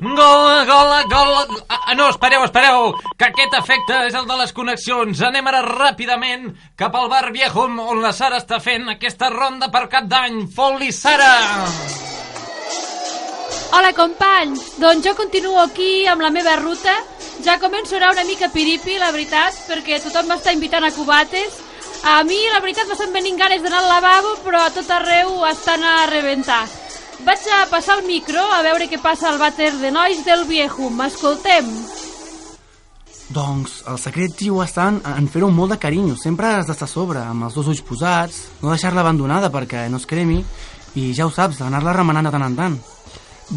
Gol, 0.00 0.64
gol, 0.64 0.90
gol... 1.10 1.60
Ah, 1.68 1.92
no, 1.94 2.08
espereu, 2.08 2.44
espereu, 2.46 2.94
que 3.20 3.26
aquest 3.28 3.52
efecte 3.58 3.98
és 4.06 4.14
el 4.16 4.24
de 4.24 4.38
les 4.40 4.54
connexions. 4.56 5.20
Anem 5.28 5.50
ara 5.50 5.60
ràpidament 5.66 6.46
cap 6.80 6.96
al 6.96 7.10
bar 7.12 7.26
Viejo 7.34 7.66
on 7.68 8.00
la 8.00 8.14
Sara 8.16 8.40
està 8.40 8.62
fent 8.64 8.88
aquesta 8.88 9.28
ronda 9.28 9.68
per 9.68 9.90
cap 9.92 10.08
d'any. 10.08 10.46
Fot-li, 10.56 10.88
Sara! 10.96 11.34
Hola, 13.76 13.92
companys! 13.92 14.78
Doncs 14.80 15.04
jo 15.04 15.12
continuo 15.20 15.60
aquí 15.60 16.06
amb 16.08 16.24
la 16.24 16.32
meva 16.32 16.56
ruta. 16.64 16.96
Ja 17.44 17.60
començo 17.60 18.00
a 18.00 18.12
una 18.16 18.24
mica 18.24 18.48
piripi, 18.48 18.96
la 18.96 19.12
veritat, 19.12 19.66
perquè 19.68 20.00
tothom 20.00 20.32
m'està 20.32 20.56
invitant 20.56 20.88
a 20.88 20.94
cubates. 20.96 21.60
A 22.08 22.22
mi, 22.24 22.40
la 22.48 22.64
veritat, 22.64 22.88
m'estan 22.88 23.12
venint 23.12 23.36
ganes 23.36 23.60
d'anar 23.60 23.84
al 23.84 23.92
lavabo, 23.98 24.38
però 24.48 24.64
a 24.64 24.72
tot 24.72 24.88
arreu 24.96 25.44
estan 25.52 25.84
a 25.84 26.06
rebentar. 26.08 26.64
Vaig 27.24 27.48
a 27.52 27.66
passar 27.68 27.98
el 27.98 28.06
micro 28.06 28.40
a 28.40 28.62
veure 28.64 28.86
què 28.88 28.96
passa 29.02 29.28
al 29.28 29.38
vàter 29.40 29.74
de 29.76 29.90
nois 29.92 30.22
del 30.24 30.46
Viejo. 30.48 30.88
M'escoltem. 30.88 31.68
Doncs 33.30 33.82
el 33.90 33.98
secret, 34.00 34.32
tio, 34.38 34.62
està 34.64 34.88
en, 34.90 35.02
en 35.06 35.28
fer-ho 35.30 35.50
molt 35.52 35.74
de 35.74 35.78
carinyo. 35.82 36.16
Sempre 36.18 36.48
has 36.48 36.70
d'estar 36.70 36.88
a 36.88 36.90
sobre, 36.90 37.20
amb 37.20 37.44
els 37.46 37.58
dos 37.58 37.68
ulls 37.70 37.82
posats, 37.86 38.40
no 38.62 38.72
deixar-la 38.72 39.04
abandonada 39.04 39.52
perquè 39.52 39.84
no 39.92 40.00
es 40.00 40.08
cremi, 40.08 40.40
i 40.96 41.12
ja 41.14 41.28
ho 41.28 41.34
saps, 41.34 41.60
anar-la 41.62 41.94
remenant 42.00 42.26
de 42.26 42.32
tant 42.34 42.46
en 42.48 42.56
tant. 42.58 42.80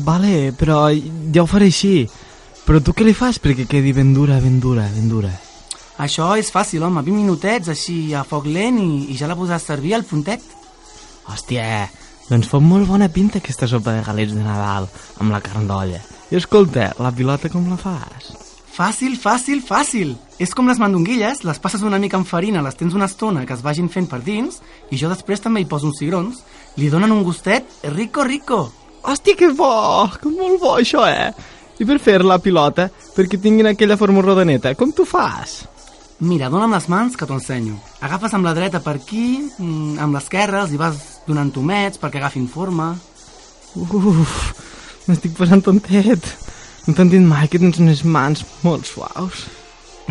Vale, 0.05 0.51
però 0.59 0.83
ja 0.91 1.41
ho 1.41 1.49
faré 1.49 1.71
així. 1.71 1.95
Però 2.67 2.83
tu 2.83 2.93
què 2.93 3.07
li 3.07 3.15
fas 3.15 3.39
perquè 3.39 3.65
quedi 3.69 3.95
ben 3.95 4.13
dura, 4.13 4.37
ben 4.43 4.59
dura, 4.59 4.85
ben 4.91 5.09
dura? 5.09 5.31
Això 6.03 6.33
és 6.35 6.51
fàcil, 6.51 6.83
home, 6.83 7.01
20 7.01 7.23
minutets 7.23 7.71
així 7.71 8.13
a 8.13 8.27
foc 8.27 8.45
lent 8.49 8.79
i, 8.81 9.13
i 9.13 9.17
ja 9.19 9.31
la 9.31 9.39
posaràs 9.39 9.63
a 9.63 9.71
servir 9.73 9.95
al 9.95 10.07
puntet. 10.09 10.43
Hòstia, 11.31 11.87
doncs 12.29 12.47
fa 12.47 12.59
molt 12.63 12.87
bona 12.87 13.09
pinta 13.11 13.41
aquesta 13.41 13.67
sopa 13.67 13.97
de 13.97 14.03
galets 14.05 14.33
de 14.35 14.43
Nadal 14.43 14.87
amb 15.19 15.33
la 15.33 15.41
carn 15.43 15.67
d'olla. 15.67 15.99
I 16.31 16.39
escolta, 16.39 16.93
la 17.03 17.11
pilota 17.11 17.51
com 17.51 17.67
la 17.69 17.77
fas? 17.77 18.31
Fàcil, 18.73 19.17
fàcil, 19.21 19.59
fàcil. 19.61 20.15
És 20.41 20.55
com 20.57 20.65
les 20.65 20.79
mandonguilles, 20.81 21.43
les 21.45 21.59
passes 21.61 21.83
una 21.85 21.99
mica 22.01 22.17
amb 22.17 22.25
farina, 22.25 22.63
les 22.65 22.79
tens 22.79 22.95
una 22.97 23.05
estona 23.05 23.43
que 23.45 23.53
es 23.53 23.61
vagin 23.61 23.89
fent 23.93 24.07
per 24.09 24.23
dins, 24.25 24.63
i 24.89 24.97
jo 24.97 25.11
després 25.11 25.43
també 25.43 25.61
hi 25.61 25.67
poso 25.69 25.91
uns 25.91 25.99
cigrons. 26.01 26.39
Li 26.81 26.89
donen 26.89 27.13
un 27.13 27.21
gustet 27.27 27.69
rico, 27.93 28.25
rico. 28.25 28.63
Hòstia, 29.03 29.37
que 29.37 29.51
bo! 29.53 30.07
Que 30.17 30.31
molt 30.31 30.57
bo, 30.63 30.73
això, 30.79 31.05
eh? 31.05 31.29
I 31.77 31.85
per 31.85 31.99
fer 32.01 32.23
la 32.25 32.39
pilota, 32.41 32.87
perquè 33.13 33.37
tinguin 33.37 33.69
aquella 33.69 33.99
forma 33.99 34.25
rodaneta, 34.25 34.73
com 34.79 34.95
tu 34.95 35.05
fas? 35.05 35.67
Mira, 36.23 36.49
dona'm 36.49 36.73
les 36.73 36.89
mans 36.89 37.17
que 37.19 37.27
t'ho 37.27 37.37
ensenyo. 37.37 37.75
Agafes 38.01 38.33
amb 38.33 38.47
la 38.47 38.55
dreta 38.57 38.81
per 38.81 38.95
aquí, 38.95 39.43
mm, 39.57 39.99
amb 40.01 40.15
l'esquerra 40.15 40.63
els 40.63 40.73
hi 40.73 40.81
vas 40.81 41.12
donant 41.27 41.51
tomets 41.53 41.99
perquè 42.01 42.19
agafin 42.21 42.47
forma. 42.47 42.93
Uf, 43.75 44.33
m'estic 45.07 45.35
posant 45.37 45.63
tontet. 45.65 46.27
No 46.85 46.93
t'han 46.93 47.11
dit 47.11 47.23
mai 47.23 47.47
que 47.47 47.61
tens 47.61 47.79
unes 47.79 48.03
mans 48.03 48.43
molt 48.63 48.87
suaus. 48.89 49.45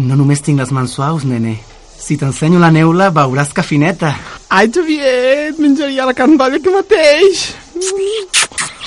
No 0.00 0.16
només 0.16 0.40
tinc 0.40 0.60
les 0.60 0.72
mans 0.72 0.88
suaus, 0.88 1.26
nene. 1.28 1.58
Si 2.02 2.16
t'ensenyo 2.18 2.58
la 2.58 2.72
neula, 2.74 3.10
veuràs 3.14 3.52
que 3.54 3.62
fineta. 3.62 4.14
Ai, 4.50 4.70
Xavier, 4.72 5.52
et 5.52 5.60
menjaria 5.62 6.08
la 6.08 6.16
carn 6.16 6.38
d'olla 6.40 6.58
que 6.58 6.72
mateix. 6.74 7.44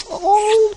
Oh. 0.10 0.74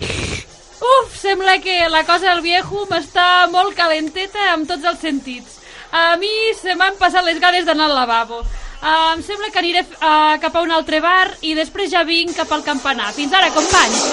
Uf, 0.79 1.17
sembla 1.19 1.59
que 1.65 1.89
la 1.91 2.05
cosa 2.07 2.31
del 2.31 2.45
Viejo 2.45 2.85
m'està 2.91 3.49
molt 3.51 3.75
calenteta 3.77 4.53
amb 4.53 4.69
tots 4.69 4.87
els 4.87 5.01
sentits. 5.03 5.59
A 5.91 6.15
mi 6.21 6.31
se 6.61 6.77
m'han 6.77 6.97
passat 7.01 7.25
les 7.25 7.41
ganes 7.41 7.67
d'anar 7.67 7.89
al 7.89 7.97
lavabo. 8.03 8.45
Uh, 8.79 9.17
em 9.17 9.23
sembla 9.27 9.49
que 9.51 9.59
aniré 9.59 9.81
uh, 9.83 10.37
cap 10.39 10.55
a 10.55 10.61
un 10.63 10.71
altre 10.71 11.01
bar 11.03 11.33
i 11.43 11.55
després 11.59 11.91
ja 11.91 12.05
vinc 12.07 12.37
cap 12.39 12.53
al 12.55 12.63
campanar. 12.63 13.11
Fins 13.17 13.33
ara, 13.35 13.51
companys! 13.51 14.05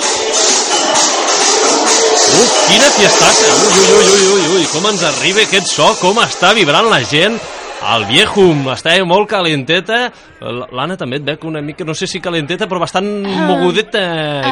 Uf, 2.36 2.56
quina 2.70 2.88
fiestaca! 2.96 3.52
Ui, 3.62 3.76
ui, 3.76 3.92
ui, 3.92 4.08
ui, 4.16 4.26
ui, 4.32 4.48
ui, 4.58 4.66
com 4.74 4.88
ens 4.90 5.04
arriba 5.12 5.46
aquest 5.46 5.70
so, 5.70 5.92
com 6.02 6.18
està 6.24 6.56
vibrant 6.58 6.90
la 6.90 7.04
gent. 7.06 7.38
El 7.86 8.08
Viejum 8.10 8.64
està 8.74 8.96
molt 9.06 9.30
calenteta. 9.30 10.08
L'Anna 10.42 10.98
també 10.98 11.20
et 11.20 11.28
veig 11.28 11.46
una 11.46 11.62
mica, 11.62 11.86
no 11.86 11.94
sé 11.94 12.08
si 12.10 12.22
calenteta, 12.24 12.66
però 12.72 12.82
bastant 12.82 13.06
mogudeta. 13.46 14.02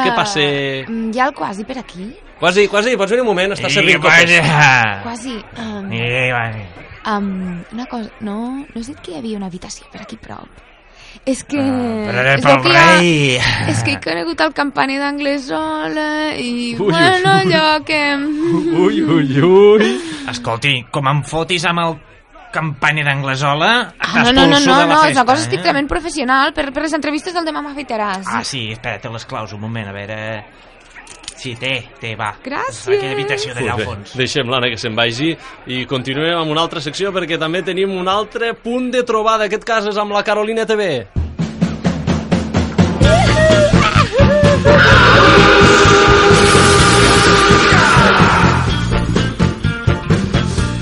Què 0.04 0.14
passa? 0.14 0.46
Mm, 0.86 1.10
Hi 1.16 1.24
ha 1.24 1.32
el 1.32 1.36
quasi 1.38 1.66
per 1.66 1.80
aquí? 1.82 2.12
Quasi, 2.38 2.68
quasi, 2.68 2.94
pots 3.00 3.16
venir 3.16 3.26
un 3.26 3.32
moment, 3.32 3.58
està 3.58 3.72
servint 3.72 4.04
copes. 4.04 4.38
Quasi. 5.08 5.40
Um, 5.58 5.90
I 5.90 6.30
vaja. 6.36 6.73
Um, 7.06 7.64
una 7.72 7.86
cosa, 7.92 8.12
no, 8.22 8.38
no 8.68 8.80
has 8.80 8.92
dit 8.92 9.02
que 9.04 9.14
hi 9.14 9.18
havia 9.22 9.40
una 9.40 9.50
habitació 9.52 9.90
per 9.92 10.04
aquí 10.04 10.20
prop? 10.22 10.62
És 11.30 11.44
que... 11.46 11.62
Pel 11.62 12.42
veu 12.42 12.64
que 12.66 12.78
ha-. 12.78 13.68
És 13.70 13.84
que 13.86 13.94
he 13.94 14.00
conegut 14.02 14.42
el 14.44 14.56
campaner 14.58 14.98
d'Anglesola 15.00 16.08
i... 16.36 16.74
Ui, 16.74 16.80
bueno, 16.80 17.36
ui. 17.38 17.54
allò 17.54 17.68
que... 17.86 18.02
Ui, 18.18 19.04
ui, 19.04 19.30
ui. 19.46 19.92
Escolti, 20.32 20.80
com 20.92 21.08
em 21.12 21.22
fotis 21.30 21.68
amb 21.70 21.84
el 21.86 21.96
campanya 22.54 23.06
d'Anglesola, 23.08 23.72
Ah, 23.98 24.24
no, 24.28 24.32
no, 24.32 24.44
no, 24.46 24.60
no, 24.60 24.76
no, 24.86 24.98
és 25.00 25.08
festa, 25.08 25.22
una 25.22 25.26
cosa 25.26 25.40
eh? 25.40 25.46
estrictament 25.48 25.88
professional 25.90 26.54
per, 26.54 26.68
per 26.74 26.84
les 26.86 26.94
entrevistes 26.94 27.34
del 27.34 27.48
demà 27.48 27.64
m'afeitaràs. 27.66 28.28
Ah, 28.30 28.44
sí, 28.46 28.68
espera, 28.76 29.00
té 29.02 29.10
les 29.10 29.26
claus, 29.26 29.56
un 29.58 29.64
moment, 29.64 29.90
a 29.90 29.96
veure... 29.96 30.20
Sí, 31.44 31.58
té, 31.60 31.74
té, 32.00 32.14
va. 32.16 32.30
Gràcies. 32.40 32.86
Aquella 32.88 33.18
habitació 33.18 33.52
d'allà 33.52 33.74
al 33.74 33.82
fons. 33.84 34.14
deixem 34.16 34.48
l'Anna 34.48 34.70
que 34.72 34.78
se'n 34.80 34.96
vagi 34.96 35.34
i 35.68 35.82
continuem 35.92 36.38
amb 36.40 36.54
una 36.54 36.64
altra 36.64 36.80
secció 36.80 37.12
perquè 37.12 37.36
també 37.42 37.60
tenim 37.68 37.92
un 37.92 38.08
altre 38.08 38.54
punt 38.56 38.88
de 38.94 39.02
trobada. 39.04 39.50
Aquest 39.52 39.68
cas 39.68 39.90
és 39.92 40.00
amb 40.00 40.16
la 40.16 40.24
Carolina 40.24 40.64
TV. 40.64 41.04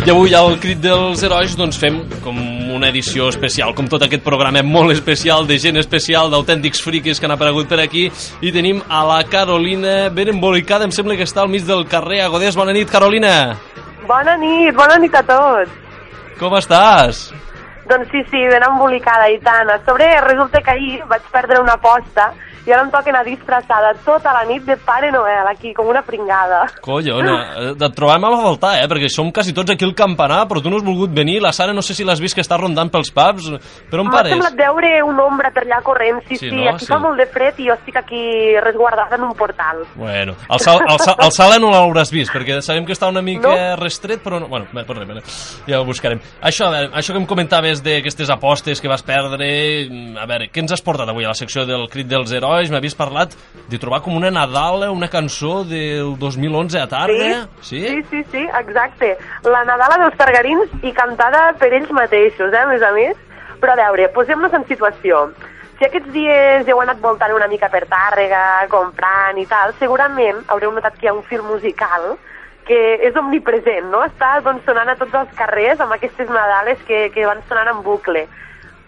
I 0.05 0.13
avui 0.13 0.37
al 0.37 0.59
Crit 0.61 0.85
dels 0.85 1.25
Herois 1.25 1.57
doncs 1.57 1.81
fem 1.81 2.03
com 2.21 2.37
una 2.75 2.89
edició 2.89 3.27
especial, 3.29 3.75
com 3.75 3.87
tot 3.91 4.05
aquest 4.05 4.23
programa 4.25 4.63
molt 4.65 4.93
especial, 4.95 5.45
de 5.47 5.57
gent 5.61 5.77
especial, 5.81 6.31
d'autèntics 6.31 6.81
friquis 6.83 7.19
que 7.19 7.27
han 7.27 7.35
aparegut 7.35 7.69
per 7.69 7.81
aquí, 7.83 8.07
i 8.41 8.51
tenim 8.55 8.81
a 8.87 9.03
la 9.07 9.21
Carolina 9.29 10.09
ben 10.09 10.33
embolicada, 10.33 10.87
em 10.87 10.95
sembla 10.95 11.17
que 11.19 11.27
està 11.27 11.43
al 11.43 11.51
mig 11.51 11.67
del 11.67 11.85
carrer 11.91 12.23
Agodés. 12.25 12.57
Bona 12.57 12.73
nit, 12.75 12.89
Carolina! 12.91 13.57
Bona 14.07 14.35
nit, 14.37 14.73
bona 14.75 14.97
nit 14.99 15.15
a 15.15 15.23
tots. 15.23 15.71
Com 16.39 16.55
estàs? 16.57 17.27
Doncs 17.89 18.09
sí, 18.09 18.23
sí, 18.31 18.45
ben 18.49 18.63
embolicada 18.65 19.27
i 19.29 19.37
tant. 19.43 19.69
A 19.69 19.77
sobre, 19.85 20.07
resulta 20.25 20.61
que 20.63 20.71
ahir 20.73 21.03
vaig 21.09 21.27
perdre 21.33 21.61
una 21.61 21.75
aposta 21.77 22.31
i 22.65 22.71
ara 22.71 22.83
em 22.83 22.91
toca 22.91 23.09
anar 23.09 23.23
disfressada 23.25 23.93
tota 24.05 24.33
la 24.33 24.43
nit 24.45 24.63
de 24.65 24.75
Pare 24.77 25.11
Noel, 25.11 25.47
aquí, 25.49 25.73
com 25.73 25.87
una 25.89 26.01
pringada. 26.03 26.65
Collona, 26.81 27.35
eh, 27.57 27.71
et 27.73 27.95
trobàvem 27.97 28.25
a 28.27 28.41
faltar, 28.41 28.73
eh? 28.83 28.87
Perquè 28.91 29.09
som 29.09 29.31
quasi 29.31 29.53
tots 29.53 29.71
aquí 29.71 29.85
al 29.85 29.95
campanar, 29.95 30.47
però 30.47 30.61
tu 30.61 30.69
no 30.69 30.77
has 30.77 30.83
volgut 30.85 31.09
venir. 31.13 31.41
La 31.41 31.51
Sara 31.53 31.73
no 31.73 31.81
sé 31.81 31.93
si 31.95 32.03
l'has 32.03 32.19
vist 32.21 32.35
que 32.35 32.41
està 32.41 32.57
rondant 32.59 32.89
pels 32.91 33.11
pubs. 33.11 33.49
Per 33.89 33.99
on 33.99 34.07
M'ha 34.07 34.11
pares? 34.17 34.31
semblat 34.33 34.55
veure 34.55 35.03
un 35.03 35.19
ombra 35.19 35.51
per 35.51 35.63
allà 35.65 35.81
corrent, 35.81 36.21
sí, 36.27 36.37
Sí, 36.37 36.49
sí, 36.49 36.55
no? 36.55 36.69
aquí 36.69 36.85
Sí. 36.85 36.91
fa 36.93 36.99
molt 36.99 37.17
de 37.17 37.25
fred 37.25 37.59
i 37.59 37.67
jo 37.67 37.73
estic 37.73 37.95
aquí 37.97 38.21
resguardada 38.59 39.15
en 39.15 39.23
un 39.23 39.33
portal. 39.35 39.83
Bueno, 39.95 40.35
el, 40.49 40.59
sal, 40.59 40.79
el, 40.87 40.99
sal, 40.99 41.15
el 41.19 41.31
sala 41.31 41.57
no 41.59 41.71
l'hauràs 41.71 42.11
vist, 42.11 42.31
perquè 42.33 42.61
sabem 42.61 42.85
que 42.85 42.93
està 42.93 43.07
una 43.09 43.21
mica 43.21 43.47
No. 43.49 43.75
restret, 43.77 44.21
però 44.23 44.39
no... 44.39 44.47
Bueno, 44.47 44.67
bé, 44.71 44.83
per 44.85 44.97
res, 44.97 45.07
bé, 45.07 45.21
ja 45.71 45.79
ho 45.81 45.85
buscarem. 45.85 46.19
Això, 46.41 46.67
a 46.67 46.71
veure, 46.71 46.91
això 46.93 47.13
que 47.13 47.19
em 47.19 47.25
comentaves 47.25 47.81
d'aquestes 47.83 48.29
apostes 48.29 48.79
que 48.81 48.87
vas 48.87 49.01
perdre, 49.03 49.87
mm, 49.89 50.17
a 50.17 50.25
veure, 50.25 50.49
què 50.51 50.59
ens 50.59 50.71
has 50.73 50.81
portat 50.81 51.09
avui 51.09 51.25
a 51.25 51.29
la 51.29 51.33
secció 51.33 51.65
del 51.65 51.87
Crit 51.89 52.07
dels 52.07 52.31
Herois? 52.31 52.50
M'havies 52.51 52.95
parlat 52.99 53.35
de 53.71 53.79
trobar 53.79 54.01
com 54.03 54.15
una 54.17 54.31
Nadala, 54.31 54.91
una 54.91 55.07
cançó 55.07 55.63
del 55.63 56.17
2011 56.19 56.79
a 56.79 56.87
tarda. 56.91 57.47
Sí? 57.61 57.81
Sí, 57.87 58.03
sí, 58.09 58.23
sí, 58.31 58.43
exacte. 58.59 59.17
La 59.47 59.63
Nadala 59.67 59.97
dels 60.03 60.17
Targarins 60.19 60.73
i 60.83 60.91
cantada 60.91 61.53
per 61.59 61.71
ells 61.71 61.91
mateixos, 61.95 62.51
eh, 62.51 62.59
a 62.59 62.67
més 62.67 62.83
a 62.83 62.91
més. 62.95 63.15
Però 63.61 63.73
a 63.73 63.79
veure, 63.79 64.09
posem-nos 64.11 64.53
en 64.57 64.65
situació. 64.67 65.29
Si 65.79 65.87
aquests 65.87 66.11
dies 66.13 66.67
heu 66.69 66.81
anat 66.81 66.99
voltant 67.01 67.31
una 67.33 67.47
mica 67.47 67.69
per 67.73 67.85
Tàrrega, 67.89 68.67
comprant 68.69 69.37
i 69.39 69.45
tal, 69.49 69.71
segurament 69.79 70.43
haureu 70.53 70.73
notat 70.75 70.97
que 70.97 71.07
hi 71.07 71.09
ha 71.09 71.15
un 71.15 71.23
fil 71.29 71.41
musical 71.45 72.17
que 72.67 72.81
és 73.07 73.15
omnipresent, 73.17 73.87
no? 73.89 74.03
Està 74.05 74.35
doncs, 74.45 74.65
sonant 74.67 74.91
a 74.91 74.97
tots 74.99 75.15
els 75.17 75.31
carrers 75.37 75.81
amb 75.81 75.95
aquestes 75.95 76.29
Nadales 76.29 76.83
que, 76.85 77.07
que 77.15 77.25
van 77.25 77.41
sonant 77.49 77.71
en 77.71 77.81
bucle. 77.85 78.27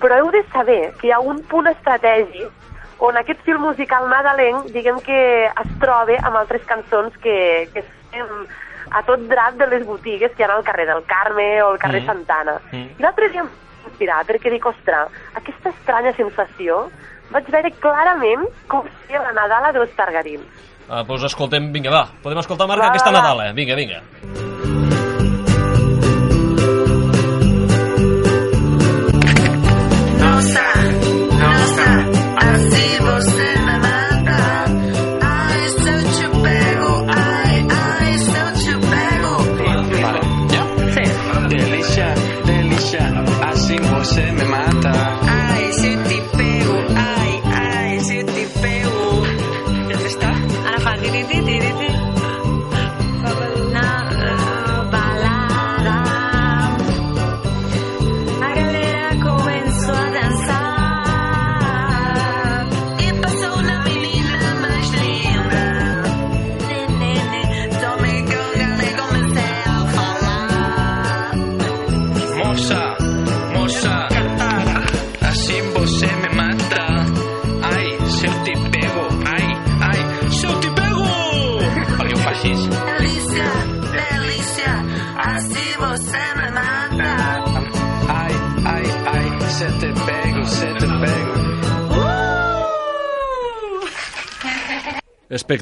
Però 0.03 0.19
heu 0.19 0.29
de 0.35 0.43
saber 0.51 0.91
que 0.99 1.07
hi 1.07 1.15
ha 1.15 1.21
un 1.23 1.41
punt 1.49 1.69
estratègic 1.71 2.51
on 3.03 3.17
aquest 3.19 3.41
fil 3.43 3.57
musical 3.59 4.07
nadalenc, 4.11 4.69
diguem 4.71 4.99
que 5.03 5.19
es 5.49 5.71
troba 5.81 6.15
amb 6.23 6.37
altres 6.39 6.63
cançons 6.69 7.15
que, 7.23 7.35
que 7.73 7.83
estem 7.83 8.29
a 8.93 9.01
tot 9.07 9.25
drap 9.27 9.57
de 9.59 9.67
les 9.71 9.83
botigues 9.87 10.31
que 10.35 10.43
hi 10.43 10.45
ha 10.47 10.53
al 10.55 10.63
carrer 10.67 10.85
del 10.87 11.03
Carme 11.09 11.47
o 11.63 11.71
al 11.73 11.79
carrer 11.81 12.01
Mm. 12.03 12.05
Santana. 12.11 12.57
Mm. 12.71 12.87
I 12.99 13.03
l'altre 13.03 13.29
dia 13.33 13.41
em 13.43 13.49
vaig 13.49 13.89
inspirar 13.91 14.21
perquè 14.27 14.51
dic, 14.53 14.65
ostres, 14.65 15.11
aquesta 15.35 15.69
estranya 15.73 16.13
sensació 16.15 16.85
vaig 17.33 17.47
veure 17.51 17.71
clarament 17.83 18.47
com 18.71 18.87
seria 19.03 19.23
la 19.25 19.33
Nadala 19.33 19.71
dels 19.75 19.91
Targarins. 19.97 20.47
Ah, 20.89 21.03
doncs 21.07 21.23
escoltem, 21.23 21.71
vinga, 21.73 21.89
va, 21.91 22.05
podem 22.21 22.39
escoltar, 22.43 22.67
Marc, 22.67 22.83
Va, 22.83 22.89
aquesta 22.91 23.11
va, 23.11 23.19
va. 23.19 23.23
Nadal, 23.23 23.45
eh? 23.47 23.53
Vinga, 23.55 23.75
vinga. 23.79 24.01
Nossa, 30.19 30.61
nossa, 30.63 30.63
assim 32.37 32.99
você 32.99 33.59
me 33.59 33.77
mata. 33.79 34.92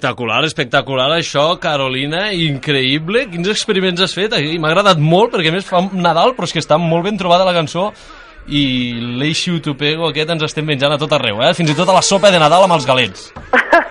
Espectacular, 0.02 0.44
espectacular 0.48 1.12
això, 1.14 1.44
Carolina, 1.62 2.32
increïble. 2.34 3.28
Quins 3.30 3.52
experiments 3.52 4.02
has 4.02 4.16
fet? 4.18 4.34
M'ha 4.34 4.72
agradat 4.72 4.98
molt, 4.98 5.30
perquè 5.36 5.52
més 5.54 5.68
fa 5.68 5.84
Nadal, 5.94 6.34
però 6.34 6.50
és 6.50 6.56
que 6.56 6.64
està 6.64 6.80
molt 6.82 7.06
ben 7.06 7.22
trobada 7.22 7.46
la 7.46 7.54
cançó 7.54 7.92
i 8.50 8.64
l'Eixo 9.22 9.60
Tupego 9.62 10.10
aquest 10.10 10.34
ens 10.34 10.48
estem 10.50 10.66
menjant 10.66 10.96
a 10.96 10.98
tot 10.98 11.14
arreu, 11.14 11.44
eh? 11.46 11.54
Fins 11.54 11.70
i 11.70 11.78
tot 11.78 11.94
a 11.94 12.00
la 12.00 12.02
sopa 12.02 12.34
de 12.34 12.42
Nadal 12.42 12.66
amb 12.66 12.80
els 12.80 12.90
galets. 12.90 13.30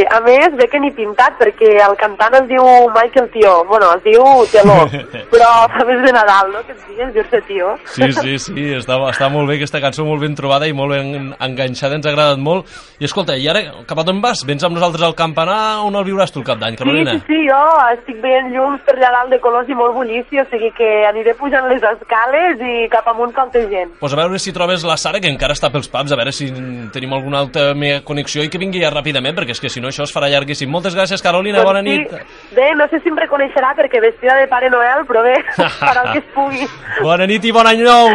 Sí, 0.00 0.06
A 0.08 0.20
més, 0.24 0.48
ve 0.56 0.64
que 0.72 0.78
ni 0.80 0.88
pintat, 0.96 1.34
perquè 1.36 1.74
el 1.84 1.94
cantant 2.00 2.32
es 2.38 2.46
diu 2.48 2.64
Michael 2.94 3.26
Tió. 3.34 3.50
Bueno, 3.68 3.90
es 3.98 4.02
diu 4.06 4.22
Teló, 4.48 4.78
però 5.32 5.50
més 5.84 6.00
de 6.06 6.12
Nadal, 6.14 6.52
no?, 6.54 6.62
que 6.64 6.72
es 6.72 6.86
digui 6.88 7.08
dir-se 7.12 7.40
Tió. 7.44 7.74
Sí, 7.84 8.08
sí, 8.16 8.38
sí, 8.40 8.64
està, 8.78 8.96
està 9.10 9.28
molt 9.32 9.50
bé 9.50 9.58
aquesta 9.58 9.80
cançó, 9.82 10.06
molt 10.08 10.22
ben 10.24 10.32
trobada 10.38 10.68
i 10.70 10.72
molt 10.72 10.94
ben 10.96 11.34
enganxada, 11.36 11.98
ens 11.98 12.08
ha 12.08 12.14
agradat 12.14 12.40
molt. 12.40 12.70
I 13.00 13.04
escolta, 13.10 13.36
i 13.36 13.44
ara 13.50 13.60
cap 13.88 14.00
a 14.00 14.06
on 14.08 14.22
vas? 14.24 14.40
Vens 14.48 14.64
amb 14.64 14.78
nosaltres 14.78 15.04
al 15.04 15.14
campanar 15.18 15.82
on 15.84 15.98
el 16.00 16.06
viuràs 16.08 16.32
tu 16.32 16.40
el 16.40 16.48
cap 16.48 16.62
d'any, 16.62 16.78
Sí, 16.78 16.80
Carolina? 16.80 17.18
sí, 17.18 17.20
sí, 17.28 17.42
jo 17.50 17.60
estic 17.98 18.22
veient 18.24 18.48
llums 18.54 18.80
per 18.86 18.96
allà 18.96 19.12
dalt 19.18 19.34
de 19.36 19.40
colors 19.44 19.68
i 19.68 19.76
molt 19.76 19.92
bullici, 19.98 20.40
o 20.40 20.46
sigui 20.48 20.72
que 20.78 20.88
aniré 21.10 21.34
pujant 21.36 21.68
les 21.68 21.84
escales 21.92 22.64
i 22.64 22.88
cap 22.88 23.06
amunt 23.12 23.36
caltegent. 23.36 23.92
Pues 24.00 24.16
a 24.16 24.22
veure 24.22 24.40
si 24.40 24.56
trobes 24.56 24.84
la 24.88 24.96
Sara, 24.96 25.20
que 25.20 25.28
encara 25.28 25.52
està 25.52 25.68
pels 25.70 25.92
pubs, 25.92 26.12
a 26.12 26.16
veure 26.16 26.32
si 26.32 26.48
tenim 26.94 27.12
alguna 27.12 27.44
altra 27.44 27.74
mega 27.76 28.00
connexió 28.06 28.40
i 28.42 28.48
que 28.48 28.58
vingui 28.62 28.80
ja 28.80 28.88
ràpidament, 28.94 29.36
perquè 29.36 29.52
és 29.52 29.60
que 29.60 29.68
si 29.68 29.80
no 29.84 29.89
això 29.90 30.06
es 30.06 30.12
farà 30.14 30.28
llarguíssim. 30.32 30.70
Moltes 30.70 30.94
gràcies, 30.96 31.22
Carolina, 31.22 31.62
bona 31.66 31.82
nit. 31.82 32.06
Doncs 32.10 32.36
Sí, 32.50 32.54
bé, 32.56 32.68
no 32.78 32.86
sé 32.90 33.00
si 33.04 33.10
em 33.12 33.18
reconeixerà 33.18 33.74
perquè 33.78 34.00
vestida 34.02 34.36
de 34.40 34.46
Pare 34.50 34.70
Noel, 34.72 35.04
però 35.08 35.22
bé, 35.26 35.36
farà 35.82 36.06
el 36.06 36.12
que 36.14 36.22
es 36.24 36.30
pugui. 36.34 36.68
Bona 37.02 37.26
nit 37.30 37.44
i 37.44 37.52
bon 37.52 37.66
any 37.70 37.82
nou! 37.86 38.08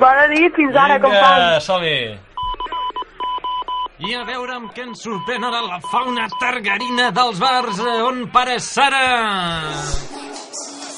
Bona 0.00 0.26
nit, 0.32 0.54
fins 0.56 0.76
ara, 0.86 0.98
companys. 1.02 1.66
som-hi! 1.66 1.98
I 4.06 4.12
a 4.12 4.24
veure 4.28 4.52
amb 4.58 4.74
què 4.76 4.82
ens 4.84 5.00
sorprèn 5.06 5.44
ara 5.48 5.62
la 5.64 5.78
fauna 5.88 6.26
targarina 6.40 7.06
dels 7.16 7.38
bars 7.40 7.78
eh, 7.80 7.94
on 8.04 8.26
para 8.34 8.58
Sara. 8.60 9.06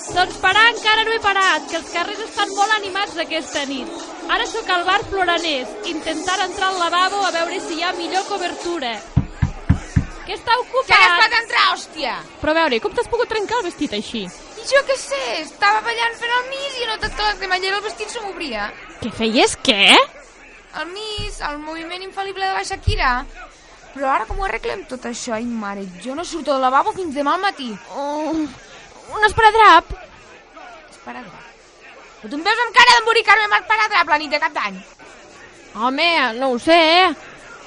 Doncs 0.08 0.38
parar 0.42 0.64
encara 0.72 1.04
no 1.06 1.12
he 1.14 1.20
parat, 1.22 1.66
que 1.70 1.76
els 1.78 1.90
carrers 1.92 2.22
estan 2.24 2.50
molt 2.56 2.74
animats 2.78 3.14
aquesta 3.22 3.62
nit. 3.68 3.92
Ara 4.34 4.46
sóc 4.50 4.66
al 4.72 4.82
bar 4.88 4.98
Floraners, 5.12 5.70
intentant 5.92 6.42
entrar 6.48 6.72
al 6.72 6.80
lavabo 6.80 7.22
a 7.28 7.30
veure 7.38 7.60
si 7.60 7.78
hi 7.78 7.84
ha 7.86 7.92
millor 8.00 8.24
cobertura. 8.28 8.96
Que 10.28 10.36
està 10.36 10.54
ocupat! 10.60 10.90
Que 10.90 10.96
has 11.00 11.20
pot 11.22 11.34
entrar, 11.38 11.60
hòstia! 11.72 12.14
Però 12.42 12.52
a 12.52 12.56
veure, 12.58 12.78
com 12.84 12.92
t'has 12.92 13.06
pogut 13.08 13.30
trencar 13.32 13.62
el 13.62 13.64
vestit 13.64 13.94
així? 13.96 14.26
I 14.28 14.66
jo 14.68 14.82
què 14.84 14.96
sé, 15.00 15.20
estava 15.40 15.80
ballant 15.86 16.18
fent 16.20 16.34
el 16.36 16.50
mis 16.50 16.74
i 16.76 16.84
he 16.84 16.88
notat 16.90 17.14
que 17.16 17.28
la 17.30 17.36
cremallera 17.38 17.78
del 17.78 17.86
vestit 17.86 18.12
se 18.12 18.20
m'obria. 18.20 18.66
Què 19.00 19.12
feies, 19.16 19.56
què? 19.64 19.94
El 20.82 20.92
mis, 20.92 21.40
el 21.48 21.56
moviment 21.62 22.04
infal·lible 22.04 22.44
de 22.44 22.52
la 22.58 22.66
Shakira. 22.68 23.14
Però 23.94 24.12
ara 24.12 24.28
com 24.28 24.36
ho 24.36 24.44
arreglem 24.50 24.84
tot 24.92 25.08
això? 25.08 25.32
Ai, 25.38 25.48
mare, 25.48 25.86
jo 26.04 26.12
no 26.18 26.28
surto 26.28 26.52
del 26.52 26.66
lavabo 26.66 26.92
fins 26.98 27.16
demà 27.16 27.38
al 27.38 27.46
matí. 27.48 27.72
Oh, 27.96 28.36
un 28.36 29.26
esparadrap. 29.32 29.96
Esparadrap. 30.92 31.50
Però 32.20 32.28
tu 32.28 32.36
em 32.36 32.46
veus 32.52 32.64
amb 32.66 32.76
cara 32.76 32.98
d'emboricar-me 32.98 33.48
amb 33.48 33.60
esparadrap 33.62 34.12
la 34.12 34.20
nit 34.20 34.36
de 34.36 34.44
cap 34.44 34.60
d'any? 34.60 34.80
Home, 35.88 36.14
no 36.36 36.52
ho 36.52 36.60
sé. 36.60 36.82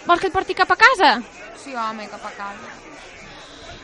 Vols 0.06 0.22
que 0.22 0.30
et 0.30 0.36
porti 0.36 0.62
cap 0.62 0.70
a 0.70 0.84
casa? 0.86 1.16
Sí, 1.64 1.76
home, 1.76 2.08
cap 2.10 2.26
a 2.26 2.32
casa. 2.32 2.72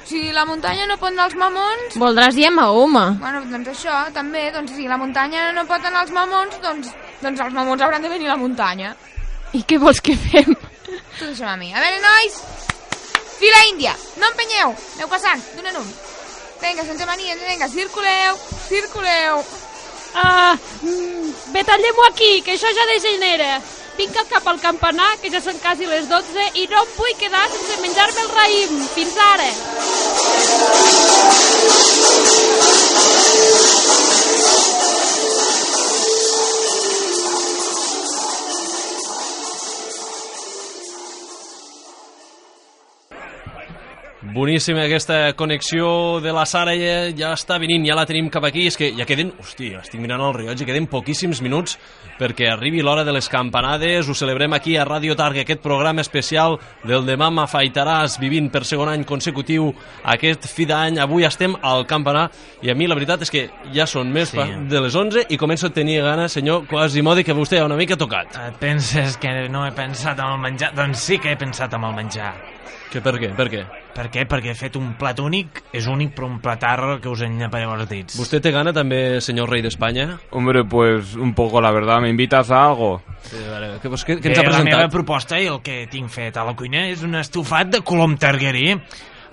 Si 0.08 0.32
la 0.32 0.46
muntanya 0.48 0.86
no 0.88 0.96
pot 0.98 1.12
anar 1.12 1.26
als 1.28 1.36
mamons... 1.36 1.98
Voldràs 2.00 2.38
dir 2.38 2.48
a 2.48 2.52
Mahoma. 2.56 3.04
Bueno, 3.20 3.42
doncs 3.52 3.74
això, 3.74 3.98
també, 4.16 4.46
doncs 4.56 4.72
si 4.78 4.88
la 4.88 4.98
muntanya 4.98 5.52
no 5.54 5.66
pot 5.68 5.84
anar 5.84 6.06
als 6.06 6.14
mamons, 6.16 6.56
doncs, 6.64 6.94
doncs 7.22 7.44
els 7.44 7.54
mamons 7.54 7.84
hauran 7.84 8.06
de 8.06 8.12
venir 8.14 8.30
a 8.30 8.34
la 8.34 8.40
muntanya. 8.40 8.94
I 9.54 9.66
què 9.68 9.78
vols 9.84 10.00
que 10.02 10.16
fem? 10.16 10.56
Tu 10.88 11.26
deixa'm 11.26 11.52
a 11.52 11.58
mi. 11.60 11.74
A 11.76 11.84
veure, 11.84 12.00
nois! 12.06 12.40
Fila 13.38 13.64
índia! 13.74 13.94
No 14.18 14.32
empenyeu! 14.32 14.74
Aneu 14.96 15.12
passant, 15.12 15.44
d'un 15.58 15.68
en 15.74 15.82
un. 15.84 15.92
Vinga, 16.62 16.88
sense 16.88 17.06
manies, 17.06 17.44
vinga, 17.44 17.68
circuleu, 17.70 18.40
circuleu. 18.66 19.44
Ah, 20.18 20.56
mm, 20.82 21.52
bé, 21.54 21.68
tallem-ho 21.68 22.08
aquí, 22.08 22.32
que 22.42 22.56
això 22.56 22.72
ja 22.74 22.88
degenera. 22.96 23.58
Vinc 23.98 24.18
cap 24.30 24.46
al 24.48 24.60
campanar, 24.62 25.08
que 25.22 25.32
ja 25.34 25.40
són 25.42 25.58
quasi 25.64 25.88
les 25.90 26.06
12, 26.12 26.44
i 26.62 26.68
no 26.70 26.84
em 26.84 26.92
vull 27.00 27.16
quedar 27.18 27.42
sense 27.50 27.82
menjar-me 27.82 28.22
el 28.28 28.32
raïm. 28.38 28.78
Fins 28.94 29.18
ara. 29.34 29.50
Boníssima 44.34 44.84
aquesta 44.84 45.34
connexió 45.36 46.20
de 46.22 46.32
la 46.34 46.46
Sara, 46.46 46.74
ja, 46.76 47.10
ja 47.16 47.32
està 47.34 47.58
venint, 47.62 47.86
ja 47.88 47.96
la 47.96 48.06
tenim 48.06 48.28
cap 48.34 48.44
aquí, 48.48 48.66
és 48.68 48.76
que 48.78 48.90
ja 48.98 49.06
queden, 49.08 49.32
hòstia, 49.40 49.80
estic 49.86 50.02
mirant 50.04 50.22
el 50.22 50.34
rellotge, 50.36 50.66
queden 50.68 50.88
poquíssims 50.92 51.42
minuts 51.46 51.78
perquè 52.20 52.48
arribi 52.52 52.82
l'hora 52.82 53.04
de 53.06 53.14
les 53.14 53.30
campanades, 53.30 54.10
ho 54.10 54.16
celebrem 54.18 54.54
aquí 54.58 54.76
a 54.78 54.86
Radio 54.86 55.16
Targa, 55.16 55.42
aquest 55.46 55.62
programa 55.62 56.02
especial 56.02 56.58
del 56.84 57.06
demà 57.06 57.30
m'afaitaràs 57.34 58.18
vivint 58.20 58.50
per 58.52 58.64
segon 58.66 58.90
any 58.90 59.06
consecutiu 59.06 59.70
aquest 60.04 60.48
fi 60.50 60.66
d'any, 60.66 61.00
avui 61.00 61.24
estem 61.28 61.56
al 61.62 61.86
campanar 61.88 62.28
i 62.62 62.72
a 62.72 62.76
mi 62.76 62.88
la 62.90 62.96
veritat 62.98 63.22
és 63.28 63.32
que 63.34 63.48
ja 63.74 63.86
són 63.88 64.12
més 64.14 64.34
Sí. 64.34 64.44
de 64.70 64.82
les 64.82 64.94
11 64.96 65.26
i 65.30 65.38
començo 65.38 65.68
a 65.68 65.74
tenir 65.74 66.02
gana, 66.04 66.28
senyor 66.28 66.66
Quasimodo, 66.68 67.24
que 67.24 67.34
vostè 67.34 67.62
ha 67.62 67.66
una 67.66 67.78
mica 67.78 67.96
tocat. 67.96 68.36
Et 68.48 68.58
penses 68.60 69.16
que 69.18 69.48
no 69.50 69.66
he 69.66 69.72
pensat 69.72 70.20
en 70.20 70.26
el 70.34 70.38
menjar? 70.40 70.74
Doncs 70.76 71.00
sí 71.00 71.18
que 71.18 71.32
he 71.32 71.38
pensat 71.38 71.74
en 71.74 71.84
el 71.84 71.94
menjar. 71.96 72.57
Que 72.92 73.02
per 73.04 73.16
què? 73.20 73.32
Per 73.36 73.48
què? 73.52 73.64
Per 73.98 74.06
què? 74.14 74.26
Perquè 74.30 74.52
he 74.54 74.58
fet 74.58 74.78
un 74.80 74.92
plat 75.00 75.20
únic, 75.20 75.64
és 75.76 75.88
únic, 75.90 76.14
però 76.16 76.30
un 76.30 76.38
platar 76.44 77.00
que 77.02 77.10
us 77.10 77.24
enllapareu 77.26 77.74
els 77.74 77.90
dits. 77.90 78.20
¿Usted 78.22 78.44
te 78.46 78.54
gana 78.54 78.74
també, 78.76 79.20
senyor 79.26 79.50
rei 79.50 79.64
d'Espanya? 79.66 80.20
Hombre, 80.32 80.64
pues 80.70 81.16
un 81.16 81.34
poco, 81.34 81.62
la 81.62 81.72
verdad. 81.72 82.00
¿Me 82.02 82.10
invitas 82.10 82.52
a 82.52 82.64
algo? 82.68 83.02
Sí, 83.24 83.42
vale. 83.50 83.80
Que, 83.82 83.90
pues, 83.90 84.06
què, 84.06 84.20
què 84.22 84.32
ens 84.32 84.40
ha 84.40 84.44
la 84.46 84.54
meva 84.54 84.64
presentat? 84.64 84.94
proposta 84.94 85.42
i 85.42 85.50
el 85.50 85.62
que 85.66 85.86
tinc 85.92 86.10
fet 86.14 86.38
a 86.38 86.46
la 86.48 86.56
cuina 86.56 86.88
és 86.92 87.04
un 87.04 87.18
estofat 87.20 87.74
de 87.74 87.82
colom 87.86 88.16
targuerí 88.22 88.78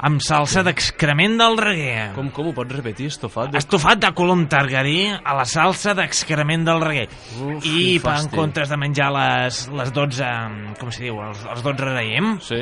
amb 0.04 0.20
salsa 0.24 0.64
d'excrement 0.66 1.36
del 1.38 1.56
reguer. 1.60 2.08
Com, 2.16 2.28
com 2.34 2.50
ho 2.50 2.54
pots 2.56 2.74
repetir, 2.74 3.06
estofat? 3.12 3.52
De... 3.52 3.60
Estofat 3.62 4.02
de 4.02 4.10
colom 4.16 4.46
targarí 4.50 5.06
a 5.14 5.36
la 5.38 5.46
salsa 5.48 5.94
d'excrement 5.96 6.66
del 6.66 6.82
reguer. 6.84 7.06
Uf, 7.38 7.64
I 7.64 7.70
quin 7.70 8.02
per, 8.02 8.16
en 8.16 8.26
fàstic. 8.26 8.34
comptes 8.36 8.72
de 8.72 8.80
menjar 8.80 9.10
les, 9.14 9.62
les 9.72 9.94
12, 9.94 10.28
com 10.80 10.92
se 10.92 11.06
diu, 11.06 11.22
els, 11.24 11.46
els 11.54 11.64
12 11.64 11.88
raïm, 11.92 12.34
sí? 12.44 12.60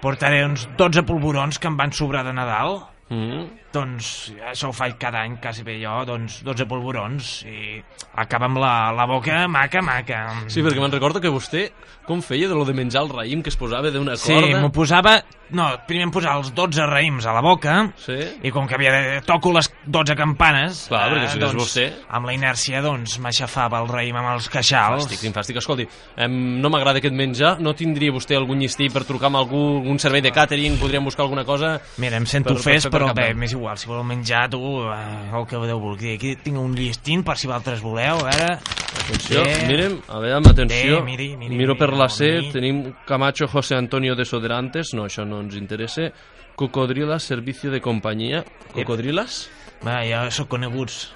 Portaré 0.00 0.42
uns 0.46 0.66
12 0.78 1.04
polvorons 1.08 1.58
que 1.60 1.68
em 1.68 1.76
van 1.76 1.92
sobrar 1.92 2.24
de 2.26 2.32
Nadal. 2.36 2.80
Mm. 3.10 3.59
Doncs 3.72 4.32
això 4.50 4.70
ho 4.70 4.74
faig 4.74 4.96
cada 4.98 5.20
any, 5.22 5.36
quasi 5.38 5.62
bé 5.62 5.76
jo, 5.78 5.92
doncs 6.08 6.40
12 6.46 6.66
polvorons 6.66 7.28
i 7.46 7.76
acaba 8.18 8.48
amb 8.50 8.58
la, 8.58 8.72
la 8.96 9.06
boca 9.06 9.44
maca, 9.46 9.78
maca. 9.82 10.24
Sí, 10.50 10.64
perquè 10.66 10.82
me'n 10.82 10.90
recordo 10.90 11.22
que 11.22 11.30
vostè 11.30 11.68
com 12.08 12.18
feia 12.24 12.48
de 12.50 12.56
lo 12.58 12.64
de 12.66 12.74
menjar 12.74 13.04
el 13.04 13.12
raïm 13.14 13.44
que 13.44 13.52
es 13.52 13.58
posava 13.60 13.92
d'una 13.94 14.16
Sí, 14.18 14.32
corda? 14.34 14.58
m'ho 14.64 14.72
posava... 14.74 15.20
No, 15.50 15.64
primer 15.82 16.04
em 16.06 16.10
posava 16.14 16.38
els 16.38 16.52
12 16.54 16.84
raïms 16.86 17.24
a 17.26 17.32
la 17.34 17.40
boca 17.42 17.72
sí. 17.98 18.14
i 18.46 18.52
com 18.54 18.68
que 18.70 18.76
havia 18.76 18.90
de... 18.94 19.14
toco 19.26 19.50
les 19.54 19.66
12 19.82 20.14
campanes... 20.18 20.84
Clar, 20.90 21.08
perquè 21.10 21.30
si 21.32 21.40
doncs, 21.42 21.56
vostè. 21.58 21.86
Amb 22.14 22.28
la 22.30 22.34
inèrcia, 22.36 22.78
doncs, 22.84 23.16
m'aixafava 23.22 23.80
el 23.82 23.88
raïm 23.90 24.14
amb 24.20 24.30
els 24.36 24.46
queixals. 24.50 25.08
Fàstic, 25.08 25.24
quin 25.24 25.34
fàstic. 25.34 25.58
Escolti, 25.58 25.88
em, 26.22 26.36
no 26.62 26.70
m'agrada 26.70 27.02
aquest 27.02 27.16
menjar. 27.18 27.56
No 27.58 27.74
tindria 27.74 28.14
vostè 28.14 28.38
algun 28.38 28.62
llistí 28.62 28.86
per 28.94 29.02
trucar 29.08 29.26
amb 29.32 29.40
algú, 29.42 29.64
algun 29.80 29.98
servei 30.02 30.22
de 30.22 30.30
càtering? 30.34 30.78
Podríem 30.78 31.10
buscar 31.10 31.26
alguna 31.26 31.42
cosa? 31.46 31.72
Mira, 31.98 32.22
em 32.22 32.30
sento 32.30 32.52
per- 32.54 32.60
per 32.60 32.62
ofès, 32.68 32.86
fer 32.86 32.92
per 32.94 33.00
però 33.00 33.10
bé, 33.18 33.32
m'és 33.34 33.56
igual. 33.60 33.78
Si 33.78 33.86
voleu 33.90 34.02
menjar, 34.08 34.48
tu, 34.50 34.58
eh, 34.88 35.30
el 35.36 35.46
que 35.46 35.60
podeu 35.60 35.78
voler. 35.80 36.16
Aquí 36.16 36.34
tinc 36.42 36.58
un 36.58 36.74
llistint 36.74 37.22
per 37.26 37.36
si 37.38 37.46
vosaltres 37.50 37.84
voleu, 37.84 38.24
a 38.24 38.30
veure... 38.32 38.58
Atenció, 39.00 39.42
Bé. 39.44 39.54
mirem, 39.68 39.94
a 40.08 40.18
veure, 40.22 40.50
atenció. 40.50 40.98
Bé, 41.00 41.06
miri, 41.06 41.28
miri, 41.38 41.56
Miro 41.56 41.76
per 41.78 41.88
miri, 41.92 41.98
la 42.00 42.06
miri. 42.10 42.16
set, 42.16 42.52
tenim 42.54 42.82
Camacho 43.06 43.46
José 43.48 43.76
Antonio 43.76 44.14
Desodorantes, 44.18 44.92
no, 44.94 45.06
això 45.06 45.24
no 45.26 45.40
ens 45.44 45.56
interessa. 45.58 46.10
Cocodrilas, 46.56 47.22
servicio 47.24 47.70
de 47.70 47.80
companyia. 47.80 48.44
Cocodrilas? 48.74 49.48
Va, 49.86 50.02
ja 50.04 50.26
són 50.34 50.46
coneguts. 50.50 51.08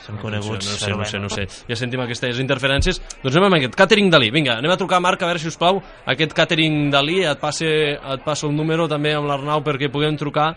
Són 0.00 0.16
coneguts. 0.16 0.64
No 0.64 0.78
sé, 0.80 0.90
no 0.96 1.04
sé, 1.04 1.18
bé. 1.18 1.22
no 1.22 1.28
sé. 1.28 1.44
Ja 1.68 1.76
sentim 1.76 2.00
aquestes 2.00 2.38
interferències. 2.40 3.02
Doncs 3.20 3.34
anem 3.36 3.50
amb 3.50 3.58
aquest, 3.58 3.74
Catering 3.76 4.08
Dalí. 4.10 4.30
Vinga, 4.32 4.56
anem 4.62 4.72
a 4.72 4.78
trucar 4.80 4.96
a 4.96 5.04
Marc, 5.04 5.20
a 5.22 5.28
veure 5.28 5.42
si 5.42 5.50
us 5.50 5.58
plau, 5.60 5.82
aquest 6.08 6.32
Catering 6.32 6.88
Dalí, 6.90 7.20
et 7.28 7.38
passe, 7.42 7.68
et 8.00 8.24
passo 8.24 8.48
el 8.48 8.56
número 8.56 8.88
també 8.88 9.12
amb 9.14 9.28
l'Arnau 9.28 9.60
perquè 9.66 9.90
puguem 9.92 10.16
trucar 10.16 10.54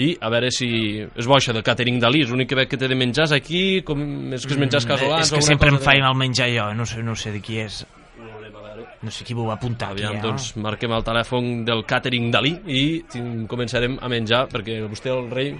i 0.00 0.16
a 0.20 0.28
veure 0.32 0.48
si... 0.50 0.68
És 1.16 1.26
bo 1.28 1.36
això 1.36 1.52
del 1.52 1.62
Catering 1.66 1.98
Dalí, 2.00 2.22
és 2.24 2.30
l'únic 2.32 2.48
que 2.48 2.56
veig 2.56 2.68
que 2.70 2.78
té 2.80 2.88
de 2.88 2.96
menjars 2.96 3.32
aquí, 3.36 3.82
com 3.84 4.00
és 4.32 4.46
que 4.46 4.54
és 4.54 4.60
menjars 4.62 4.86
Mm, 4.86 4.88
casolans... 4.94 5.26
És 5.26 5.32
que 5.34 5.42
sempre 5.42 5.68
em 5.68 5.76
de- 5.76 5.84
faig 5.84 6.00
el 6.00 6.14
menjar 6.16 6.48
jo, 6.48 6.70
no 6.74 6.86
sé, 6.86 7.02
no 7.02 7.14
sé 7.14 7.32
de 7.32 7.40
qui 7.44 7.58
és. 7.60 7.82
No 9.02 9.10
sé 9.10 9.24
qui 9.26 9.34
m'ho 9.34 9.48
va 9.48 9.54
apuntar 9.58 9.90
Aviam, 9.90 10.12
aquí, 10.14 10.18
eh? 10.18 10.22
doncs 10.22 10.52
marquem 10.62 10.92
el 10.94 11.02
telèfon 11.02 11.64
del 11.66 11.80
Catering 11.84 12.30
Dalí 12.30 12.52
i 12.70 12.82
començarem 13.50 13.96
a 14.00 14.08
menjar 14.08 14.44
perquè 14.52 14.76
vostè, 14.86 15.10
el 15.10 15.26
rei, 15.30 15.50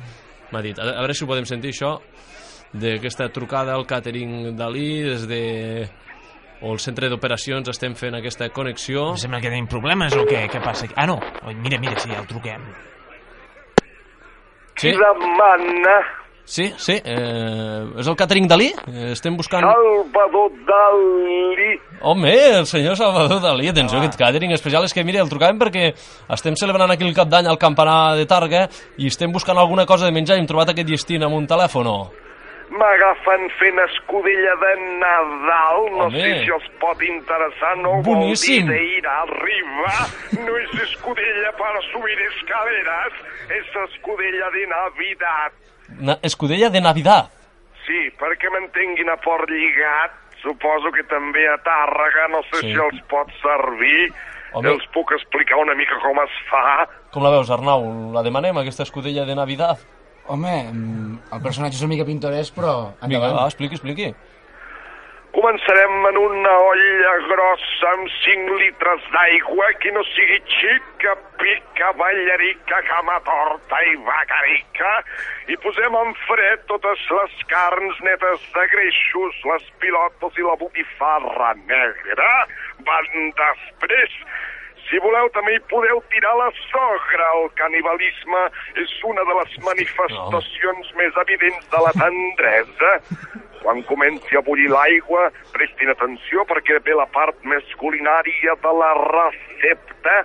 m'ha 0.52 0.62
dit. 0.62 0.78
A, 0.78 0.86
veure 1.00 1.14
si 1.18 1.24
ho 1.24 1.28
podem 1.28 1.44
sentir, 1.48 1.72
això, 1.74 1.96
d'aquesta 2.72 3.26
trucada 3.34 3.74
al 3.74 3.84
Catering 3.90 4.54
Dalí 4.56 5.02
des 5.08 5.26
de 5.28 5.42
o 6.62 6.70
el 6.72 6.78
centre 6.78 7.08
d'operacions 7.10 7.66
estem 7.68 7.96
fent 7.98 8.14
aquesta 8.14 8.46
connexió. 8.54 9.08
Em 9.16 9.18
sembla 9.18 9.40
que 9.42 9.50
tenim 9.50 9.66
problemes 9.66 10.14
o 10.14 10.22
què? 10.24 10.44
Què 10.48 10.62
passa 10.62 10.86
aquí? 10.86 10.94
Ah, 10.96 11.08
no. 11.10 11.18
Mira, 11.58 11.80
mira, 11.82 11.98
sí, 11.98 12.14
el 12.14 12.28
truquem. 12.30 12.62
Sí? 14.76 14.90
demana 14.92 16.00
Sí, 16.44 16.66
sí, 16.76 16.96
eh, 17.04 17.84
és 18.02 18.08
el 18.10 18.16
Catering 18.18 18.48
Dalí? 18.50 18.72
Estem 19.12 19.36
buscant... 19.38 19.62
Salvador 19.62 20.50
Dalí. 20.66 21.68
Home, 22.02 22.32
el 22.58 22.66
senyor 22.66 22.96
Salvador 22.98 23.40
Dalí, 23.40 23.68
atenció, 23.70 24.00
aquest 24.00 24.18
catering 24.18 24.50
especial 24.52 24.82
és 24.84 24.92
que, 24.92 25.04
mire, 25.06 25.22
el 25.22 25.30
trucàvem 25.30 25.60
perquè 25.60 25.92
estem 26.34 26.58
celebrant 26.58 26.90
aquí 26.90 27.06
el 27.06 27.14
cap 27.14 27.30
d'any 27.30 27.46
al 27.46 27.60
campanar 27.62 28.16
de 28.18 28.26
Targa 28.26 28.66
i 28.98 29.06
estem 29.06 29.32
buscant 29.32 29.56
alguna 29.56 29.86
cosa 29.86 30.10
de 30.10 30.12
menjar 30.12 30.36
i 30.36 30.42
hem 30.42 30.50
trobat 30.50 30.74
aquest 30.74 30.90
llestin 30.90 31.22
amb 31.22 31.38
un 31.38 31.46
telèfon. 31.46 31.88
M'agafen 32.72 33.42
fent 33.60 33.78
escudella 33.84 34.54
de 34.64 34.72
Nadal, 34.98 35.80
no 35.92 36.06
Home. 36.08 36.20
sé 36.24 36.30
si 36.42 36.52
els 36.56 36.68
pot 36.80 37.02
interessar, 37.04 37.76
no 37.84 37.98
Boníssim. 38.02 38.66
vol 38.66 38.74
dir 38.74 38.82
de 38.82 38.96
ir 38.98 39.06
arriba, 39.14 39.94
no 40.42 40.56
és 40.58 40.72
escudella 40.88 41.52
para 41.60 41.82
subir 41.92 42.16
escaleras, 42.32 43.12
és 43.50 43.66
escudella 43.90 44.50
de 44.50 44.66
Navidad. 44.66 45.52
Na 46.00 46.18
escudella 46.22 46.70
de 46.70 46.80
Navidad. 46.80 47.30
Sí, 47.86 48.10
perquè 48.18 48.50
m'entenguin 48.52 49.08
a 49.10 49.16
Port 49.16 49.48
Lligat, 49.50 50.12
suposo 50.42 50.92
que 50.94 51.02
també 51.10 51.46
a 51.48 51.56
Tàrrega, 51.62 52.28
no 52.30 52.42
sé 52.50 52.60
Sí. 52.60 52.72
si 52.72 52.78
els 52.78 53.00
pot 53.10 53.28
servir, 53.42 54.12
Home. 54.52 54.68
els 54.70 54.86
puc 54.94 55.12
explicar 55.12 55.56
una 55.58 55.74
mica 55.74 55.98
com 56.00 56.18
es 56.22 56.30
fa. 56.50 56.86
Com 57.10 57.22
la 57.22 57.30
veus, 57.30 57.50
Arnau? 57.50 58.12
La 58.12 58.22
demanem, 58.22 58.56
aquesta 58.58 58.82
escudella 58.84 59.24
de 59.24 59.34
Navidad? 59.34 59.78
Home, 60.26 60.70
mm, 60.72 61.18
el 61.32 61.42
personatge 61.42 61.74
és 61.76 61.82
una 61.82 61.88
mica 61.94 62.04
pintoresc, 62.06 62.54
però... 62.54 62.94
Vinga, 63.02 63.16
endavant. 63.16 63.36
va, 63.40 63.46
expliqui, 63.46 63.74
expliqui. 63.74 64.14
Començarem 65.32 66.06
en 66.10 66.16
una 66.20 66.50
olla 66.60 67.12
grossa 67.30 67.92
amb 67.94 68.10
5 68.14 68.56
litres 68.60 69.06
d'aigua 69.14 69.70
que 69.80 69.92
no 69.94 70.02
sigui 70.10 70.36
xica, 70.58 71.14
pica, 71.40 71.88
ballarica, 71.96 72.82
cama 72.90 73.16
torta 73.24 73.80
i 73.88 73.96
bacarica 74.08 74.92
i 75.48 75.56
posem 75.64 75.96
en 76.02 76.12
fred 76.26 76.68
totes 76.68 77.08
les 77.16 77.40
carns 77.54 78.04
netes 78.04 78.44
de 78.58 78.66
greixos, 78.74 79.40
les 79.54 79.64
pilotes 79.80 80.36
i 80.36 80.44
la 80.44 80.58
botifarra 80.60 81.54
negra. 81.64 82.30
Van 82.84 83.10
després 83.40 84.20
si 84.88 84.98
voleu, 85.02 85.28
també 85.34 85.54
hi 85.56 85.62
podeu 85.70 86.02
tirar 86.12 86.32
la 86.38 86.48
sogra. 86.68 87.28
El 87.38 87.48
canibalisme 87.60 88.42
és 88.82 88.92
una 89.08 89.24
de 89.28 89.36
les 89.38 89.56
manifestacions 89.66 90.92
més 91.00 91.18
evidents 91.24 91.68
de 91.74 91.82
la 91.86 91.92
tendresa. 91.98 92.92
Quan 93.62 93.82
comenci 93.86 94.36
a 94.36 94.42
bullir 94.42 94.70
l'aigua, 94.72 95.28
prestin 95.54 95.92
atenció 95.92 96.42
perquè 96.50 96.80
ve 96.82 96.96
la 96.98 97.06
part 97.14 97.36
més 97.46 97.66
culinària 97.78 98.56
de 98.64 98.72
la 98.80 98.92
recepta. 99.02 100.16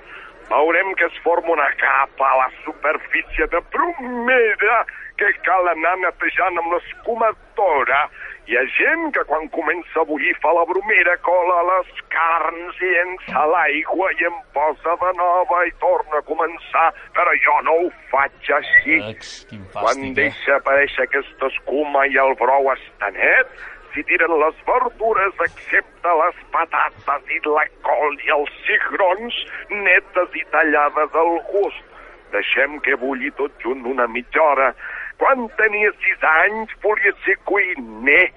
Veurem 0.47 0.93
que 0.97 1.05
es 1.05 1.19
forma 1.25 1.53
una 1.53 1.67
capa 1.77 2.31
a 2.31 2.39
la 2.41 2.47
superfície 2.63 3.45
de 3.51 3.61
bromera 3.73 4.79
que 5.19 5.29
cal 5.45 5.69
anar 5.69 5.97
netejant 6.01 6.57
amb 6.61 6.73
l'escumadora. 6.73 8.07
Hi 8.47 8.55
ha 8.55 8.61
gent 8.71 9.09
que 9.11 9.25
quan 9.27 9.49
comença 9.51 9.99
a 9.99 10.07
bullir 10.07 10.31
fa 10.39 10.53
la 10.55 10.61
bromera, 10.69 11.17
cola 11.25 11.57
les 11.67 11.87
carns 12.13 12.77
i 12.79 12.91
llença 12.93 13.41
l'aigua 13.51 14.07
i 14.15 14.27
em 14.29 14.37
posa 14.55 14.93
de 15.01 15.09
nova 15.17 15.65
i 15.67 15.73
torna 15.81 16.21
a 16.21 16.25
començar, 16.29 16.85
però 17.17 17.33
jo 17.43 17.55
no 17.67 17.73
ho 17.81 17.89
faig 18.13 18.51
així. 18.59 19.01
Quin 19.49 19.65
Quan 19.73 20.13
deixa 20.15 20.55
aparèixer 20.61 21.09
aquesta 21.09 21.51
escuma 21.51 22.05
i 22.07 22.15
el 22.23 22.31
brou 22.39 22.71
està 22.71 23.09
net, 23.17 23.51
s'hi 23.91 24.05
tiren 24.13 24.37
les 24.39 24.63
verdures 24.69 25.43
excepte 25.49 26.15
les 26.21 26.39
patates 26.55 27.35
i 27.35 27.41
la 27.49 27.65
col 27.89 28.15
i 28.29 28.31
els 28.37 28.55
cigrons 28.63 29.43
netes 29.73 30.39
i 30.39 30.45
tallades 30.55 31.19
al 31.25 31.33
gust. 31.51 31.83
Deixem 32.31 32.79
que 32.87 32.95
bulli 33.03 33.31
tot 33.35 33.51
junt 33.63 33.83
una 33.91 34.07
mitja 34.07 34.39
hora. 34.43 34.71
Quan 35.17 35.47
tenia 35.57 35.91
sis 36.03 36.23
anys 36.41 36.73
volia 36.83 37.13
ser 37.25 37.37
cuiner. 37.49 38.27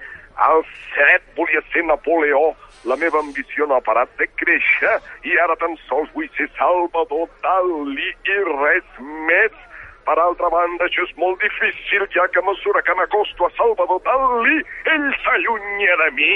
Als 0.41 0.69
set 0.95 1.25
volia 1.37 1.61
ser 1.73 1.85
Napoleó. 1.85 2.55
La 2.89 2.97
meva 2.97 3.21
ambició 3.21 3.67
no 3.69 3.77
ha 3.77 3.85
parat 3.85 4.13
de 4.17 4.25
créixer 4.41 4.95
i 5.29 5.35
ara 5.45 5.57
tan 5.61 5.75
sols 5.89 6.09
vull 6.15 6.31
ser 6.39 6.47
Salvador 6.57 7.29
Dalí 7.45 8.09
i 8.09 8.39
res 8.49 9.03
més. 9.29 9.53
Per 10.07 10.17
altra 10.17 10.49
banda, 10.49 10.87
això 10.87 11.05
és 11.05 11.13
molt 11.21 11.43
difícil, 11.45 12.07
ja 12.15 12.25
que 12.33 12.41
a 12.41 12.47
mesura 12.47 12.81
que 12.83 12.95
m'acosto 12.97 13.47
a 13.47 13.53
Salvador 13.59 14.01
Dalí, 14.07 14.63
ell 14.95 15.11
s'allunya 15.25 15.99
de 16.05 16.09
mi. 16.17 16.31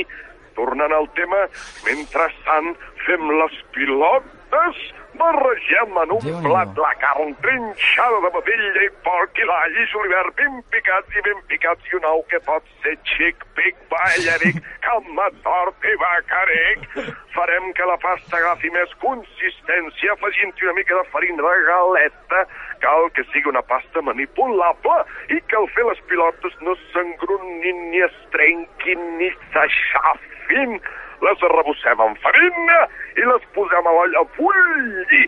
Tornant 0.59 0.93
al 0.93 1.09
tema, 1.17 1.47
mentrestant 1.89 2.75
fem 3.07 3.25
les 3.41 3.57
pilotes, 3.75 4.85
barregem 5.19 5.99
en 6.03 6.13
un 6.17 6.43
plat 6.45 6.79
la 6.85 6.93
carn 7.03 7.35
trinxada 7.43 8.21
de 8.25 8.31
vedella 8.37 8.85
i 8.87 8.91
porc 9.07 9.39
i 9.39 9.47
l'all 9.49 9.77
i 9.83 9.87
julivert 9.93 10.37
ben 10.41 10.57
picats 10.75 11.19
i 11.19 11.23
ben 11.27 11.43
picats 11.51 11.91
i 11.91 11.97
un 11.99 12.09
ou 12.11 12.23
que 12.31 12.41
pot 12.49 12.67
ser 12.83 12.95
xic, 13.13 13.45
pic, 13.59 13.79
ballaric, 13.93 14.59
calma 14.87 15.29
tort 15.47 15.89
i 15.91 15.95
bacarec. 16.03 16.89
Farem 17.35 17.71
que 17.79 17.87
la 17.91 17.97
pasta 18.03 18.39
agafi 18.39 18.71
més 18.75 18.93
consistència 19.03 20.15
afegint-hi 20.15 20.69
una 20.69 20.77
mica 20.79 20.99
de 20.99 21.07
farina 21.15 21.47
de 21.47 21.55
galeta. 21.71 22.45
Cal 22.85 23.09
que 23.17 23.25
sigui 23.31 23.51
una 23.51 23.65
pasta 23.71 24.03
manipulable 24.07 24.99
i 25.35 25.41
que 25.49 25.59
al 25.61 25.71
fer 25.77 25.87
les 25.89 26.03
pilotes 26.11 26.61
no 26.67 26.77
s'engrunin 26.91 27.89
ni 27.91 28.05
es 28.07 28.21
trenquin 28.35 29.09
ni 29.19 29.33
s'aixafin. 29.55 30.79
Les 31.25 31.43
arrebossem 31.49 32.05
amb 32.05 32.21
farina 32.25 32.79
i 33.17 33.27
les 33.31 33.49
posem 33.57 33.87
a 33.89 33.97
l'olla 33.97 34.23
a 34.25 34.29
bullir. 34.37 35.27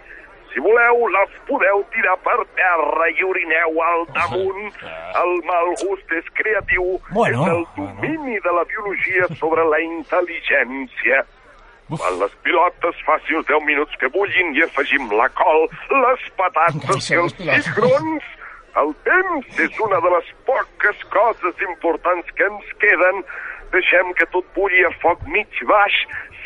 Si 0.52 0.62
voleu, 0.64 1.02
les 1.12 1.32
podeu 1.48 1.82
tirar 1.92 2.16
per 2.24 2.38
terra 2.56 3.08
i 3.12 3.24
orineu 3.28 3.80
al 3.84 4.06
damunt. 4.16 4.70
El 5.22 5.32
mal 5.44 5.72
gust 5.82 6.14
és 6.16 6.30
creatiu. 6.38 6.96
Bueno. 7.12 7.42
és 7.44 7.52
el 7.52 7.64
domini 7.76 8.40
de 8.40 8.54
la 8.56 8.64
biologia 8.70 9.28
sobre 9.36 9.66
la 9.68 9.82
intel·ligència. 9.84 11.26
Quan 11.92 12.16
les 12.18 12.32
pilotes 12.42 13.02
faci 13.06 13.36
uns 13.38 13.46
10 13.46 13.68
minuts 13.68 14.00
que 14.00 14.08
bullin 14.10 14.56
i 14.56 14.64
afegim 14.64 15.12
la 15.12 15.28
col, 15.38 15.68
les 15.92 16.24
patates 16.40 17.10
i 17.12 17.20
els 17.20 17.36
cigrons, 17.36 18.32
el 18.80 18.90
temps 19.06 19.60
és 19.66 19.78
una 19.84 20.00
de 20.04 20.10
les 20.16 20.32
poques 20.48 21.04
coses 21.12 21.62
importants 21.68 22.32
que 22.36 22.48
ens 22.48 22.72
queden. 22.82 23.22
Deixem 23.72 24.12
que 24.14 24.26
tot 24.34 24.46
bulli 24.54 24.84
a 24.86 24.92
foc 25.02 25.22
mig 25.26 25.62
baix, 25.70 25.96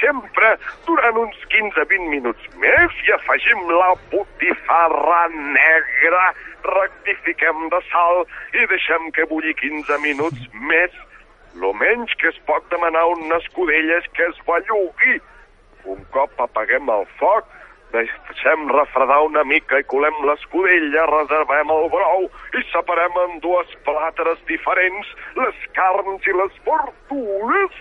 sempre 0.00 0.54
durant 0.86 1.18
uns 1.20 1.36
15-20 1.52 2.08
minuts 2.12 2.48
més 2.62 3.02
i 3.06 3.12
afegim 3.16 3.66
la 3.74 3.90
botifarra 4.12 5.20
negra, 5.36 6.24
rectifiquem 6.64 7.68
de 7.74 7.80
sal 7.90 8.24
i 8.56 8.66
deixem 8.72 9.10
que 9.16 9.28
bulli 9.30 9.54
15 9.60 10.00
minuts 10.06 10.48
més. 10.72 10.96
Lo 11.60 11.72
menys 11.74 12.12
que 12.20 12.30
es 12.30 12.38
pot 12.48 12.66
demanar 12.70 13.04
escudella 13.40 13.98
és 13.98 14.08
que 14.16 14.26
es 14.30 14.42
bellugui. 14.46 15.18
Un 15.90 16.04
cop 16.14 16.40
apaguem 16.40 16.88
el 16.92 17.06
foc, 17.18 17.48
deixem 17.92 18.68
refredar 18.70 19.20
una 19.26 19.44
mica 19.44 19.80
i 19.80 19.86
colem 19.90 20.16
l'escudella, 20.28 21.06
reservem 21.10 21.72
el 21.76 21.88
brou 21.92 22.26
i 22.58 22.62
separem 22.70 23.18
en 23.24 23.38
dues 23.44 23.72
plàteres 23.86 24.42
diferents 24.50 25.14
les 25.38 25.64
carns 25.78 26.26
i 26.26 26.36
les 26.40 26.60
verdures. 26.68 27.80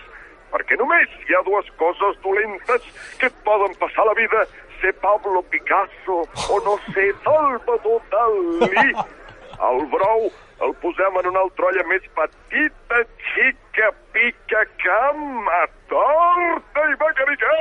Perquè 0.50 0.76
només 0.80 1.12
hi 1.28 1.36
ha 1.36 1.44
dues 1.46 1.70
coses 1.78 2.18
dolentes 2.24 2.86
que 3.20 3.30
et 3.30 3.40
poden 3.46 3.76
passar 3.78 4.06
la 4.08 4.16
vida, 4.18 4.44
ser 4.80 4.92
Pablo 5.04 5.42
Picasso 5.52 6.22
o 6.26 6.60
no 6.66 6.76
ser 6.92 7.10
Salvador 7.24 8.00
Dalí. 8.10 8.94
El 9.60 9.84
brou 9.92 10.30
el 10.64 10.72
posem 10.82 11.18
en 11.20 11.28
una 11.30 11.42
altrolla 11.46 11.84
més 11.88 12.04
petita, 12.16 12.98
xica, 13.30 13.92
pica, 14.16 14.64
cama, 14.82 15.60
torta 15.92 16.84
i 16.90 16.98
bacarica. 17.00 17.54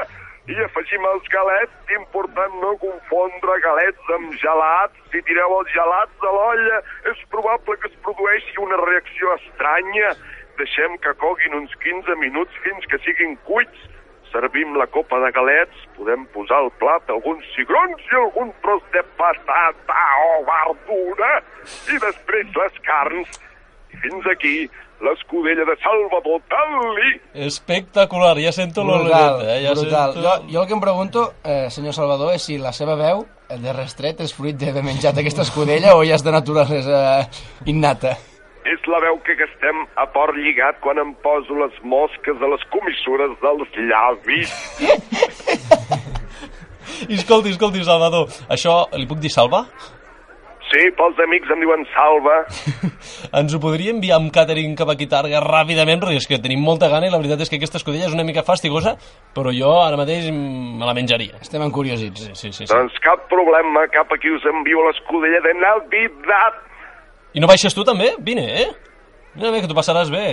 I 0.50 0.56
afegim 0.66 1.04
els 1.06 1.28
galets, 1.30 1.74
important 1.94 2.56
no 2.64 2.72
confondre 2.82 3.58
galets 3.62 4.08
amb 4.16 4.32
gelats. 4.42 4.96
Si 5.12 5.22
tireu 5.28 5.54
els 5.60 5.70
gelats 5.76 6.26
a 6.26 6.32
l'olla, 6.34 6.80
és 7.12 7.22
probable 7.36 7.76
que 7.78 7.92
es 7.92 8.00
produeixi 8.08 8.58
una 8.64 8.80
reacció 8.82 9.36
estranya. 9.36 10.16
Deixem 10.58 10.98
que 11.04 11.14
coguin 11.22 11.60
uns 11.60 11.76
15 11.86 12.18
minuts 12.24 12.58
fins 12.66 12.90
que 12.90 12.98
siguin 13.06 13.38
cuits. 13.46 13.86
Servim 14.32 14.74
la 14.78 14.90
copa 14.90 15.20
de 15.22 15.30
galets, 15.38 15.86
podem 15.98 16.26
posar 16.34 16.64
al 16.64 16.74
plat 16.82 17.14
alguns 17.14 17.46
cigrons 17.54 18.10
i 18.10 18.18
algun 18.18 18.50
tros 18.66 18.82
de 18.94 19.06
patata 19.22 20.02
o 20.26 20.44
verdura. 20.50 21.32
I 21.94 22.02
després 22.10 22.58
les 22.58 22.84
carns. 22.90 23.42
I 23.94 24.02
fins 24.02 24.34
aquí 24.34 24.56
l'escudella 25.06 25.66
de 25.66 25.76
Salvador 25.82 26.42
Dalí. 26.52 27.12
Espectacular, 27.48 28.38
ja 28.42 28.52
sento 28.52 28.84
l'oloreta, 28.84 29.44
eh? 29.56 29.60
Ja 29.64 29.74
brutal. 29.76 30.14
sento... 30.14 30.26
Jo, 30.26 30.34
jo 30.54 30.62
el 30.62 30.68
que 30.68 30.76
em 30.78 30.82
pregunto, 30.84 31.26
eh, 31.44 31.68
senyor 31.70 31.94
Salvador, 31.94 32.34
és 32.36 32.46
si 32.46 32.58
la 32.60 32.74
seva 32.76 32.96
veu, 33.00 33.26
el 33.50 33.62
de 33.64 33.74
restret, 33.74 34.20
és 34.22 34.34
fruit 34.36 34.58
d'haver 34.60 34.84
menjat 34.86 35.18
aquesta 35.18 35.46
escudella 35.48 35.96
o 35.98 36.04
ja 36.06 36.20
és 36.20 36.26
de 36.26 36.34
naturalesa 36.36 37.00
innata. 37.66 38.18
És 38.70 38.82
la 38.92 39.00
veu 39.02 39.18
que 39.26 39.34
gastem 39.40 39.86
a 39.98 40.06
port 40.14 40.36
lligat 40.38 40.82
quan 40.84 41.00
em 41.02 41.14
poso 41.24 41.56
les 41.58 41.76
mosques 41.82 42.38
a 42.44 42.50
les 42.52 42.66
comissures 42.74 43.32
dels 43.42 43.80
llavis. 43.90 44.52
I 47.10 47.16
escolti, 47.16 47.54
escolti, 47.56 47.82
Salvador, 47.88 48.28
això 48.52 48.84
li 48.98 49.08
puc 49.08 49.22
dir 49.24 49.32
salva? 49.32 49.64
Sí, 50.70 50.84
pels 50.94 51.18
amics 51.24 51.50
em 51.50 51.64
diuen 51.64 51.82
salva. 51.96 52.36
Ens 53.40 53.56
ho 53.56 53.60
podria 53.62 53.90
enviar 53.90 54.20
amb 54.20 54.30
catering 54.34 54.76
cap 54.78 54.92
aquí 54.94 55.08
Targa 55.10 55.42
ràpidament, 55.42 55.98
perquè 56.04 56.20
és 56.22 56.28
que 56.30 56.38
tenim 56.44 56.62
molta 56.62 56.92
gana 56.92 57.10
i 57.10 57.14
la 57.14 57.18
veritat 57.18 57.42
és 57.42 57.50
que 57.50 57.58
aquesta 57.58 57.80
escudella 57.82 58.06
és 58.06 58.14
una 58.14 58.26
mica 58.28 58.44
fastigosa, 58.46 58.94
però 59.34 59.50
jo 59.56 59.72
ara 59.82 59.98
mateix 59.98 60.30
me 60.30 60.86
la 60.86 60.94
menjaria. 60.94 61.42
Estem 61.42 61.66
encuriosits. 61.66 62.28
Sí, 62.28 62.36
sí, 62.36 62.52
sí. 62.54 62.68
sí. 62.68 62.70
Doncs 62.70 63.02
cap 63.02 63.26
problema, 63.34 63.88
cap 63.96 64.14
aquí 64.14 64.30
us 64.36 64.46
envio 64.54 64.86
l'escudella 64.86 65.42
de 65.48 65.58
Navidad. 65.58 66.62
I 67.34 67.42
no 67.42 67.50
baixes 67.50 67.74
tu 67.74 67.86
també? 67.86 68.14
Vine, 68.22 68.46
eh? 68.62 68.70
Mira 69.36 69.50
bé, 69.54 69.64
que 69.66 69.70
tu 69.72 69.78
passaràs 69.78 70.14
bé. 70.14 70.28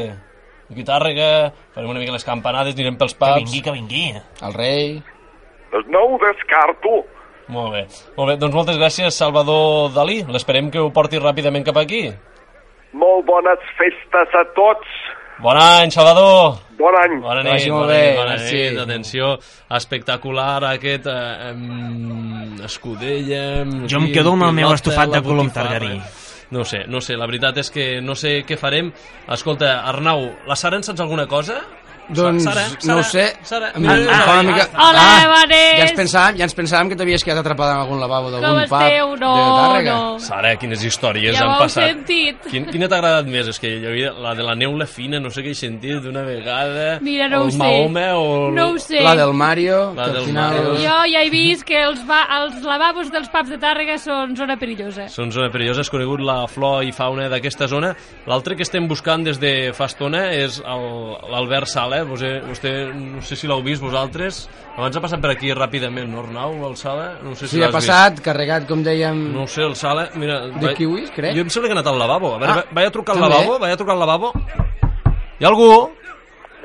Aquí 0.69 0.85
Tàrrega, 0.85 1.53
farem 1.73 1.93
una 1.93 2.01
mica 2.03 2.13
les 2.13 2.25
campanades, 2.27 2.77
anirem 2.77 2.97
pels 3.01 3.17
pubs. 3.17 3.41
vingui, 3.41 3.65
que 3.65 3.73
vingui. 3.73 4.07
El 4.45 4.57
rei... 4.57 4.97
Doncs 5.73 5.89
no 5.93 6.05
ho 6.13 6.17
descarto. 6.23 7.05
Molt 7.53 7.73
bé. 7.75 7.83
Molt 8.17 8.33
bé, 8.33 8.37
doncs 8.43 8.57
moltes 8.57 8.79
gràcies, 8.81 9.15
Salvador 9.15 9.93
Dalí. 9.95 10.23
L'esperem 10.35 10.71
que 10.73 10.83
ho 10.83 10.91
porti 10.95 11.21
ràpidament 11.23 11.67
cap 11.67 11.79
aquí. 11.79 12.09
Molt 12.97 13.27
bones 13.29 13.63
festes 13.79 14.35
a 14.35 14.43
tots. 14.57 14.99
Bon 15.43 15.59
any, 15.61 15.91
Salvador! 15.93 16.57
Bon 16.79 16.95
any. 16.97 17.19
Bona 17.21 17.43
nit, 17.45 17.53
vagi 17.53 17.71
molt 17.71 17.85
bona 17.85 17.93
bé, 17.93 18.05
nit, 18.07 18.17
bona 18.17 18.37
nit. 18.41 18.79
Atenció, 18.87 19.33
espectacular 19.79 20.65
aquest 20.73 21.09
eh, 21.13 21.51
em, 21.51 22.63
escudella... 22.65 23.43
Jo 23.85 24.01
em 24.01 24.09
quedo 24.15 24.33
amb 24.33 24.49
el 24.49 24.55
meu 24.57 24.73
estofat 24.73 25.13
de 25.13 25.21
colom 25.27 25.53
targarí. 25.53 26.01
No 26.51 26.65
sé, 26.65 26.85
no 26.89 27.03
sé, 27.03 27.19
la 27.19 27.27
veritat 27.29 27.59
és 27.61 27.73
que 27.75 27.87
no 28.01 28.15
sé 28.17 28.39
què 28.49 28.57
farem. 28.57 28.93
Escolta, 29.35 29.81
Arnau, 29.91 30.25
la 30.49 30.57
Sara 30.57 30.79
en 30.81 30.87
saps 30.87 31.05
alguna 31.05 31.27
cosa? 31.29 31.61
Doncs 32.09 32.45
Sara, 32.45 32.63
no 32.87 32.99
ho 33.01 33.03
Sara, 33.03 33.03
sé. 33.11 33.25
Sara, 33.43 33.73
mira, 33.77 33.95
em 33.97 34.01
mira, 34.05 34.19
fa 34.23 34.33
una 34.39 34.43
mira. 34.45 34.55
mica... 34.55 34.67
Hola, 34.79 35.01
ah, 35.03 35.23
Evanes. 35.25 35.73
Ja 35.79 35.85
ens 35.89 35.95
pensàvem, 35.99 36.37
ja 36.39 36.45
ens 36.47 36.55
pensàvem 36.55 36.91
que 36.93 36.97
t'havies 37.01 37.25
quedat 37.27 37.41
atrapada 37.43 37.73
en 37.75 37.81
algun 37.83 37.99
lavabo 38.01 38.31
d'algun 38.31 38.61
pub 38.69 38.77
esteu? 38.79 39.09
No, 39.19 39.33
de 39.35 39.57
Tàrrega. 39.59 39.95
no. 39.97 40.19
Sara, 40.23 40.53
quines 40.61 40.85
històries 40.87 41.35
Ja 41.35 41.43
han 41.49 41.59
passat. 41.59 41.89
sentit. 41.91 42.47
Quin, 42.51 42.67
quina 42.71 42.87
t'ha 42.89 43.01
agradat 43.01 43.27
més? 43.27 43.49
És 43.51 43.59
que 43.59 43.73
jo 43.83 43.89
havia, 43.91 44.13
la 44.23 44.35
de 44.39 44.47
la 44.47 44.55
neula 44.55 44.87
fina, 44.87 45.19
no 45.19 45.31
sé 45.35 45.43
què 45.43 45.51
he 45.51 45.59
sentit 45.59 45.99
d'una 46.05 46.23
vegada. 46.23 46.99
Mira, 47.03 47.27
no 47.29 47.41
o 47.41 47.43
ho 47.43 47.47
el 47.47 47.53
sé. 47.57 47.59
Mahoma, 47.59 48.07
o... 48.15 48.29
el- 48.49 48.55
No 48.55 48.69
ho 48.71 48.79
sé. 48.79 49.01
La 49.03 49.17
del 49.17 49.35
Mario, 49.35 49.93
La 49.97 50.05
que 50.05 50.09
al 50.11 50.15
del 50.21 50.25
final... 50.27 50.55
Mario. 50.55 50.75
Jo 50.87 50.97
ja 51.11 51.23
he 51.27 51.31
vist 51.35 51.65
que 51.67 51.83
els, 51.83 52.07
va, 52.09 52.23
els 52.39 52.63
lavabos 52.63 53.11
dels 53.11 53.29
pubs 53.35 53.51
de 53.51 53.59
Tàrrega 53.59 53.99
són 53.99 54.37
zona 54.37 54.57
perillosa. 54.57 55.09
Són 55.11 55.33
zona 55.35 55.51
perillosa, 55.51 55.81
és 55.83 55.91
conegut 55.91 56.21
la 56.23 56.45
flor 56.47 56.85
i 56.87 56.93
fauna 56.95 57.27
d'aquesta 57.29 57.67
zona. 57.67 57.97
L'altre 58.31 58.55
que 58.55 58.63
estem 58.63 58.87
buscant 58.87 59.25
des 59.27 59.41
de 59.43 59.73
fa 59.75 59.91
estona 59.91 60.29
és 60.31 60.63
l'Albert 60.63 61.67
Sala. 61.67 61.96
Vostè, 62.05 62.31
vostè, 62.45 62.73
no 62.95 63.23
sé 63.23 63.37
si 63.37 63.47
l'heu 63.49 63.63
vist 63.65 63.83
vosaltres. 63.83 64.49
Abans 64.77 64.97
ha 64.97 65.01
passat 65.01 65.21
per 65.23 65.31
aquí 65.33 65.53
ràpidament, 65.55 66.09
no, 66.13 66.21
Arnau, 66.25 66.57
el 66.69 66.77
Sala? 66.77 67.15
No 67.23 67.35
sé 67.35 67.47
si 67.49 67.57
Sí, 67.57 67.63
ha 67.63 67.71
passat, 67.73 68.21
carregat, 68.25 68.67
com 68.69 68.83
dèiem... 68.85 69.23
vist. 69.27 69.35
No 69.35 69.45
ho 69.45 69.47
sé, 69.49 69.63
el 69.63 69.77
Sala... 69.77 70.09
Mira, 70.15 70.41
De 70.61 70.75
kiwis, 70.75 71.11
crec? 71.15 71.35
Jo 71.37 71.41
em 71.47 71.51
sembla 71.51 71.69
que 71.71 71.77
ha 71.77 71.79
anat 71.81 71.93
al 71.93 71.99
lavabo. 71.99 72.35
A 72.35 72.39
veure, 72.39 72.53
Ah, 72.53 72.65
ah, 72.67 72.75
vaig 72.75 72.87
a 72.89 72.91
trucar 72.91 73.17
al 73.17 73.23
lavabo, 73.29 73.59
vaig 73.59 73.73
a 73.73 73.77
trucar 73.81 73.95
al 73.95 74.01
lavabo. 74.05 74.33
Hi 75.39 75.45
ha 75.45 75.49
algú? 75.49 75.71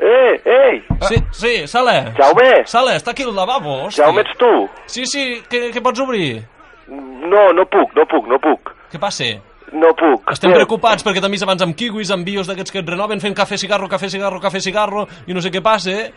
Eh, 0.02 0.42
ei! 0.46 0.80
Sí, 1.06 1.16
sí, 1.32 1.68
Sala. 1.68 2.12
Jaume! 2.18 2.64
Sala, 2.66 2.96
està 2.98 3.12
aquí 3.12 3.22
al 3.24 3.36
lavabo, 3.36 3.84
hòstia. 3.86 4.06
Jaume, 4.08 4.24
ets 4.26 4.38
tu? 4.40 4.50
Sí, 4.90 5.06
sí, 5.06 5.26
què, 5.48 5.68
què 5.76 5.84
pots 5.84 6.00
obrir? 6.02 6.42
No, 6.90 7.52
no 7.54 7.66
puc, 7.70 7.94
no 7.96 8.06
puc, 8.10 8.26
no 8.28 8.40
puc. 8.42 8.72
Què 8.92 9.00
passa? 9.00 9.28
No 9.72 9.94
puc. 9.96 10.34
Estem 10.34 10.52
preocupats 10.52 11.06
perquè 11.06 11.24
vist 11.32 11.46
abans 11.46 11.64
amb 11.64 11.78
kiwis, 11.80 12.12
amb 12.12 12.28
bios 12.28 12.50
d'aquests 12.50 12.74
que 12.74 12.82
et 12.84 12.90
renoven 12.90 13.24
fent 13.24 13.38
cafè, 13.38 13.56
cigarro, 13.58 13.88
cafè, 13.88 14.10
cigarro, 14.12 14.42
cafè, 14.44 14.60
cigarro, 14.60 15.08
i 15.28 15.34
no 15.34 15.44
sé 15.44 15.52
què 15.54 15.64
passa, 15.64 15.92
eh? 15.96 16.12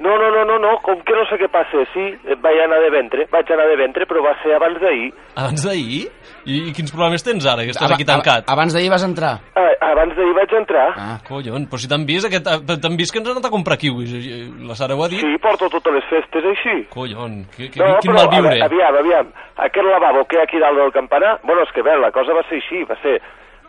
No, 0.00 0.14
no, 0.16 0.30
no, 0.32 0.44
no, 0.48 0.56
no, 0.58 0.76
com 0.80 1.00
que 1.04 1.12
no 1.12 1.26
sé 1.28 1.36
què 1.36 1.48
passa. 1.52 1.84
Sí, 1.92 2.04
vaig 2.40 2.60
anar 2.64 2.78
de 2.80 2.88
ventre, 2.92 3.26
vaig 3.32 3.50
anar 3.52 3.66
de 3.68 3.76
ventre, 3.76 4.06
però 4.08 4.22
va 4.24 4.32
ser 4.40 4.54
abans 4.56 4.80
d'ahir. 4.80 5.10
Abans 5.36 5.64
d'ahir? 5.66 6.06
I, 6.46 6.68
I 6.68 6.72
quins 6.72 6.90
problemes 6.90 7.22
tens 7.22 7.44
ara, 7.46 7.62
que 7.64 7.70
estàs 7.74 7.86
Aba- 7.90 7.94
aquí 7.96 8.04
tancat? 8.04 8.44
ab- 8.48 8.52
Abans 8.56 8.72
d'ahir 8.72 8.90
vas 8.90 9.02
entrar. 9.04 9.38
Ah, 9.54 9.68
abans 9.92 10.14
d'ahir 10.16 10.32
vaig 10.34 10.52
entrar. 10.56 10.94
Ah. 10.96 11.18
Collons, 11.26 11.68
però 11.68 11.78
si 11.78 11.88
t'han 11.88 12.06
vist, 12.06 12.26
aquest, 12.26 12.46
eh, 12.46 12.76
t'han 12.80 12.96
vist 12.96 13.12
que 13.12 13.18
ens 13.18 13.28
han 13.28 13.36
anat 13.36 13.46
a 13.46 13.50
comprar 13.50 13.76
kiwis, 13.78 14.12
eh, 14.14 14.48
la 14.64 14.74
Sara 14.74 14.94
ho 14.94 15.04
ha 15.04 15.08
dit? 15.08 15.20
Sí, 15.20 15.36
porto 15.42 15.68
totes 15.68 15.92
les 15.92 16.04
festes 16.08 16.44
així. 16.44 16.86
Collon, 16.88 17.44
que, 17.56 17.70
que, 17.70 17.78
No, 17.80 17.98
quin 18.00 18.12
però, 18.12 18.24
mal 18.24 18.28
viure. 18.30 18.60
a- 18.62 18.64
aviam, 18.66 18.96
aviam, 18.96 19.26
aquest 19.56 19.84
lavabo 19.86 20.24
que 20.26 20.36
hi 20.36 20.40
ha 20.40 20.42
aquí 20.44 20.58
dalt 20.58 20.78
del 20.78 20.92
campanar, 20.92 21.40
bueno, 21.44 21.62
és 21.62 21.72
que 21.72 21.82
bé, 21.82 21.96
la 22.00 22.10
cosa 22.10 22.32
va 22.32 22.42
ser 22.48 22.56
així, 22.62 22.84
va 22.84 22.96
ser, 23.02 23.20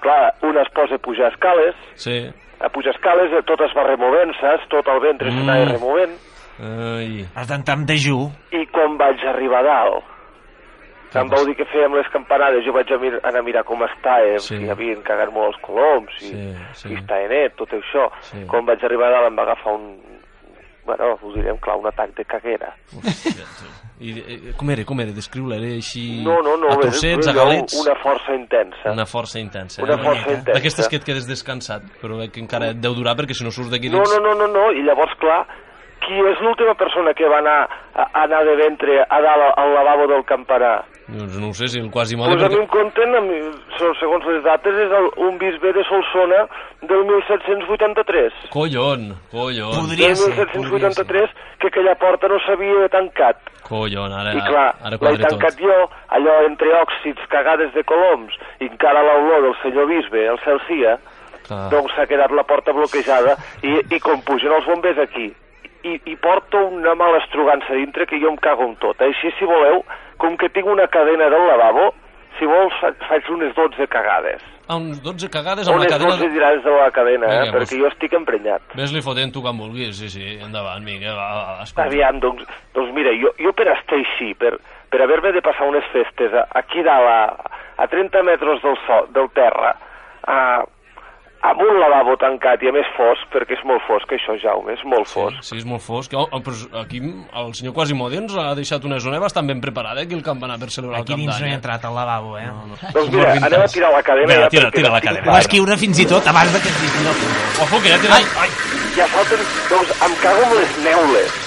clar, 0.02 0.34
un 0.44 0.58
es 0.58 0.70
posa 0.74 0.96
a 0.96 1.00
pujar 1.00 1.32
escales, 1.32 1.76
Sí. 1.96 2.30
a 2.62 2.70
pujar 2.70 2.94
escales, 2.96 3.32
eh, 3.34 3.44
tot 3.46 3.60
es 3.62 3.74
va 3.76 3.84
removent, 3.84 4.32
saps? 4.40 4.68
Tot 4.70 4.88
el 4.88 5.00
ventre 5.02 5.30
Mm. 5.32 5.38
s'anava 5.38 5.66
removent, 5.66 6.12
Ai. 6.62 7.26
Has 7.34 7.48
d'entrar 7.48 7.78
amb 7.78 7.88
dejú. 7.90 8.30
i 8.52 8.66
quan 8.68 8.98
vaig 8.98 9.18
arribar 9.26 9.60
a 9.62 9.64
dalt, 9.64 10.04
em 11.20 11.28
vau 11.28 11.46
dir 11.46 11.56
que 11.56 11.66
fèiem 11.66 11.94
les 11.98 12.08
campanades, 12.14 12.64
jo 12.66 12.72
vaig 12.74 12.92
a 12.94 12.98
mir 12.98 13.14
anar 13.24 13.40
a 13.40 13.44
mirar 13.44 13.64
com 13.68 13.82
estàvem, 13.84 14.40
Sí. 14.40 14.58
si 14.58 14.70
havien 14.70 15.02
cagat 15.04 15.32
molt 15.34 15.54
els 15.54 15.62
coloms, 15.62 16.12
si, 16.20 16.30
Sí, 16.30 16.56
sí. 16.74 16.88
si 16.88 16.94
estava 16.96 17.28
net, 17.28 17.56
tot 17.56 17.70
això. 17.74 18.10
Sí. 18.22 18.46
Quan 18.48 18.66
vaig 18.66 18.84
arribar 18.84 19.08
a 19.10 19.12
dalt 19.18 19.28
em 19.32 19.38
va 19.38 19.44
agafar 19.44 19.74
un, 19.74 20.00
bueno, 20.86 21.18
us 21.22 21.36
direm, 21.36 21.58
clar, 21.58 21.78
un 21.78 21.88
atac 21.88 22.16
de 22.16 22.26
caguera. 22.26 22.74
I, 24.02 24.12
eh, 24.18 24.54
com 24.58 24.70
era, 24.74 24.84
com 24.84 25.00
era? 25.00 25.12
Descriu-la, 25.14 25.58
era 25.62 25.76
així... 25.78 26.24
No, 26.26 26.40
no, 26.42 26.56
no, 26.58 26.72
A 26.74 26.78
trossets, 26.82 27.28
galets... 27.38 27.76
una 27.84 27.94
força 28.02 28.34
intensa. 28.34 28.92
Una 28.92 29.06
força 29.06 29.38
intensa. 29.40 29.84
Una 29.84 29.94
eh? 29.94 30.02
força 30.02 30.32
intensa. 30.32 30.54
D'aquestes 30.58 30.88
que 30.90 30.96
et 30.98 31.06
quedes 31.06 31.28
descansat, 31.30 31.84
però 32.02 32.18
eh, 32.24 32.30
que 32.34 32.42
encara 32.42 32.72
et 32.74 32.80
deu 32.82 32.96
durar 32.98 33.14
perquè 33.20 33.36
si 33.38 33.46
no 33.46 33.52
surts 33.54 33.70
d'aquí 33.70 33.92
No, 33.94 34.02
dins... 34.02 34.16
no, 34.18 34.34
no, 34.34 34.34
no, 34.42 34.48
no, 34.48 34.72
i 34.74 34.82
llavors, 34.82 35.14
clar, 35.22 35.44
qui 36.02 36.18
és 36.18 36.42
l'última 36.42 36.74
persona 36.74 37.14
que 37.14 37.30
va 37.30 37.44
anar 37.44 37.60
a, 37.94 38.08
a 38.08 38.24
anar 38.24 38.42
de 38.50 38.56
ventre 38.64 38.98
a 39.06 39.22
dalt 39.22 39.54
al 39.62 39.74
lavabo 39.78 40.08
del 40.16 40.26
campanar? 40.26 40.80
Doncs 41.08 41.38
no 41.42 41.50
ho 41.50 41.54
sé 41.54 41.68
si 41.68 41.80
el 41.80 41.90
quasi 41.92 42.16
Pues 42.16 42.44
a 42.44 42.50
mi 42.50 42.56
em 42.56 42.68
compten, 42.68 43.16
mi, 43.28 43.40
segons 44.00 44.26
les 44.30 44.44
dates, 44.46 44.76
és 44.86 44.92
el, 44.96 45.10
un 45.28 45.38
bisbe 45.42 45.74
de 45.74 45.84
Solsona 45.84 46.46
del 46.88 47.04
1783. 47.10 48.34
Collon, 48.54 49.10
collon. 49.32 49.90
del 49.90 49.98
1783, 49.98 51.30
que 51.60 51.68
aquella 51.68 51.96
porta 51.96 52.30
no 52.32 52.40
s'havia 52.46 52.88
tancat. 52.94 53.42
Collon, 53.68 54.14
ara, 54.14 54.36
I 54.38 54.46
clar, 54.46 54.70
ara 54.80 54.94
l'he 54.96 55.02
quadre 55.02 55.26
tot. 55.26 55.36
tancat 55.36 55.60
jo, 55.60 55.78
allò 56.16 56.38
entre 56.48 56.72
òxids, 56.80 57.28
cagades 57.34 57.74
de 57.74 57.84
coloms, 57.84 58.38
i 58.60 58.70
encara 58.70 59.04
l'olor 59.04 59.50
del 59.50 59.58
senyor 59.64 59.90
bisbe, 59.92 60.28
el 60.28 60.40
Celsia, 60.46 60.98
Clar. 61.48 61.68
doncs 61.74 61.96
s'ha 61.98 62.06
quedat 62.08 62.32
la 62.32 62.46
porta 62.48 62.72
bloquejada 62.72 63.36
i, 63.64 63.82
i 63.90 64.00
com 64.00 64.22
pugen 64.22 64.54
els 64.54 64.68
bombers 64.70 65.02
aquí 65.02 65.32
i, 65.84 65.98
i 66.12 66.16
porto 66.16 66.58
una 66.68 66.94
mala 66.96 67.18
estrugança 67.24 67.74
dintre 67.74 68.06
que 68.08 68.20
jo 68.22 68.30
em 68.32 68.38
cago 68.38 68.64
en 68.70 68.76
tot. 68.82 69.02
Així, 69.02 69.32
si 69.40 69.46
voleu, 69.50 69.84
com 70.22 70.38
que 70.38 70.50
tinc 70.50 70.68
una 70.70 70.88
cadena 70.88 71.30
del 71.34 71.46
lavabo, 71.48 71.92
si 72.40 72.46
vols 72.48 72.74
fa- 72.80 72.94
faig 73.10 73.28
unes 73.30 73.54
12 73.56 73.88
cagades. 73.92 74.42
Ah, 74.68 74.78
uns 74.80 75.02
12 75.04 75.28
cagades 75.30 75.68
amb 75.68 75.78
Unes 75.82 75.90
la 75.92 75.98
cadena... 75.98 76.16
12 76.16 76.30
tirades 76.32 76.64
de 76.64 76.72
la 76.72 76.92
cadena, 76.96 77.28
Vinga, 77.28 77.48
eh, 77.50 77.52
perquè 77.58 77.80
jo 77.82 77.88
estic 77.90 78.14
emprenyat. 78.16 78.62
Ves-li 78.78 79.02
fotent 79.04 79.34
tu 79.36 79.42
quan 79.44 79.58
vulguis, 79.60 79.98
sí, 80.00 80.08
sí, 80.10 80.38
endavant, 80.40 80.86
vinga, 80.88 81.12
va, 81.18 81.28
va, 81.36 81.42
va, 81.58 81.64
escolta. 81.66 81.90
Aviam, 81.90 82.22
doncs, 82.24 82.46
doncs 82.74 82.94
mira, 82.96 83.12
jo, 83.20 83.34
jo 83.42 83.52
per 83.58 83.68
estar 83.74 84.00
així, 84.00 84.32
per, 84.40 84.54
per 84.94 85.02
haver-me 85.04 85.34
de 85.36 85.42
passar 85.44 85.68
unes 85.68 85.84
festes 85.92 86.32
aquí 86.56 86.86
dalt, 86.88 87.10
a, 87.12 87.52
a 87.84 87.88
30 87.92 88.24
metres 88.24 88.62
del, 88.64 88.78
so, 88.88 89.02
del 89.12 89.28
terra, 89.36 89.74
a, 90.24 90.38
amb 91.42 91.62
un 91.66 91.80
lavabo 91.82 92.14
tancat 92.22 92.62
i 92.62 92.70
a 92.70 92.72
més 92.76 92.86
fosc, 92.94 93.24
perquè 93.34 93.56
és 93.58 93.64
molt 93.66 93.82
fosc 93.88 94.12
això, 94.14 94.36
Jaume, 94.38 94.76
és 94.76 94.84
molt 94.86 95.08
fosc. 95.10 95.40
Sí, 95.42 95.58
és 95.58 95.66
molt 95.66 95.82
fosc. 95.82 96.14
Oh, 96.14 96.28
oh, 96.30 96.42
però 96.46 96.82
aquí 96.84 97.00
el 97.02 97.54
senyor 97.58 97.74
Quasimodo 97.74 98.14
ens 98.20 98.36
ha 98.38 98.52
deixat 98.58 98.86
una 98.86 99.00
zona 99.02 99.18
bastant 99.24 99.48
ben 99.50 99.62
preparada 99.64 100.04
aquí 100.06 100.14
el 100.14 100.22
campanar 100.22 100.60
per 100.62 100.70
celebrar 100.70 101.02
Aquí 101.02 101.14
el 101.16 101.24
dins 101.24 101.32
Cap 101.34 101.42
no 101.42 101.46
he 101.48 101.50
d'Any. 101.50 101.58
entrat 101.58 101.86
al 101.90 101.96
lavabo, 101.98 102.38
eh? 102.38 102.46
No, 102.46 102.68
no. 102.70 102.78
Doncs 102.94 103.10
mira, 103.16 103.32
anem 103.42 103.62
a 103.66 103.70
tirar 103.74 103.92
la 103.96 104.04
cadena. 104.04 104.28
Vinga, 104.28 104.44
ja, 104.46 104.50
tira, 104.54 104.72
tira 104.76 104.92
la 104.94 105.02
cadena. 105.02 105.26
Ho 105.32 105.34
va 105.34 105.40
escriure 105.42 105.78
fins 105.82 106.00
i 106.04 106.06
tot 106.12 106.28
abans 106.30 106.54
de 106.54 106.62
que 106.62 106.70
es 106.70 106.82
digui 106.84 107.08
el 107.10 107.64
Ojo, 107.66 107.82
que 107.82 107.90
ja 107.90 107.98
tira... 108.06 108.20
Ai, 108.20 108.26
ai, 108.46 108.52
ja 109.00 109.08
falten... 109.16 109.42
Doncs 109.72 109.96
em 110.06 110.14
cago 110.22 110.44
amb 110.46 110.54
les 110.60 110.78
neules. 110.86 111.40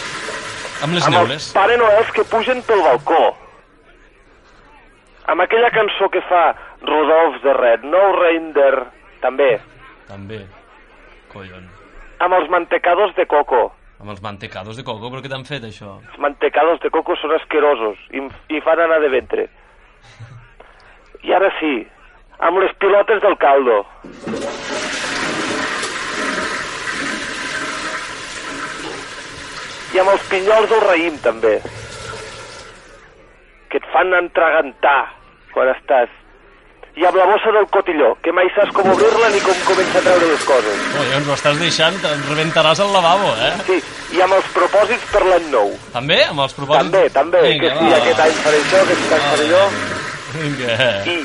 Amb 0.83 0.99
les 0.99 1.07
amb 1.07 1.15
neules. 1.21 1.39
els 1.39 1.53
Pare 1.55 1.79
Noels 1.79 2.11
que 2.19 2.25
pugen 2.35 2.63
pel 2.67 2.83
balcó. 2.83 3.23
Amb 5.31 5.41
aquella 5.41 5.71
cançó 5.73 6.11
que 6.13 6.21
fa 6.29 6.43
Rodolf 6.83 7.39
de 7.47 7.55
Red, 7.57 7.87
No 7.89 8.03
Reindeer, 8.19 8.83
també. 9.23 9.53
També. 10.15 10.45
Collon. 11.33 11.65
Amb 12.23 12.37
els 12.37 12.47
mantecados 12.53 13.15
de 13.17 13.25
coco. 13.27 13.65
Amb 13.99 14.12
els 14.12 14.21
mantecados 14.23 14.77
de 14.79 14.85
coco, 14.87 15.11
però 15.11 15.23
què 15.25 15.31
t'han 15.33 15.47
fet, 15.49 15.65
això? 15.67 15.97
Els 16.12 16.21
mantecados 16.23 16.79
de 16.85 16.91
coco 16.95 17.17
són 17.19 17.35
asquerosos 17.35 17.99
i, 18.15 18.23
i 18.55 18.61
fan 18.62 18.83
anar 18.85 19.01
de 19.03 19.11
ventre. 19.11 19.49
I 21.27 21.35
ara 21.35 21.51
sí, 21.59 21.73
amb 22.47 22.62
les 22.62 22.75
pilotes 22.79 23.23
del 23.27 23.35
caldo. 23.43 23.81
I 29.95 30.03
amb 30.03 30.15
els 30.15 30.27
pinyols 30.31 30.71
del 30.71 30.85
raïm, 30.87 31.19
també. 31.27 31.57
Que 33.71 33.83
et 33.83 33.95
fan 33.95 34.15
entragantar 34.21 35.01
quan 35.55 35.75
estàs. 35.75 36.21
I 36.95 37.03
amb 37.09 37.17
la 37.19 37.25
bossa 37.27 37.51
del 37.51 37.67
cotilló, 37.75 38.13
que 38.23 38.31
mai 38.31 38.47
saps 38.55 38.71
com 38.75 38.87
obrir-la 38.93 39.29
ni 39.35 39.41
com 39.43 39.57
començar 39.67 39.99
a 39.99 40.05
treure 40.05 40.27
les 40.31 40.45
coses. 40.47 40.83
Collons, 40.95 41.15
ens 41.19 41.27
ho 41.31 41.35
estàs 41.35 41.57
deixant, 41.59 41.97
te'n 42.05 42.21
rebentaràs 42.29 42.83
el 42.85 42.93
lavabo, 42.95 43.33
eh? 43.43 43.49
Sí, 43.67 43.79
i 44.15 44.23
amb 44.23 44.37
els 44.37 44.47
propòsits 44.55 45.09
per 45.11 45.25
l'any 45.27 45.49
nou. 45.51 45.73
També? 45.97 46.21
Amb 46.29 46.45
els 46.45 46.55
propòsits? 46.55 46.85
També, 46.93 47.09
també, 47.17 47.41
Vinga, 47.49 47.73
que 47.73 47.81
sí, 47.81 47.89
va. 47.91 47.99
aquest 47.99 48.23
any 48.27 48.37
faré 48.45 48.61
això, 48.63 48.85
aquest 48.85 49.17
any 49.17 49.25
faré 49.33 49.49
allò. 49.49 49.65
Vinga. 50.37 50.79
I, 51.11 51.17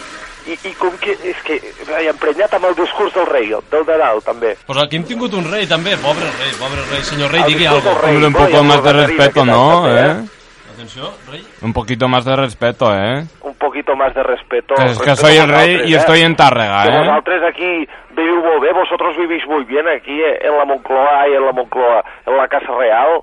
i, 0.49 0.57
i 0.71 0.73
com 0.81 0.97
que, 1.05 1.13
és 1.29 1.45
que 1.45 1.59
he 1.99 2.09
emprenyat 2.15 2.57
amb 2.57 2.65
el 2.71 2.75
discurs 2.81 3.13
del 3.13 3.29
rei, 3.29 3.53
del 3.69 3.85
de 3.91 3.99
dalt, 4.01 4.25
també. 4.25 4.55
Pues 4.65 4.81
aquí 4.81 4.97
hem 4.97 5.05
tingut 5.05 5.37
un 5.37 5.45
rei, 5.51 5.69
també. 5.69 5.93
Pobre 6.01 6.33
rei, 6.41 6.51
pobre 6.57 6.81
rei. 6.89 7.05
Senyor 7.13 7.29
rei, 7.29 7.45
El 7.45 7.53
digui 7.53 7.69
rei, 7.69 7.93
Hombre, 8.09 8.25
un 8.33 8.33
poco 8.41 8.63
más 8.63 8.81
el 8.81 8.89
de 8.89 8.97
respeto, 9.03 9.45
d'aquest 9.45 9.53
¿no? 9.53 9.61
any, 9.69 9.85
també, 9.85 10.09
¿Eh? 10.09 10.38
Atenció, 10.79 11.03
rei. 11.29 11.43
Un 11.61 11.73
poquito 11.73 12.07
más 12.07 12.23
de 12.23 12.33
respeto, 12.37 12.85
¿eh? 12.95 13.25
Un 13.41 13.53
poquito 13.55 13.97
más 13.97 14.15
de 14.15 14.23
respeto. 14.23 14.75
Que 14.75 14.85
es 14.85 14.97
que 14.97 15.09
Respeto 15.11 15.27
soy 15.27 15.35
a 15.37 15.43
el 15.43 15.49
rey 15.49 15.57
vosaltres, 15.73 15.89
y 15.89 15.93
eh? 15.93 15.97
estoy 15.97 16.19
en 16.21 16.35
Tárrega, 16.37 16.83
Que 16.83 16.89
¿eh? 16.89 16.97
vosaltres 16.99 17.43
aquí 17.43 17.87
viviu 18.15 18.39
molt 18.41 18.61
bé, 18.63 18.71
vosotros 18.71 19.17
vivís 19.17 19.45
muy 19.45 19.65
bien 19.65 19.85
aquí 19.89 20.15
eh, 20.21 20.39
en 20.41 20.55
la 20.57 20.63
Moncloa 20.63 21.27
y 21.27 21.33
en 21.35 21.45
la 21.45 21.51
Moncloa, 21.51 22.01
en 22.25 22.37
la 22.37 22.47
Casa 22.47 22.71
Real, 22.79 23.19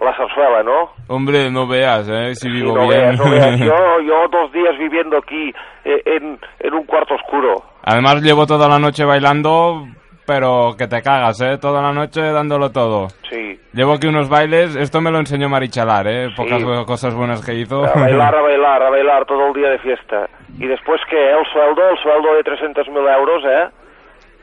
la 0.00 0.16
Zarzuela, 0.16 0.62
¿no? 0.62 0.90
Hombre, 1.08 1.50
no 1.50 1.66
veas, 1.66 2.06
¿eh? 2.08 2.32
Si 2.36 2.46
Sí, 2.46 2.48
vivo 2.48 2.76
no 2.76 2.86
bien. 2.86 3.00
veas, 3.00 3.18
no 3.18 3.28
veas. 3.28 3.58
Yo, 3.70 4.00
yo 4.06 4.28
dos 4.30 4.52
días 4.52 4.78
viviendo 4.78 5.18
aquí 5.18 5.52
eh, 5.84 6.02
en, 6.06 6.38
en 6.60 6.74
un 6.74 6.84
cuarto 6.84 7.14
oscuro. 7.16 7.56
Además 7.82 8.22
llevo 8.22 8.46
toda 8.46 8.68
la 8.68 8.78
noche 8.78 9.04
bailando, 9.04 9.84
pero 10.30 10.76
que 10.78 10.86
te 10.86 11.02
cagas, 11.02 11.40
¿eh? 11.40 11.58
Toda 11.60 11.82
la 11.82 11.92
noche 11.92 12.20
dándolo 12.30 12.70
todo. 12.70 13.08
Sí. 13.28 13.58
Llevo 13.72 13.94
aquí 13.94 14.06
unos 14.06 14.28
bailes, 14.28 14.76
esto 14.76 15.00
me 15.00 15.10
lo 15.10 15.18
enseñó 15.18 15.48
Marichalar, 15.48 16.06
¿eh? 16.06 16.28
Pocas 16.36 16.60
Sí. 16.62 16.66
cosas 16.86 17.14
buenas 17.14 17.44
que 17.44 17.54
hizo. 17.54 17.84
A 17.84 17.92
bailar, 17.98 18.32
a 18.36 18.40
bailar, 18.42 18.82
a 18.82 18.90
bailar 18.90 19.24
todo 19.26 19.48
el 19.48 19.54
día 19.54 19.70
de 19.70 19.78
fiesta. 19.80 20.28
Y 20.58 20.68
después, 20.68 21.00
¿qué? 21.10 21.30
El 21.32 21.44
sueldo, 21.52 21.82
el 21.90 21.98
sueldo 21.98 22.34
de 22.34 22.42
300.000 22.44 23.08
euros, 23.18 23.42
¿eh? 23.44 23.68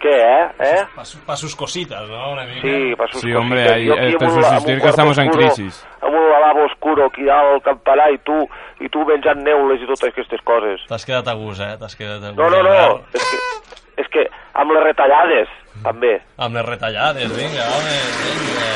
¿Qué, 0.01 0.09
eh? 0.11 0.47
¿Eh? 0.59 0.85
Pa, 1.25 1.35
sus 1.37 1.55
cositas, 1.55 2.07
¿no? 2.09 2.33
Una 2.33 2.43
mica. 2.43 2.61
Sí, 2.61 2.93
para 2.97 3.11
sus 3.13 3.21
Sí, 3.21 3.33
hombre, 3.33 3.61
cositas. 3.63 3.77
ahí 3.77 3.85
Yo 3.87 3.93
aquí 3.93 4.05
es 4.05 4.75
un 4.75 4.79
que 4.81 4.87
estamos 4.89 5.17
en 5.19 5.29
crisis. 5.29 5.87
Amb 6.01 6.13
un 6.13 6.29
lavabo 6.29 6.65
oscuro 6.65 7.05
aquí 7.07 7.23
dalt 7.23 7.55
al 7.55 7.61
campanar 7.63 8.11
i 8.13 8.19
tu, 8.19 8.35
i 8.79 8.89
tu 8.93 9.01
menjant 9.07 9.39
neules 9.43 9.81
i 9.81 9.87
totes 9.87 10.11
aquestes 10.11 10.43
coses. 10.45 10.83
T'has 10.87 11.03
quedat 11.07 11.27
a 11.27 11.33
gust, 11.33 11.61
eh? 11.61 11.75
T'has 11.79 11.95
quedat 11.97 12.21
a 12.23 12.29
gust. 12.29 12.37
No, 12.39 12.49
no, 12.51 12.61
no, 12.61 13.01
és 13.17 13.25
que, 13.31 14.03
és 14.03 14.11
que 14.13 14.27
amb 14.53 14.71
les 14.77 14.83
retallades, 14.85 15.49
també. 15.83 16.21
Amb 16.37 16.55
les 16.55 16.65
retallades, 16.65 17.31
vinga, 17.35 17.67
home, 17.77 17.97
vinga. 18.23 18.71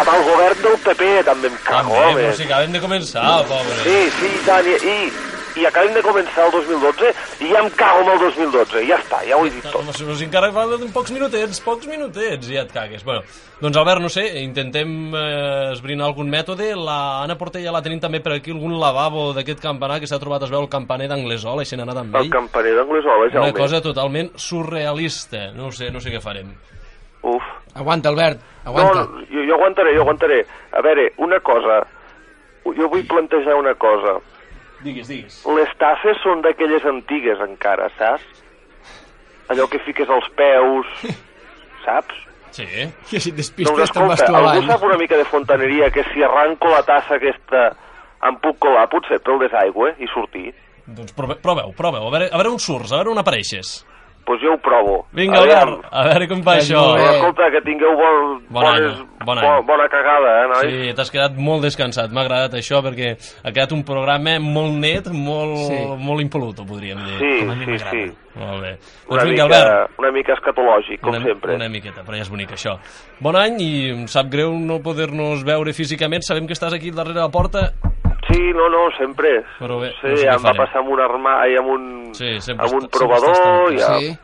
Amb 0.00 0.08
el 0.14 0.22
govern 0.24 0.62
del 0.62 0.76
PP 0.84 1.08
també 1.26 1.48
em 1.50 1.56
cago, 1.64 1.90
També, 1.90 2.04
home. 2.12 2.20
però 2.22 2.36
si 2.36 2.42
acabem 2.46 2.72
de 2.72 2.80
començar, 2.80 3.24
pobre. 3.48 3.76
Sí, 3.82 3.96
sí, 4.18 4.30
i 4.38 4.44
tant, 4.46 4.66
i, 4.66 4.76
i, 4.94 5.12
i 5.56 5.64
acabem 5.66 5.94
de 5.94 6.02
començar 6.02 6.44
el 6.46 6.52
2012 6.52 7.12
i 7.46 7.50
ja 7.50 7.60
em 7.64 7.70
cago 7.74 8.00
amb 8.04 8.12
el 8.14 8.18
2012, 8.30 8.84
ja 8.86 8.98
està, 9.00 9.22
ja 9.26 9.36
ho 9.36 9.46
he 9.46 9.50
dit 9.50 9.64
tot. 9.66 9.82
Nos, 9.86 10.00
nos 10.06 10.22
encara 10.22 10.52
falten 10.54 10.92
pocs 10.94 11.10
minutets, 11.16 11.60
pocs 11.64 11.86
minutets, 11.90 12.46
ja 12.52 12.62
et 12.62 12.72
cagues. 12.72 13.02
Bueno, 13.04 13.22
doncs 13.60 13.76
Albert, 13.80 14.00
no 14.04 14.08
sé, 14.12 14.26
intentem 14.44 15.14
eh, 15.14 15.72
esbrinar 15.72 16.06
algun 16.06 16.30
mètode. 16.30 16.70
La 16.76 17.22
Anna 17.24 17.36
Portella 17.40 17.72
la 17.74 17.82
tenim 17.82 18.00
també 18.00 18.20
per 18.22 18.36
aquí, 18.38 18.54
algun 18.54 18.78
lavabo 18.80 19.32
d'aquest 19.36 19.60
campanar 19.60 19.98
que 20.00 20.06
s'ha 20.10 20.18
trobat 20.22 20.42
es 20.46 20.50
veu 20.54 20.62
el 20.62 20.68
campaner 20.72 21.08
d'Anglesola, 21.10 21.62
i 21.62 21.66
se 21.68 21.76
n'ha 21.76 21.84
anat 21.88 22.02
amb 22.04 22.14
El 22.16 22.28
ell. 22.28 22.30
campaner 22.32 22.74
d'Anglesola, 22.78 23.26
Una 23.26 23.32
Jaume. 23.40 23.52
cosa 23.58 23.80
totalment 23.82 24.30
surrealista. 24.36 25.50
No 25.52 25.66
ho 25.68 25.72
sé, 25.72 25.90
no 25.90 26.00
sé 26.00 26.10
què 26.12 26.20
farem. 26.20 26.52
Uf. 27.22 27.42
Aguanta, 27.74 28.08
Albert, 28.08 28.40
aguanta. 28.64 29.04
No, 29.04 29.24
jo, 29.30 29.42
jo 29.46 29.54
aguantaré, 29.54 29.94
jo 29.94 30.02
aguantaré. 30.02 30.44
A 30.72 30.80
veure, 30.80 31.12
una 31.18 31.38
cosa. 31.40 31.82
Jo 32.64 32.88
vull 32.88 33.04
plantejar 33.08 33.54
una 33.56 33.74
cosa. 33.74 34.18
Digues, 34.84 35.08
digues. 35.12 35.40
Les 35.58 35.72
tasses 35.80 36.16
són 36.24 36.40
d'aquelles 36.44 36.84
antigues 36.88 37.40
encara, 37.44 37.90
saps? 37.98 38.24
Allò 39.52 39.66
que 39.68 39.80
fiques 39.84 40.08
als 40.08 40.28
peus, 40.38 40.86
saps? 41.84 42.14
Sí. 42.54 42.66
Que 43.10 43.20
si 43.20 43.30
et 43.30 43.36
Doncs 43.36 43.44
despistes 43.44 43.92
te'n 43.94 44.08
vas 44.08 44.18
escolta, 44.18 44.26
tu 44.26 44.36
algú 44.36 44.48
avall. 44.50 44.66
sap 44.72 44.82
una 44.88 44.96
mica 44.98 45.16
de 45.20 45.24
fontaneria 45.28 45.90
que 45.94 46.02
si 46.10 46.22
arranco 46.26 46.70
la 46.72 46.82
tassa 46.86 47.14
aquesta 47.18 47.68
em 48.26 48.36
puc 48.42 48.58
colar 48.62 48.88
potser 48.90 49.20
pel 49.24 49.38
desaigüe 49.44 49.92
i 50.02 50.08
sortir? 50.12 50.50
Doncs 50.90 51.14
prove, 51.14 51.36
proveu, 51.42 51.70
proveu, 51.76 52.08
a 52.08 52.10
veure, 52.10 52.26
a 52.32 52.40
veure 52.40 52.50
on 52.56 52.58
surts, 52.58 52.90
a 52.92 52.98
veure 52.98 53.12
on 53.14 53.20
apareixes. 53.22 53.84
Pues 54.24 54.38
jo 54.42 54.52
ho 54.54 54.58
provo. 54.58 55.06
Vinga, 55.12 55.40
Aviam. 55.40 55.58
Albert, 55.68 55.88
a 55.90 56.04
veure 56.06 56.28
com 56.28 56.42
fa 56.44 56.52
Doncs 56.54 56.68
això. 56.70 56.82
bé. 56.94 57.04
Escolta, 57.16 57.50
que 57.50 57.60
tingueu 57.62 57.96
bon, 57.98 58.42
Bon 58.48 58.64
any, 58.66 58.80
bones, 58.80 58.98
bon 59.26 59.40
bo- 59.40 59.62
bona 59.66 59.88
cagada, 59.88 60.30
eh, 60.44 60.48
nois? 60.48 60.70
Sí, 60.86 60.94
t'has 60.94 61.10
quedat 61.10 61.34
molt 61.36 61.62
descansat. 61.64 62.12
M'ha 62.12 62.20
agradat 62.20 62.54
això 62.54 62.78
perquè 62.84 63.16
ha 63.42 63.50
quedat 63.50 63.72
un 63.72 63.82
programa 63.82 64.38
molt 64.38 64.74
net, 64.78 65.08
molt, 65.10 65.56
Sí. 65.66 65.78
molt 65.98 66.20
impoluto, 66.22 66.64
podríem 66.64 66.98
dir. 67.04 67.18
Sí, 67.18 67.48
a 67.48 67.54
sí, 67.64 67.78
sí. 67.90 68.12
Molt 68.36 68.62
bé. 68.62 68.78
Una, 69.08 69.22
Doncs 69.22 69.24
vinga, 69.24 69.44
mica, 69.48 69.56
Albert. 69.58 69.98
una 69.98 70.10
mica 70.12 70.32
escatològic, 70.34 71.00
com 71.00 71.10
una, 71.10 71.24
sempre. 71.24 71.54
Una 71.56 71.68
miqueta, 71.68 72.04
però 72.04 72.14
ja 72.14 72.22
és 72.22 72.30
bonic 72.30 72.50
això. 72.52 72.78
Bon 73.18 73.34
any 73.34 73.56
i 73.60 73.90
em 73.90 74.06
sap 74.06 74.30
greu 74.30 74.52
no 74.52 74.78
poder-nos 74.80 75.42
veure 75.44 75.72
físicament. 75.72 76.22
Sabem 76.22 76.46
que 76.46 76.52
estàs 76.54 76.72
aquí 76.72 76.92
darrere 76.92 77.18
la 77.18 77.28
porta. 77.30 77.72
Sí, 78.32 78.40
no, 78.54 78.68
no, 78.68 78.86
sempre. 78.98 79.44
Però 79.58 79.80
bé, 79.80 79.92
sí, 80.00 80.06
no 80.08 80.16
sé 80.16 80.28
em 80.28 80.42
va 80.44 80.54
passar 80.54 80.80
amb 80.84 80.90
un 80.90 81.00
armari, 81.00 81.56
amb 81.58 81.68
un, 81.68 82.14
Sí, 82.14 82.40
sempre 82.40 82.66
amb 82.66 82.74
un 82.74 82.82
està- 82.88 82.98
provador, 82.98 83.36
tancat. 83.36 83.78
ja, 83.80 83.98
Sí. 83.98 84.18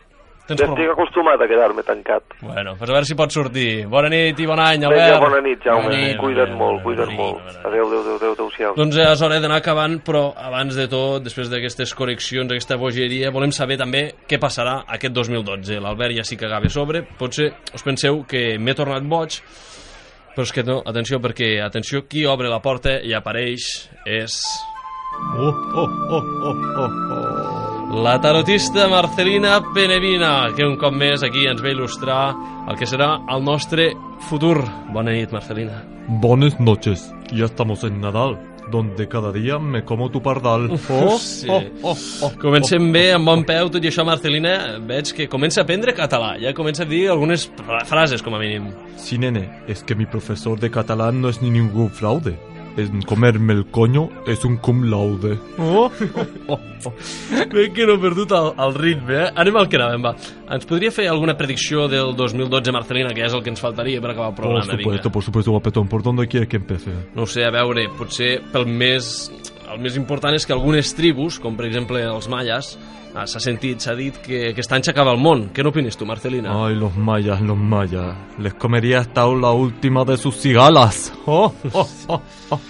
Tens 0.46 0.60
ja 0.60 0.66
estic 0.68 0.90
acostumat 0.92 1.40
a 1.42 1.48
quedar-me 1.50 1.82
tancat. 1.82 2.22
Bueno, 2.40 2.76
doncs 2.76 2.82
a 2.88 2.92
veure 2.92 3.04
si 3.04 3.16
pots 3.18 3.34
sortir. 3.34 3.84
Bona 3.90 4.08
nit 4.08 4.38
i 4.38 4.46
bon 4.46 4.60
any, 4.60 4.78
Vinga, 4.78 4.92
Albert. 4.94 5.20
bona 5.24 5.40
nit, 5.42 5.58
Jaume. 5.64 5.82
Bona 5.88 5.96
nit, 5.96 6.16
cuida't 6.18 6.52
bona 6.52 6.58
molt, 6.60 6.82
cuida't 6.84 7.06
bona 7.08 7.18
molt. 7.18 7.42
bona. 7.42 7.58
Adéu, 7.66 7.86
adéu, 7.88 7.98
adéu, 8.00 8.14
adéu, 8.14 8.32
adéu-siau. 8.32 8.74
Doncs 8.76 8.94
ja 8.94 9.10
és 9.10 9.22
hora 9.22 9.40
d'anar 9.40 9.56
acabant, 9.56 9.98
però 10.06 10.32
abans 10.36 10.76
de 10.76 10.86
tot, 10.86 11.20
després 11.24 11.50
d'aquestes 11.50 11.92
correccions, 11.96 12.46
aquesta 12.52 12.76
bogeria, 12.76 13.32
volem 13.32 13.50
saber 13.50 13.76
també 13.76 14.12
què 14.28 14.38
passarà 14.38 14.84
aquest 14.86 15.12
2012. 15.12 15.80
L'Albert 15.80 16.14
ja 16.14 16.22
s'hi 16.22 16.36
cagava 16.36 16.66
a 16.66 16.68
sobre, 16.70 17.02
potser 17.18 17.50
us 17.74 17.82
penseu 17.82 18.22
que 18.24 18.56
m'he 18.56 18.74
tornat 18.74 19.02
boig, 19.02 19.42
però 20.36 20.44
és 20.44 20.52
que 20.52 20.64
no, 20.68 20.82
atenció, 20.84 21.16
perquè, 21.24 21.56
atenció, 21.64 22.04
qui 22.04 22.26
obre 22.28 22.52
la 22.52 22.60
porta 22.60 22.98
i 23.00 23.16
apareix 23.16 23.70
és 24.04 24.36
Oh, 25.16 25.48
oh, 25.48 25.88
oh, 26.12 26.24
oh, 26.44 26.56
oh, 26.76 26.90
oh. 27.16 28.02
La 28.02 28.20
tarotista 28.20 28.86
Marcelina 28.88 29.62
Penevina, 29.72 30.50
que 30.54 30.66
un 30.66 30.76
cop 30.76 30.92
més 30.92 31.22
aquí 31.24 31.46
ens 31.48 31.62
ve 31.64 31.72
il·lustrar 31.72 32.34
el 32.68 32.76
que 32.76 32.88
serà 32.90 33.14
el 33.32 33.44
nostre 33.46 33.88
futur. 34.28 34.58
Bona 34.92 35.14
nit, 35.16 35.32
Marcelina. 35.32 35.80
Buenas 36.20 36.58
noches. 36.60 37.08
Ya 37.32 37.46
estamos 37.46 37.84
en 37.84 38.00
Nadal, 38.00 38.36
donde 38.70 39.06
cada 39.08 39.30
día 39.32 39.58
me 39.58 39.84
como 39.84 40.10
tu 40.10 40.20
pardal. 40.22 40.70
Oh, 40.90 41.18
sí. 41.18 41.46
oh, 41.48 41.62
oh, 41.82 41.96
oh. 42.22 42.32
Comencem 42.40 42.90
bé, 42.92 43.12
amb 43.14 43.26
bon 43.28 43.44
peu, 43.46 43.68
tot 43.70 43.84
i 43.84 43.88
això, 43.92 44.04
Marcelina, 44.04 44.78
veig 44.86 45.12
que 45.14 45.28
comença 45.28 45.60
a 45.60 45.64
aprendre 45.64 45.94
català. 45.94 46.34
Ja 46.42 46.52
comença 46.54 46.82
a 46.82 46.86
dir 46.90 47.06
algunes 47.10 47.46
fra- 47.56 47.84
frases, 47.86 48.22
com 48.22 48.34
a 48.34 48.38
mínim. 48.42 48.72
Sí, 48.96 49.18
nene, 49.18 49.46
es 49.68 49.82
que 49.82 49.94
mi 49.94 50.06
profesor 50.06 50.58
de 50.58 50.70
catalán 50.70 51.20
no 51.20 51.28
es 51.28 51.40
ni 51.42 51.50
ningún 51.50 51.90
fraude. 51.90 52.36
En 52.76 53.00
comerme 53.02 53.54
el 53.54 53.66
coño 53.66 54.10
es 54.26 54.44
un 54.44 54.58
cum 54.58 54.84
laude. 54.90 55.38
Oh, 55.58 55.90
oh, 56.48 56.58
oh. 56.84 56.92
Bé 57.52 57.72
que 57.72 57.86
no 57.86 57.94
he 57.94 57.98
perdut 57.98 58.32
el, 58.36 58.52
el 58.60 58.74
ritme, 58.74 59.16
eh? 59.22 59.30
Anem 59.34 59.56
al 59.56 59.68
que 59.72 59.78
anàvem, 59.80 60.04
va. 60.04 60.12
Ens 60.52 60.68
podria 60.68 60.92
fer 60.92 61.06
alguna 61.08 61.36
predicció 61.38 61.86
del 61.88 62.12
2012, 62.16 62.74
Marcelina, 62.76 63.14
que 63.16 63.24
és 63.24 63.32
el 63.32 63.42
que 63.42 63.50
ens 63.54 63.62
faltaria 63.64 64.02
per 64.04 64.12
acabar 64.12 64.28
el 64.30 64.36
Por 64.36 64.44
programa, 64.44 64.76
supuesto, 64.76 65.12
por 65.12 65.24
supuesto, 65.24 65.50
guapetón. 65.56 65.88
¿Por 65.88 66.02
dónde 66.02 66.28
quieres 66.28 66.48
que 66.48 66.60
empiece? 66.60 66.92
No 67.14 67.24
ho 67.24 67.26
sé, 67.26 67.46
a 67.46 67.50
veure, 67.54 67.88
potser 67.96 68.40
pel 68.52 68.68
més... 68.68 69.30
El 69.66 69.80
més 69.82 69.96
important 69.98 70.36
és 70.36 70.44
que 70.46 70.54
algunes 70.54 70.92
tribus, 70.94 71.40
com 71.42 71.56
per 71.58 71.66
exemple 71.66 71.98
els 72.06 72.28
ah, 72.30 72.44
s'ha 73.24 73.40
sentit, 73.40 73.80
s'ha 73.80 73.94
dit 73.96 74.16
que 74.20 74.50
aquest 74.50 74.72
any 74.76 74.84
s'acaba 74.84 75.14
el 75.16 75.20
món. 75.22 75.46
Què 75.56 75.64
n'opines 75.64 75.96
tu, 75.96 76.04
Marcelina? 76.04 76.52
Ay, 76.66 76.74
los 76.76 76.96
mayas, 76.96 77.40
los 77.40 77.56
mayas. 77.56 78.14
Les 78.38 78.54
comería 78.54 79.00
hasta 79.00 79.24
la 79.26 79.52
última 79.52 80.04
de 80.04 80.16
sus 80.16 80.36
cigalas. 80.36 81.12
Oh, 81.26 81.52
oh, 81.72 81.88
oh, 82.08 82.22
oh. 82.50 82.60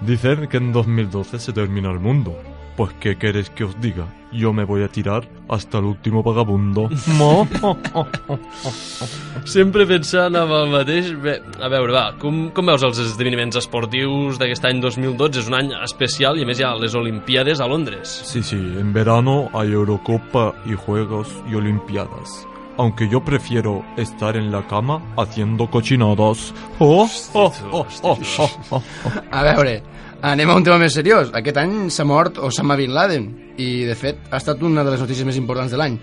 Dicen 0.00 0.48
que 0.48 0.56
en 0.56 0.72
2012 0.72 1.38
se 1.38 1.52
termina 1.52 1.90
el 1.90 2.00
mundo. 2.00 2.36
Pues, 2.80 2.94
¿qué 2.98 3.18
queréis 3.18 3.50
que 3.50 3.64
os 3.64 3.78
diga? 3.78 4.06
Yo 4.32 4.54
me 4.54 4.64
voy 4.64 4.82
a 4.82 4.88
tirar 4.88 5.28
hasta 5.50 5.76
el 5.76 5.84
último 5.84 6.22
vagabundo. 6.22 6.88
Mo, 7.08 7.46
oh, 7.60 7.76
oh, 7.92 8.06
oh, 8.28 8.38
oh. 8.64 9.08
Sempre 9.44 9.84
pensant 9.84 10.32
en 10.32 10.48
el 10.48 10.70
mateix... 10.72 11.10
Bé, 11.20 11.34
a 11.60 11.68
veure, 11.68 11.92
va, 11.92 12.04
com, 12.16 12.46
com 12.56 12.72
veus 12.72 12.86
els 12.88 13.02
esdeveniments 13.04 13.60
esportius 13.60 14.40
d'aquest 14.40 14.64
any 14.64 14.80
2012? 14.80 15.42
És 15.42 15.52
un 15.52 15.58
any 15.58 15.74
especial 15.76 16.40
i 16.40 16.46
a 16.46 16.48
més 16.48 16.56
hi 16.56 16.64
ha 16.64 16.72
les 16.80 16.96
Olimpiades 16.96 17.60
a 17.60 17.68
Londres. 17.68 18.16
Sí, 18.32 18.40
sí, 18.40 18.56
en 18.56 18.96
verano 18.96 19.50
hay 19.52 19.76
Eurocopa 19.76 20.54
y 20.64 20.72
Juegos 20.72 21.28
y 21.52 21.60
Olimpiadas. 21.60 22.46
Aunque 22.78 23.10
yo 23.10 23.20
prefiero 23.20 23.84
estar 23.98 24.38
en 24.38 24.50
la 24.50 24.66
cama 24.66 25.02
haciendo 25.18 25.68
cochinadas. 25.68 26.54
Oh, 26.78 27.06
oh, 27.34 27.52
oh, 27.72 27.86
oh, 28.00 28.18
oh, 28.38 28.50
oh. 28.70 28.82
A 29.30 29.42
veure, 29.42 29.82
anem 30.22 30.50
a 30.50 30.56
un 30.56 30.64
tema 30.64 30.78
més 30.80 30.94
seriós. 30.94 31.30
Aquest 31.36 31.58
any 31.60 31.74
s'ha 31.92 32.04
mort 32.04 32.38
Osama 32.38 32.76
Bin 32.78 32.92
Laden 32.94 33.28
i, 33.56 33.84
de 33.88 33.96
fet, 33.98 34.20
ha 34.30 34.40
estat 34.40 34.62
una 34.62 34.84
de 34.84 34.94
les 34.94 35.02
notícies 35.02 35.26
més 35.26 35.38
importants 35.40 35.72
de 35.72 35.80
l'any. 35.80 35.98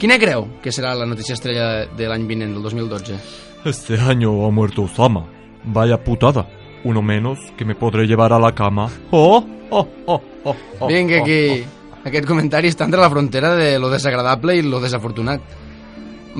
Quina 0.00 0.16
creu 0.20 0.46
que 0.62 0.72
serà 0.72 0.94
la 0.96 1.08
notícia 1.08 1.36
estrella 1.36 1.86
de 1.96 2.08
l'any 2.08 2.26
vinent, 2.28 2.54
del 2.56 2.62
2012? 2.62 3.18
Este 3.64 3.98
año 4.00 4.32
ha 4.46 4.50
muerto 4.50 4.82
Osama. 4.82 5.26
Vaya 5.64 6.02
putada. 6.02 6.46
Uno 6.84 7.02
menos 7.02 7.38
que 7.58 7.66
me 7.66 7.74
podré 7.74 8.06
llevar 8.06 8.32
a 8.32 8.38
la 8.38 8.54
cama. 8.54 8.88
Oh, 9.10 9.44
oh, 9.70 9.88
oh, 10.06 10.22
oh, 10.44 10.56
oh, 10.78 10.86
Vinga, 10.88 11.18
oh, 11.18 11.22
aquí. 11.22 11.64
Aquest 12.08 12.24
comentari 12.24 12.70
està 12.72 12.86
entre 12.88 13.02
la 13.02 13.10
frontera 13.12 13.52
de 13.58 13.74
lo 13.78 13.90
desagradable 13.92 14.56
i 14.56 14.64
lo 14.64 14.80
desafortunat. 14.80 15.42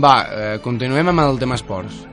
Va, 0.01 0.15
eh, 0.33 0.59
continuem 0.65 1.13
amb 1.13 1.27
el 1.27 1.39
tema 1.39 1.61
esports. 1.61 2.07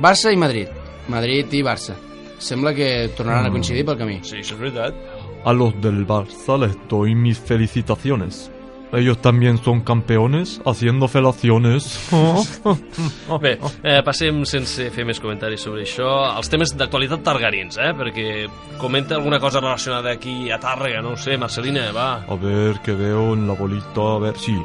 Barça 0.00 0.32
i 0.32 0.40
Madrid. 0.40 0.72
Madrid 1.12 1.52
i 1.52 1.62
Barça. 1.66 2.05
Sembla 2.38 2.74
que 2.74 3.08
tornaran 3.16 3.46
a 3.46 3.54
coincidir 3.54 3.84
pel 3.86 3.98
camí. 3.98 4.20
Sí, 4.22 4.42
això 4.42 4.56
és 4.56 4.60
veritat. 4.60 4.98
A 5.46 5.52
los 5.54 5.74
del 5.80 6.04
Barça 6.06 6.58
les 6.58 6.76
doy 6.90 7.14
mis 7.14 7.38
felicitaciones. 7.38 8.50
Ellos 8.92 9.20
también 9.20 9.58
son 9.58 9.80
campeones 9.80 10.60
haciendo 10.64 11.08
felaciones. 11.08 12.08
Bé, 13.42 13.58
eh, 13.82 13.98
passem 14.06 14.44
sense 14.46 14.86
fer 14.94 15.04
més 15.04 15.18
comentaris 15.20 15.64
sobre 15.66 15.82
això 15.82 16.06
als 16.30 16.48
temes 16.52 16.72
d'actualitat 16.78 17.24
targarins, 17.26 17.80
eh? 17.82 17.90
Perquè 17.98 18.46
comenta 18.78 19.18
alguna 19.18 19.40
cosa 19.42 19.60
relacionada 19.60 20.14
aquí 20.14 20.50
a 20.50 20.60
Tàrrega, 20.62 21.02
no 21.02 21.16
ho 21.16 21.18
sé, 21.18 21.36
Marcelina, 21.36 21.90
va. 21.92 22.22
A 22.30 22.38
ver, 22.38 22.78
que 22.84 22.94
veo 22.94 23.34
en 23.34 23.46
la 23.48 23.58
bolita. 23.58 24.06
A 24.14 24.18
ver, 24.22 24.38
sí. 24.38 24.56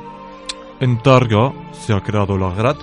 En 0.80 1.02
Targa 1.02 1.52
se 1.74 1.94
ha 1.94 2.02
creado 2.02 2.38
la 2.38 2.54
Grat, 2.54 2.78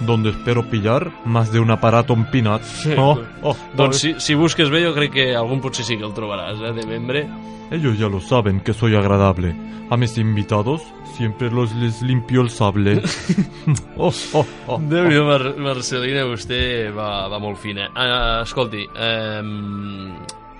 donde 0.00 0.30
espero 0.30 0.68
pillar 0.68 1.12
más 1.24 1.52
de 1.52 1.60
un 1.60 1.70
aparato 1.70 2.12
empinat. 2.14 2.62
Oh, 2.98 3.20
oh, 3.42 3.56
Doncs 3.76 3.96
oh. 3.96 3.98
si, 3.98 4.14
si 4.18 4.34
busques 4.34 4.70
bé 4.70 4.84
jo 4.84 4.94
crec 4.94 5.12
que 5.12 5.26
algun 5.36 5.60
potser 5.60 5.84
sí 5.84 5.96
que 5.96 6.06
el 6.06 6.14
trobaràs, 6.14 6.60
eh, 6.60 6.72
de 6.72 6.86
membre. 6.86 7.26
Ellos 7.70 7.98
ya 7.98 8.08
lo 8.08 8.20
saben 8.20 8.60
que 8.60 8.74
soy 8.74 8.94
agradable. 8.94 9.54
A 9.90 9.96
mis 9.96 10.16
invitados 10.18 10.82
siempre 11.16 11.50
los 11.50 11.74
les 11.76 12.02
limpio 12.02 12.42
el 12.42 12.50
sable. 12.50 13.02
oh, 13.96 14.12
oh, 14.32 14.46
oh, 14.66 14.78
déu 14.80 15.08
nhi 15.08 15.20
Mar 15.24 15.42
Marcelina, 15.60 16.24
vostè 16.28 16.90
va, 16.94 17.28
va 17.28 17.40
molt 17.42 17.60
fina. 17.60 17.88
Uh, 17.92 18.42
escolti, 18.42 18.86
um, 18.96 20.16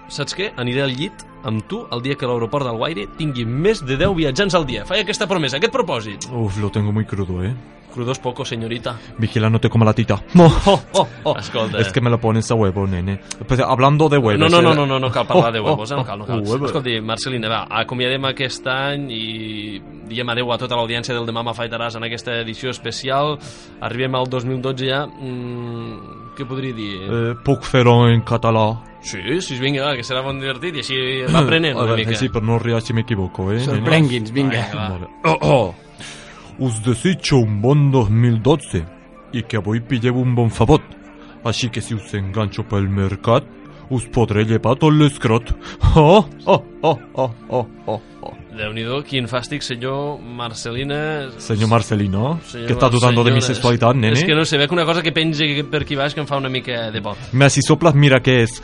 saps 0.08 0.34
què? 0.38 0.52
Aniré 0.56 0.82
al 0.82 0.96
llit 0.96 1.26
amb 1.44 1.66
tu 1.68 1.82
el 1.90 2.02
dia 2.02 2.16
que 2.18 2.26
l'aeroport 2.26 2.66
del 2.66 2.78
Guaire 2.78 3.08
tingui 3.18 3.44
més 3.44 3.82
de 3.84 3.98
10 3.98 4.14
viatjants 4.18 4.54
al 4.54 4.66
dia. 4.66 4.86
Faig 4.88 5.02
aquesta 5.02 5.28
promesa, 5.30 5.58
aquest 5.58 5.74
propòsit. 5.74 6.30
Uf, 6.30 6.58
lo 6.62 6.70
tengo 6.70 6.92
muy 6.92 7.04
crudo, 7.04 7.42
¿eh? 7.44 7.54
Crudos 7.92 8.18
poco, 8.18 8.42
señorita. 8.42 8.96
Vigila, 9.18 9.50
no 9.50 9.60
te 9.60 9.68
coma 9.68 9.84
la 9.84 9.92
tita. 9.92 10.22
Oh, 10.38 10.50
oh, 10.66 10.82
oh, 10.94 11.08
oh. 11.24 11.36
Escolta. 11.36 11.78
Es 11.78 11.92
que 11.92 12.00
me 12.00 12.08
lo 12.08 12.18
pones 12.18 12.50
a 12.50 12.54
huevo, 12.54 12.86
nene. 12.86 13.20
Pues, 13.46 13.60
hablando 13.60 14.08
de 14.08 14.16
huevos... 14.16 14.40
No, 14.40 14.48
no, 14.48 14.62
no, 14.62 14.72
eh, 14.72 14.74
no, 14.74 14.86
no, 14.86 14.98
no 14.98 15.10
cal 15.10 15.26
parlar 15.26 15.52
de 15.52 15.60
oh, 15.60 15.64
huevos, 15.64 15.90
eh? 15.90 15.94
oh, 15.94 15.98
no 15.98 16.04
cal, 16.04 16.18
no 16.18 16.24
cal. 16.26 16.40
oh, 16.40 16.50
huevo. 16.50 16.66
Escolti, 16.66 17.00
Marcelina, 17.02 17.50
va, 17.52 17.66
acomiadem 17.82 18.24
aquest 18.30 18.66
any 18.66 19.10
i 19.12 19.82
diem 20.08 20.32
adeu 20.32 20.50
a 20.52 20.58
tota 20.58 20.78
l'audiència 20.78 21.14
del 21.14 21.28
Demà 21.28 21.44
m'afaitaràs 21.44 21.98
en 22.00 22.08
aquesta 22.08 22.38
edició 22.40 22.72
especial. 22.72 23.36
Arribem 23.84 24.16
al 24.16 24.30
2012 24.30 24.88
ja. 24.88 25.04
Mm, 25.06 26.32
què 26.38 26.48
podria 26.48 26.72
dir? 26.72 26.94
Eh, 27.02 27.34
puc 27.44 27.68
fer-ho 27.68 28.06
en 28.08 28.24
català. 28.24 28.70
Sí, 29.02 29.18
sí, 29.42 29.58
vinga, 29.58 29.82
va, 29.88 29.96
que 29.98 30.04
serà 30.06 30.22
bon 30.22 30.38
divertit 30.38 30.76
i 30.78 30.82
així 30.84 30.98
va 31.26 31.42
aprenent 31.42 31.74
A 31.74 31.86
una 31.88 31.96
mica. 31.98 32.14
Sí, 32.18 32.28
però 32.30 32.44
no 32.46 32.58
ries 32.62 32.86
si 32.86 32.94
m'equivoco, 32.94 33.48
eh? 33.52 33.58
Sorprengui'ns, 33.64 34.30
vinga. 34.34 34.62
Vale. 34.74 35.08
Oh, 35.26 35.38
oh. 35.42 35.74
Us 36.62 36.78
desitjo 36.86 37.40
un 37.42 37.60
bon 37.64 37.88
2012 37.90 38.84
i 39.34 39.42
que 39.48 39.58
avui 39.58 39.82
pilleu 39.82 40.20
un 40.22 40.36
bon 40.38 40.52
favot. 40.54 40.84
Així 41.48 41.72
que 41.74 41.82
si 41.82 41.96
us 41.98 42.14
enganxo 42.14 42.62
pel 42.70 42.86
mercat, 42.86 43.48
us 43.90 44.06
podré 44.14 44.46
llevar 44.46 44.76
tot 44.78 44.94
l'escrot. 44.94 45.50
Oh, 45.96 46.22
oh, 46.46 46.62
oh, 46.82 46.98
oh, 47.14 47.30
oh, 47.48 47.66
oh, 47.86 48.00
oh. 48.22 48.36
Déu-n'hi-do, 48.52 48.98
quin 49.08 49.24
fàstic, 49.30 49.62
senyor 49.64 50.18
Marcelina... 50.20 51.30
Senyor 51.40 51.70
Marcelino, 51.72 52.38
Senyor 52.50 52.66
que 52.68 52.74
está 52.74 52.90
dudando 52.92 53.24
de 53.24 53.32
mi 53.32 53.40
sexualidad, 53.40 53.94
nene? 53.94 54.18
És 54.18 54.26
que 54.28 54.36
no 54.36 54.44
sé, 54.44 54.60
veig 54.60 54.72
una 54.76 54.84
cosa 54.84 55.00
que 55.00 55.12
penja 55.16 55.48
per 55.72 55.86
aquí 55.86 55.96
baix 55.96 56.12
que 56.12 56.20
em 56.20 56.28
fa 56.28 56.36
una 56.36 56.52
mica 56.52 56.90
de 56.92 57.00
por. 57.00 57.16
Me 57.32 57.48
si 57.48 57.64
soplas, 57.64 57.96
mira 57.96 58.20
què 58.20 58.42
és. 58.44 58.60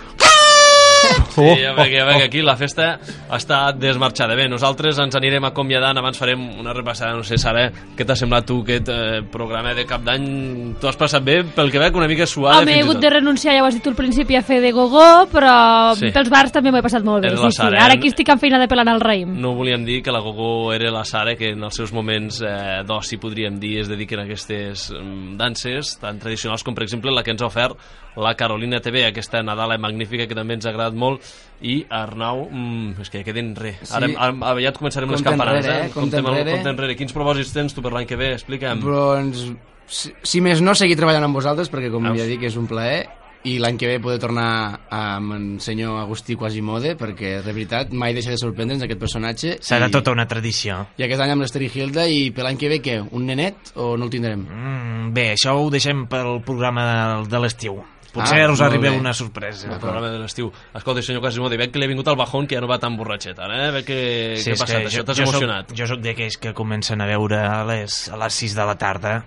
Sí, 1.38 1.44
ja 1.62 1.72
veig, 1.76 1.92
ja 1.94 2.04
veig, 2.08 2.22
aquí 2.24 2.40
la 2.42 2.56
festa 2.58 2.88
està 3.34 3.58
desmarxada. 3.76 4.34
Bé, 4.38 4.48
nosaltres 4.50 4.98
ens 4.98 5.14
anirem 5.18 5.44
acomiadant, 5.46 5.98
abans 6.00 6.18
farem 6.18 6.40
una 6.58 6.72
repassada, 6.74 7.14
no 7.14 7.22
sé, 7.26 7.38
Sara, 7.38 7.68
què 7.96 8.06
t'ha 8.06 8.16
semblat 8.18 8.46
tu 8.48 8.60
aquest 8.64 8.88
eh, 8.90 9.20
programa 9.30 9.74
de 9.76 9.84
cap 9.88 10.02
d'any? 10.06 10.26
Tu 10.80 10.88
has 10.90 10.98
passat 10.98 11.22
bé, 11.24 11.40
pel 11.54 11.70
que 11.70 11.78
veig, 11.82 11.94
una 11.96 12.08
mica 12.10 12.26
suada 12.26 12.62
Home, 12.64 12.74
he 12.74 12.82
hagut 12.82 12.98
de 13.02 13.12
renunciar, 13.14 13.54
ja 13.54 13.62
ho 13.62 13.68
has 13.68 13.76
dit 13.78 13.84
tu 13.84 13.92
al 13.92 13.98
principi, 13.98 14.36
a 14.38 14.42
fer 14.42 14.60
de 14.64 14.72
gogó, 14.74 15.04
però 15.30 15.94
Sí. 15.98 16.10
pels 16.14 16.30
bars 16.32 16.52
també 16.52 16.72
m'ho 16.72 16.80
he 16.80 16.86
passat 16.86 17.04
molt 17.06 17.22
bé. 17.24 17.30
Sí, 17.36 17.52
sí. 17.54 17.62
Ara 17.62 17.86
eh? 17.92 17.96
aquí 17.98 18.10
estic 18.10 18.28
en 18.34 18.38
feina 18.42 18.58
de 18.58 18.66
pelant 18.68 18.90
el 18.90 19.00
raïm. 19.00 19.36
No 19.38 19.54
volíem 19.54 19.84
dir 19.86 20.02
que 20.02 20.12
la 20.12 20.20
Gogó 20.24 20.72
era 20.74 20.90
la 20.90 21.04
Sara, 21.04 21.36
que 21.36 21.52
en 21.54 21.62
els 21.64 21.76
seus 21.76 21.92
moments 21.92 22.42
eh, 22.42 22.82
d'oci, 22.86 23.18
podríem 23.22 23.58
dir, 23.60 23.78
es 23.84 23.88
dediquen 23.88 24.20
a 24.20 24.26
aquestes 24.26 24.88
mm, 24.90 25.36
danses 25.38 25.94
tan 26.02 26.18
tradicionals 26.18 26.64
com, 26.66 26.74
per 26.74 26.84
exemple, 26.84 27.12
la 27.14 27.22
que 27.22 27.30
ens 27.34 27.42
ha 27.42 27.46
ofert 27.46 27.78
la 28.18 28.34
Carolina 28.34 28.80
TV, 28.82 29.04
aquesta 29.06 29.42
Nadala 29.46 29.78
magnífica 29.78 30.26
que 30.26 30.34
també 30.34 30.56
ens 30.58 30.66
ha 30.66 30.72
agradat 30.72 30.94
molt, 30.98 31.22
i 31.62 31.80
Arnau, 31.90 32.48
mm, 32.50 33.00
és 33.02 33.10
que 33.10 33.22
ja 33.22 33.24
queden 33.30 33.54
res. 33.56 33.78
Sí. 33.84 33.94
Ara, 33.94 34.08
ara 34.16 34.50
aviat 34.52 34.76
començarem 34.78 35.10
les 35.10 35.22
Compte 35.22 35.30
campanades, 35.30 35.64
enrere, 35.66 35.84
eh? 35.84 35.86
eh? 35.86 35.92
Compte 35.94 36.16
Comptem 36.18 36.26
el- 36.26 36.38
enrere. 36.40 36.56
compte 36.58 36.74
enrere. 36.76 36.96
Quins 36.96 37.14
propòsits 37.14 37.52
tens 37.54 37.74
tu 37.74 37.82
per 37.82 37.92
l'any 37.94 38.06
que 38.10 38.16
ve? 38.18 38.32
Explica'm. 38.34 38.80
Doncs, 38.82 39.46
si, 39.86 40.12
si 40.22 40.40
més 40.44 40.60
no, 40.60 40.74
seguir 40.74 40.96
treballant 40.98 41.24
amb 41.30 41.34
vosaltres, 41.38 41.70
perquè, 41.70 41.90
com 41.90 42.04
Veus? 42.10 42.18
ja 42.18 42.26
dic, 42.28 42.42
és 42.42 42.56
un 42.60 42.66
plaer, 42.68 43.06
i 43.46 43.54
l'any 43.62 43.76
que 43.78 43.86
ve 43.86 44.00
poder 44.02 44.18
tornar 44.18 44.80
amb 44.90 45.32
en 45.32 45.44
senyor 45.62 46.00
Agustí 46.02 46.34
Quasimodo, 46.36 46.90
perquè, 46.98 47.36
de 47.44 47.52
veritat, 47.54 47.92
mai 47.94 48.12
deixa 48.12 48.30
de 48.34 48.36
sorprendre'ns 48.36 48.82
aquest 48.82 48.98
personatge. 49.00 49.52
Serà 49.62 49.86
i, 49.88 49.92
tota 49.94 50.10
una 50.10 50.26
tradició. 50.26 50.80
I 50.98 51.04
aquest 51.06 51.22
any 51.22 51.30
amb 51.30 51.42
l'Esther 51.46 51.62
i 51.62 51.70
Hilda, 51.72 52.08
i 52.10 52.32
per 52.34 52.42
l'any 52.44 52.58
que 52.58 52.68
ve, 52.68 52.80
què? 52.82 52.98
Un 53.12 53.26
nenet 53.30 53.70
o 53.76 53.96
no 53.96 54.08
el 54.08 54.10
tindrem? 54.10 54.42
Mm, 54.42 55.12
bé, 55.14 55.30
això 55.36 55.54
ho 55.56 55.70
deixem 55.70 56.06
pel 56.10 56.42
programa 56.44 56.82
de, 57.22 57.28
de 57.30 57.40
l'estiu. 57.46 57.78
Potser 58.18 58.42
Ah, 58.42 58.52
us 58.52 58.60
bé. 58.80 58.90
una 58.90 59.12
sorpresa. 59.14 59.72
el 59.72 59.78
programa 59.78 60.10
de 60.10 60.18
l'estiu. 60.18 60.50
Escolta, 60.74 61.02
senyor 61.02 61.22
Quasimodo, 61.22 61.56
veig 61.56 61.70
que 61.70 61.78
li 61.78 61.84
ha 61.86 61.88
vingut 61.88 62.08
el 62.08 62.16
bajón 62.16 62.46
que 62.46 62.56
ja 62.56 62.60
no 62.60 62.68
va 62.68 62.78
tan 62.78 62.96
borratxet, 62.96 63.38
ara, 63.38 63.68
eh? 63.68 63.70
Veig 63.72 63.84
que, 63.86 64.36
Sí, 64.36 64.50
que 64.50 64.56
ha 64.56 64.60
passat 64.64 64.82
això, 64.86 65.04
t'has 65.04 65.16
jo 65.18 65.24
soc- 65.26 65.34
emocionat. 65.42 65.72
jo 65.74 65.86
sóc 65.86 66.00
d'aquells 66.00 66.36
que 66.38 66.52
comencen 66.54 67.00
a 67.00 67.06
veure 67.06 67.38
a 67.38 67.64
les, 67.64 68.08
a 68.08 68.16
les 68.16 68.34
6 68.34 68.54
de 68.54 68.64
la 68.66 68.74
tarda 68.76 69.24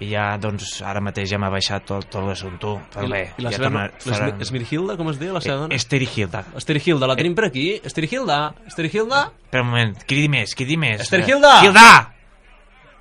i 0.00 0.08
ja, 0.10 0.36
doncs, 0.38 0.80
ara 0.82 1.00
mateix 1.00 1.28
ja 1.30 1.38
m'ha 1.38 1.50
baixat 1.50 1.84
tot, 1.86 2.08
tot 2.10 2.24
l'assumpte, 2.26 2.66
però 2.92 3.06
I, 3.06 3.10
bé, 3.12 3.22
i 3.38 3.42
la 3.42 3.50
ja 3.52 3.56
seva, 3.58 3.84
l'Esmi- 4.04 4.40
Esmirhilda, 4.42 4.96
com 4.96 5.10
es 5.10 5.18
diu 5.20 5.32
la 5.32 5.40
seva 5.40 5.56
dona? 5.56 5.74
Esterihilda. 5.74 6.44
Esterihilda, 6.56 7.06
la 7.06 7.14
tenim 7.16 7.34
per 7.34 7.44
aquí? 7.46 7.80
Esterihilda, 7.82 8.54
Esterihilda? 8.66 9.30
Espera 9.44 9.62
un 9.62 9.70
moment, 9.70 9.96
cridi 10.06 10.28
més, 10.28 10.54
cridi 10.56 10.76
més. 10.76 11.00
Esterihilda! 11.00 11.62
Hilda! 11.64 12.13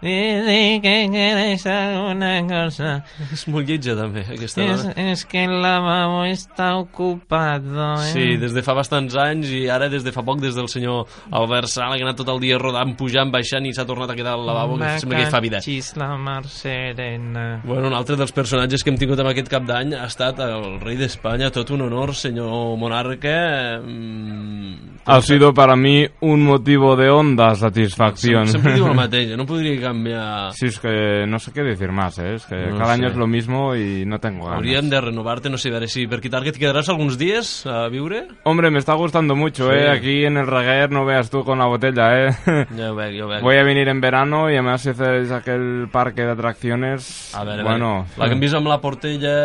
Dice 0.04 0.82
que 0.84 1.08
quieres 1.10 1.66
alguna 1.66 2.42
cosa. 2.46 2.90
És 3.32 3.46
molt 3.48 3.70
lletja, 3.70 3.96
també, 3.96 4.26
aquesta 4.28 4.64
Es, 4.66 4.82
dona. 4.84 5.12
es 5.14 5.24
que 5.26 5.46
el 5.46 5.62
lavabo 5.62 6.26
está 6.26 6.76
ocupado, 6.76 7.94
eh? 8.04 8.12
Sí, 8.12 8.26
des 8.38 8.52
de 8.54 8.62
fa 8.66 8.74
bastants 8.76 9.16
anys 9.16 9.48
i 9.56 9.62
ara 9.72 9.88
des 9.90 10.04
de 10.04 10.12
fa 10.12 10.22
poc 10.28 10.42
des 10.44 10.56
del 10.56 10.68
senyor 10.68 11.08
Albert 11.32 11.72
Sala 11.72 11.96
que 11.96 12.04
ha 12.04 12.08
anat 12.10 12.18
tot 12.20 12.30
el 12.34 12.42
dia 12.44 12.58
rodant, 12.60 12.98
pujant, 13.00 13.32
baixant 13.32 13.66
i 13.66 13.72
s'ha 13.74 13.86
tornat 13.88 14.12
a 14.12 14.16
quedar 14.20 14.34
al 14.36 14.46
lavabo 14.46 14.78
que 14.78 14.92
sembla 15.00 15.22
que 15.22 15.28
hi 15.30 15.32
fa 15.32 15.40
vida. 15.40 15.62
La 15.96 16.18
mar 16.18 16.44
serena. 16.52 17.62
Bueno, 17.64 17.88
un 17.88 17.94
altre 17.94 18.18
dels 18.20 18.32
personatges 18.36 18.84
que 18.84 18.90
hem 18.92 18.98
tingut 19.00 19.20
en 19.24 19.28
aquest 19.32 19.48
cap 19.48 19.64
d'any 19.64 19.94
ha 19.96 20.06
estat 20.12 20.40
el 20.44 20.80
rei 20.84 20.98
d'Espanya, 21.00 21.50
tot 21.52 21.72
un 21.72 21.82
honor, 21.88 22.14
senyor 22.14 22.76
monarca. 22.78 23.80
Mm, 23.82 25.00
Ha 25.06 25.22
sido 25.22 25.54
para 25.54 25.76
mí 25.76 26.06
un 26.22 26.44
motivo 26.44 26.96
de 26.96 27.10
honda 27.10 27.56
satisfacción. 27.56 28.48
Sempre, 28.48 28.72
sempre 28.72 28.76
diu 28.76 28.88
el 28.88 28.96
mateix, 28.96 29.34
no 29.38 29.46
podria 29.46 29.93
canviar... 29.94 30.52
Sí, 30.54 30.66
es 30.68 30.80
que 30.80 31.26
no 31.28 31.40
sé 31.40 31.52
qué 31.54 31.62
decir 31.62 31.92
más, 31.92 32.18
¿eh? 32.20 32.36
Es 32.36 32.46
que 32.46 32.56
No 32.56 32.78
cada 32.78 32.94
año 32.94 33.08
sé. 33.08 33.12
es 33.14 33.16
lo 33.18 33.28
mismo 33.28 33.76
y 33.76 34.06
no 34.06 34.20
tengo 34.20 34.46
ganas. 34.46 34.58
Hauríem 34.58 34.90
de 34.90 35.00
renovar-te, 35.02 35.50
no 35.50 35.58
sé, 35.58 35.70
a 35.70 35.74
veure 35.78 35.88
si 35.88 36.08
per 36.08 36.20
quitar 36.22 36.42
que 36.44 36.50
et 36.50 36.58
quedaràs 36.60 36.90
alguns 36.90 37.18
dies 37.18 37.66
a 37.68 37.88
viure? 37.90 38.28
Hombre, 38.44 38.72
me 38.72 38.80
está 38.80 38.94
gustando 38.96 39.36
mucho, 39.36 39.70
Sí. 39.70 39.76
¿eh? 39.78 39.90
Aquí 39.92 40.26
en 40.26 40.38
el 40.38 40.48
Reguer 40.48 40.92
no 40.92 41.06
veas 41.06 41.30
tú 41.30 41.44
con 41.44 41.60
la 41.60 41.68
botella, 41.68 42.28
¿eh? 42.28 42.30
Ho 42.48 42.96
veig, 42.96 43.22
ho 43.24 43.28
veig. 43.28 43.42
Voy 43.44 43.56
a 43.58 43.64
venir 43.64 43.88
en 43.88 44.02
verano 44.02 44.50
y 44.50 44.54
además 44.54 44.82
si 44.82 44.90
haces 44.90 45.32
aquel 45.32 45.88
parque 45.92 46.24
de 46.24 46.32
atracciones... 46.32 47.34
A 47.36 47.44
veure, 47.44 47.62
a 47.62 47.64
bueno... 47.64 47.94
veure. 47.94 48.10
La 48.18 48.26
que 48.28 48.34
hem 48.34 48.40
vist 48.42 48.56
amb 48.56 48.68
la 48.68 48.80
Portella, 48.82 49.36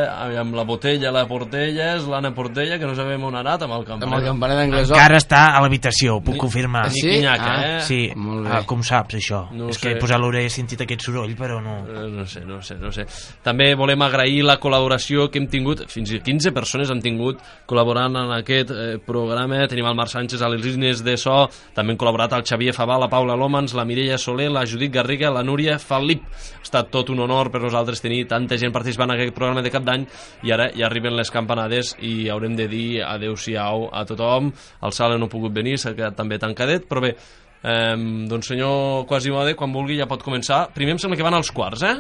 amb 0.40 0.55
la 0.55 0.64
botella, 0.64 1.11
la 1.12 1.26
Portella, 1.28 1.94
és 1.96 2.07
l'Anna 2.09 2.32
Portella, 2.34 2.78
que 2.78 2.86
no 2.86 2.94
sabem 2.94 3.22
on 3.24 3.36
ha 3.36 3.40
anat, 3.40 3.62
amb 3.66 3.74
el 3.78 3.84
campaner. 3.84 4.09
Amb 4.14 4.20
el 4.22 4.26
campaner 4.30 4.57
d'anglès. 4.61 4.90
Encara 4.90 5.18
està 5.20 5.42
a 5.57 5.62
l'habitació, 5.64 6.20
puc 6.24 6.36
confirmar. 6.38 6.88
Sí? 6.94 7.09
Quinyaca, 7.09 7.49
Ah, 7.49 7.76
eh? 7.78 7.80
Sí, 7.82 8.01
Molt 8.14 8.46
bé. 8.46 8.53
ah, 8.55 8.62
com 8.66 8.82
saps, 8.82 9.14
això? 9.18 9.49
No 9.53 9.68
És 9.70 9.76
sé. 9.78 9.82
que 9.88 9.92
he 9.94 10.01
posat 10.01 10.18
l'orella 10.20 10.38
he 10.47 10.51
sentit 10.53 10.80
aquest 10.84 11.03
soroll, 11.09 11.34
però 11.39 11.59
no... 11.64 11.78
Eh, 11.89 12.07
No 12.18 12.24
sé, 12.26 12.41
no 12.47 12.61
sé, 12.62 12.76
no 12.80 12.91
sé. 12.95 13.05
També 13.45 13.72
volem 13.78 14.03
agrair 14.03 14.43
la 14.47 14.57
col·laboració 14.61 15.28
que 15.30 15.39
hem 15.39 15.47
tingut, 15.51 15.84
fins 15.91 16.11
i 16.14 16.20
15 16.24 16.53
persones 16.57 16.91
han 16.91 17.03
tingut 17.05 17.41
col·laborant 17.68 18.16
en 18.22 18.32
aquest 18.39 18.70
eh, 18.72 18.99
programa. 19.05 19.61
Tenim 19.68 19.86
el 19.86 19.97
Marc 19.99 20.11
Sánchez 20.12 20.43
a 20.43 20.49
les 20.51 20.64
línies 20.64 21.03
de 21.05 21.16
so, 21.20 21.47
també 21.76 21.95
han 21.95 22.01
col·laborat 22.01 22.34
el 22.39 22.45
Xavier 22.49 22.74
Fabà, 22.76 22.99
la 22.99 23.11
Paula 23.12 23.36
Lomans, 23.39 23.74
la 23.78 23.84
Mireia 23.89 24.18
Soler, 24.18 24.49
la 24.51 24.64
Judit 24.66 24.93
Garriga, 24.95 25.30
la 25.30 25.45
Núria 25.47 25.78
Felip. 25.78 26.24
Ha 26.28 26.62
estat 26.68 26.91
tot 26.93 27.11
un 27.14 27.20
honor 27.24 27.53
per 27.53 27.62
nosaltres 27.62 28.03
tenir 28.05 28.24
tanta 28.28 28.59
gent 28.61 28.72
participant 28.74 29.11
en 29.12 29.16
aquest 29.18 29.36
programa 29.36 29.62
de 29.64 29.70
cap 29.72 29.84
d'any 29.86 30.07
i 30.45 30.53
ara 30.53 30.70
ja 30.76 30.86
arriben 30.89 31.16
les 31.16 31.30
campanades 31.32 31.95
i 32.05 32.28
haurem 32.32 32.57
de 32.59 32.66
dir 32.68 33.03
adeu-siau 33.07 33.89
a 33.93 34.05
tothom. 34.09 34.53
El 34.82 34.93
Sala 34.97 35.18
no 35.18 35.26
ha 35.28 35.32
pogut 35.32 35.55
venir, 35.55 35.78
s'ha 35.78 35.95
quedat 35.97 36.16
també 36.18 36.39
tancadet, 36.39 36.89
però 36.89 37.03
bé, 37.05 37.14
eh, 37.62 37.96
doncs 38.30 38.52
senyor 38.52 39.06
Quasimodo, 39.09 39.54
quan 39.56 39.72
vulgui 39.74 39.98
ja 39.98 40.06
pot 40.11 40.22
començar. 40.22 40.68
Primer 40.74 40.96
em 40.96 41.02
sembla 41.02 41.16
que 41.18 41.26
van 41.26 41.34
als 41.38 41.50
quarts, 41.54 41.82
eh? 41.82 41.96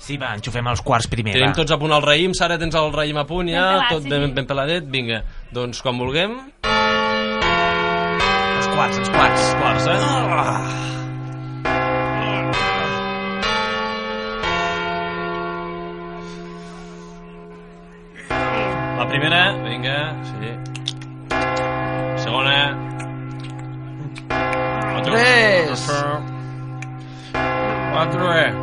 Sí, 0.00 0.16
va, 0.16 0.32
enxufem 0.32 0.64
els 0.70 0.80
quarts 0.80 1.10
primer, 1.12 1.34
Tenim 1.36 1.52
va. 1.52 1.58
tots 1.58 1.74
a 1.74 1.76
punt 1.76 1.92
el 1.92 2.00
raïm, 2.00 2.32
Sara, 2.32 2.56
tens 2.58 2.74
el 2.78 2.88
raïm 2.94 3.18
a 3.20 3.26
punt 3.28 3.50
ja, 3.52 3.66
pelat, 3.66 3.90
tot 3.92 4.02
sí, 4.06 4.08
ben, 4.08 4.32
ben 4.32 4.46
peladet, 4.48 4.86
vinga. 4.88 5.20
Doncs 5.52 5.82
quan 5.84 6.00
vulguem... 6.00 6.38
Els 8.56 8.68
quarts, 8.72 8.96
els 9.02 9.10
quarts. 9.12 9.44
Els 9.44 9.54
quarts, 9.60 9.84
eh? 9.92 9.98
Ah. 10.40 10.64
La 18.98 19.06
primera, 19.08 19.52
vinga, 19.68 19.96
sí. 20.32 20.69
Tres. 25.04 25.86
Quatre. 27.92 28.54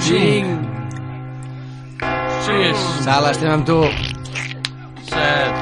Cinc. 0.00 0.68
Sis. 2.46 2.78
Sala, 3.04 3.30
estem 3.34 3.50
amb 3.50 3.66
tu. 3.66 3.78
Set. 5.10 5.54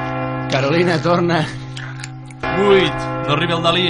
Carolina, 0.53 0.99
torna. 1.03 1.45
Vuit. 2.57 2.99
No 3.27 3.33
arriba 3.35 3.57
el 3.57 3.63
Dalí. 3.63 3.87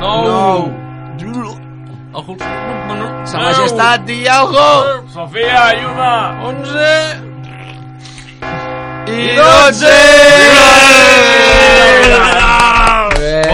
Nou. 0.00 0.22
Nou. 0.28 0.78
Ojo. 2.18 2.36
Sa 3.24 3.38
majestat, 3.38 4.04
Dialgo. 4.06 5.04
Sofía, 5.12 5.66
ayuda. 5.66 6.38
Onze. 6.42 6.92
I 9.08 9.36
dotze. 9.36 10.97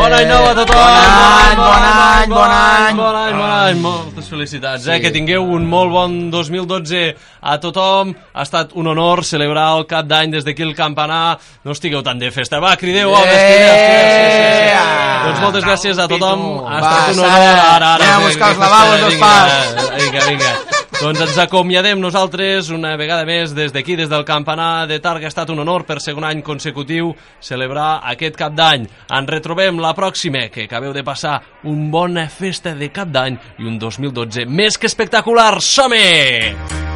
Bon 0.05 0.12
any 0.12 0.26
nou 0.28 0.44
a 0.44 0.52
tothom! 0.52 0.76
Bon 0.76 1.84
any, 1.88 2.28
bon 2.28 2.50
any, 2.52 2.96
bon 2.98 3.16
any, 3.16 3.36
bon 3.38 3.52
any. 3.55 3.78
Moltes 3.80 4.26
felicitats, 4.28 4.84
eh? 4.92 4.98
Que 5.00 5.09
tingueu 5.14 5.46
un 5.57 5.64
molt 5.70 5.88
bon 5.94 6.16
2012 6.34 7.00
a 7.40 7.55
tothom. 7.62 8.12
Ha 8.36 8.44
estat 8.44 8.74
un 8.76 8.90
honor 8.92 9.24
celebrar 9.24 9.70
el 9.78 9.86
cap 9.88 10.05
d'any 10.11 10.34
des 10.36 10.44
d'aquí 10.44 10.66
el 10.66 10.74
campanar. 10.76 11.38
No 11.64 11.72
estigueu 11.72 12.05
tan 12.05 12.20
de 12.20 12.28
festa. 12.36 12.61
Va, 12.61 12.74
crideu, 12.76 13.14
homes, 13.16 13.32
crideu, 13.32 13.74
crideu, 13.80 14.20
sí, 14.20 14.36
sí, 14.36 14.52
sí. 14.76 15.24
Doncs 15.24 15.40
moltes 15.46 15.64
gràcies 15.64 16.05
a 16.05 16.09
tothom. 16.12 16.46
Ha 16.68 16.78
estat 16.84 17.16
un 17.16 17.24
honor. 17.24 17.40
Ara, 17.40 17.66
ara, 17.78 17.94
anem 17.96 18.12
a 18.12 18.18
que- 18.18 18.28
buscar 18.28 18.52
els 18.52 18.64
lavabos 18.66 19.09
vinga, 19.09 19.26
paps. 19.26 20.02
Vinga, 20.05 20.26
vinga. 20.28 20.55
Doncs 21.05 21.20
ens 21.20 21.36
acomiadem 21.36 21.98
nosaltres 22.00 22.70
una 22.72 22.94
vegada 22.96 23.26
més 23.28 23.50
des 23.52 23.74
d'aquí, 23.74 23.92
des 23.92 24.09
del 24.09 24.22
campanar 24.24 24.86
de 24.88 24.96
Targa. 25.05 25.28
Ha 25.28 25.32
estat 25.34 25.50
un 25.52 25.61
honor 25.61 25.84
per 25.84 25.98
segon 26.00 26.24
any 26.24 26.40
consecutiu 26.40 27.11
celebrar 27.44 27.98
aquest 28.14 28.38
cap 28.40 28.57
d'any. 28.57 28.88
Ens 29.12 29.28
retrobem 29.28 29.82
la 29.84 29.92
pròxima, 29.92 30.46
que 30.48 30.64
acabeu 30.64 30.96
de 30.96 31.05
passar 31.05 31.42
un 31.68 31.90
bona 31.92 32.24
festa 32.32 32.72
de 32.72 32.88
cap 32.88 33.12
d'any 33.12 33.36
i 33.61 33.68
un 33.68 33.76
2012 33.76 34.48
més 34.48 34.80
que 34.80 34.88
espectacular. 34.88 35.61
Som-hi! 35.61 36.93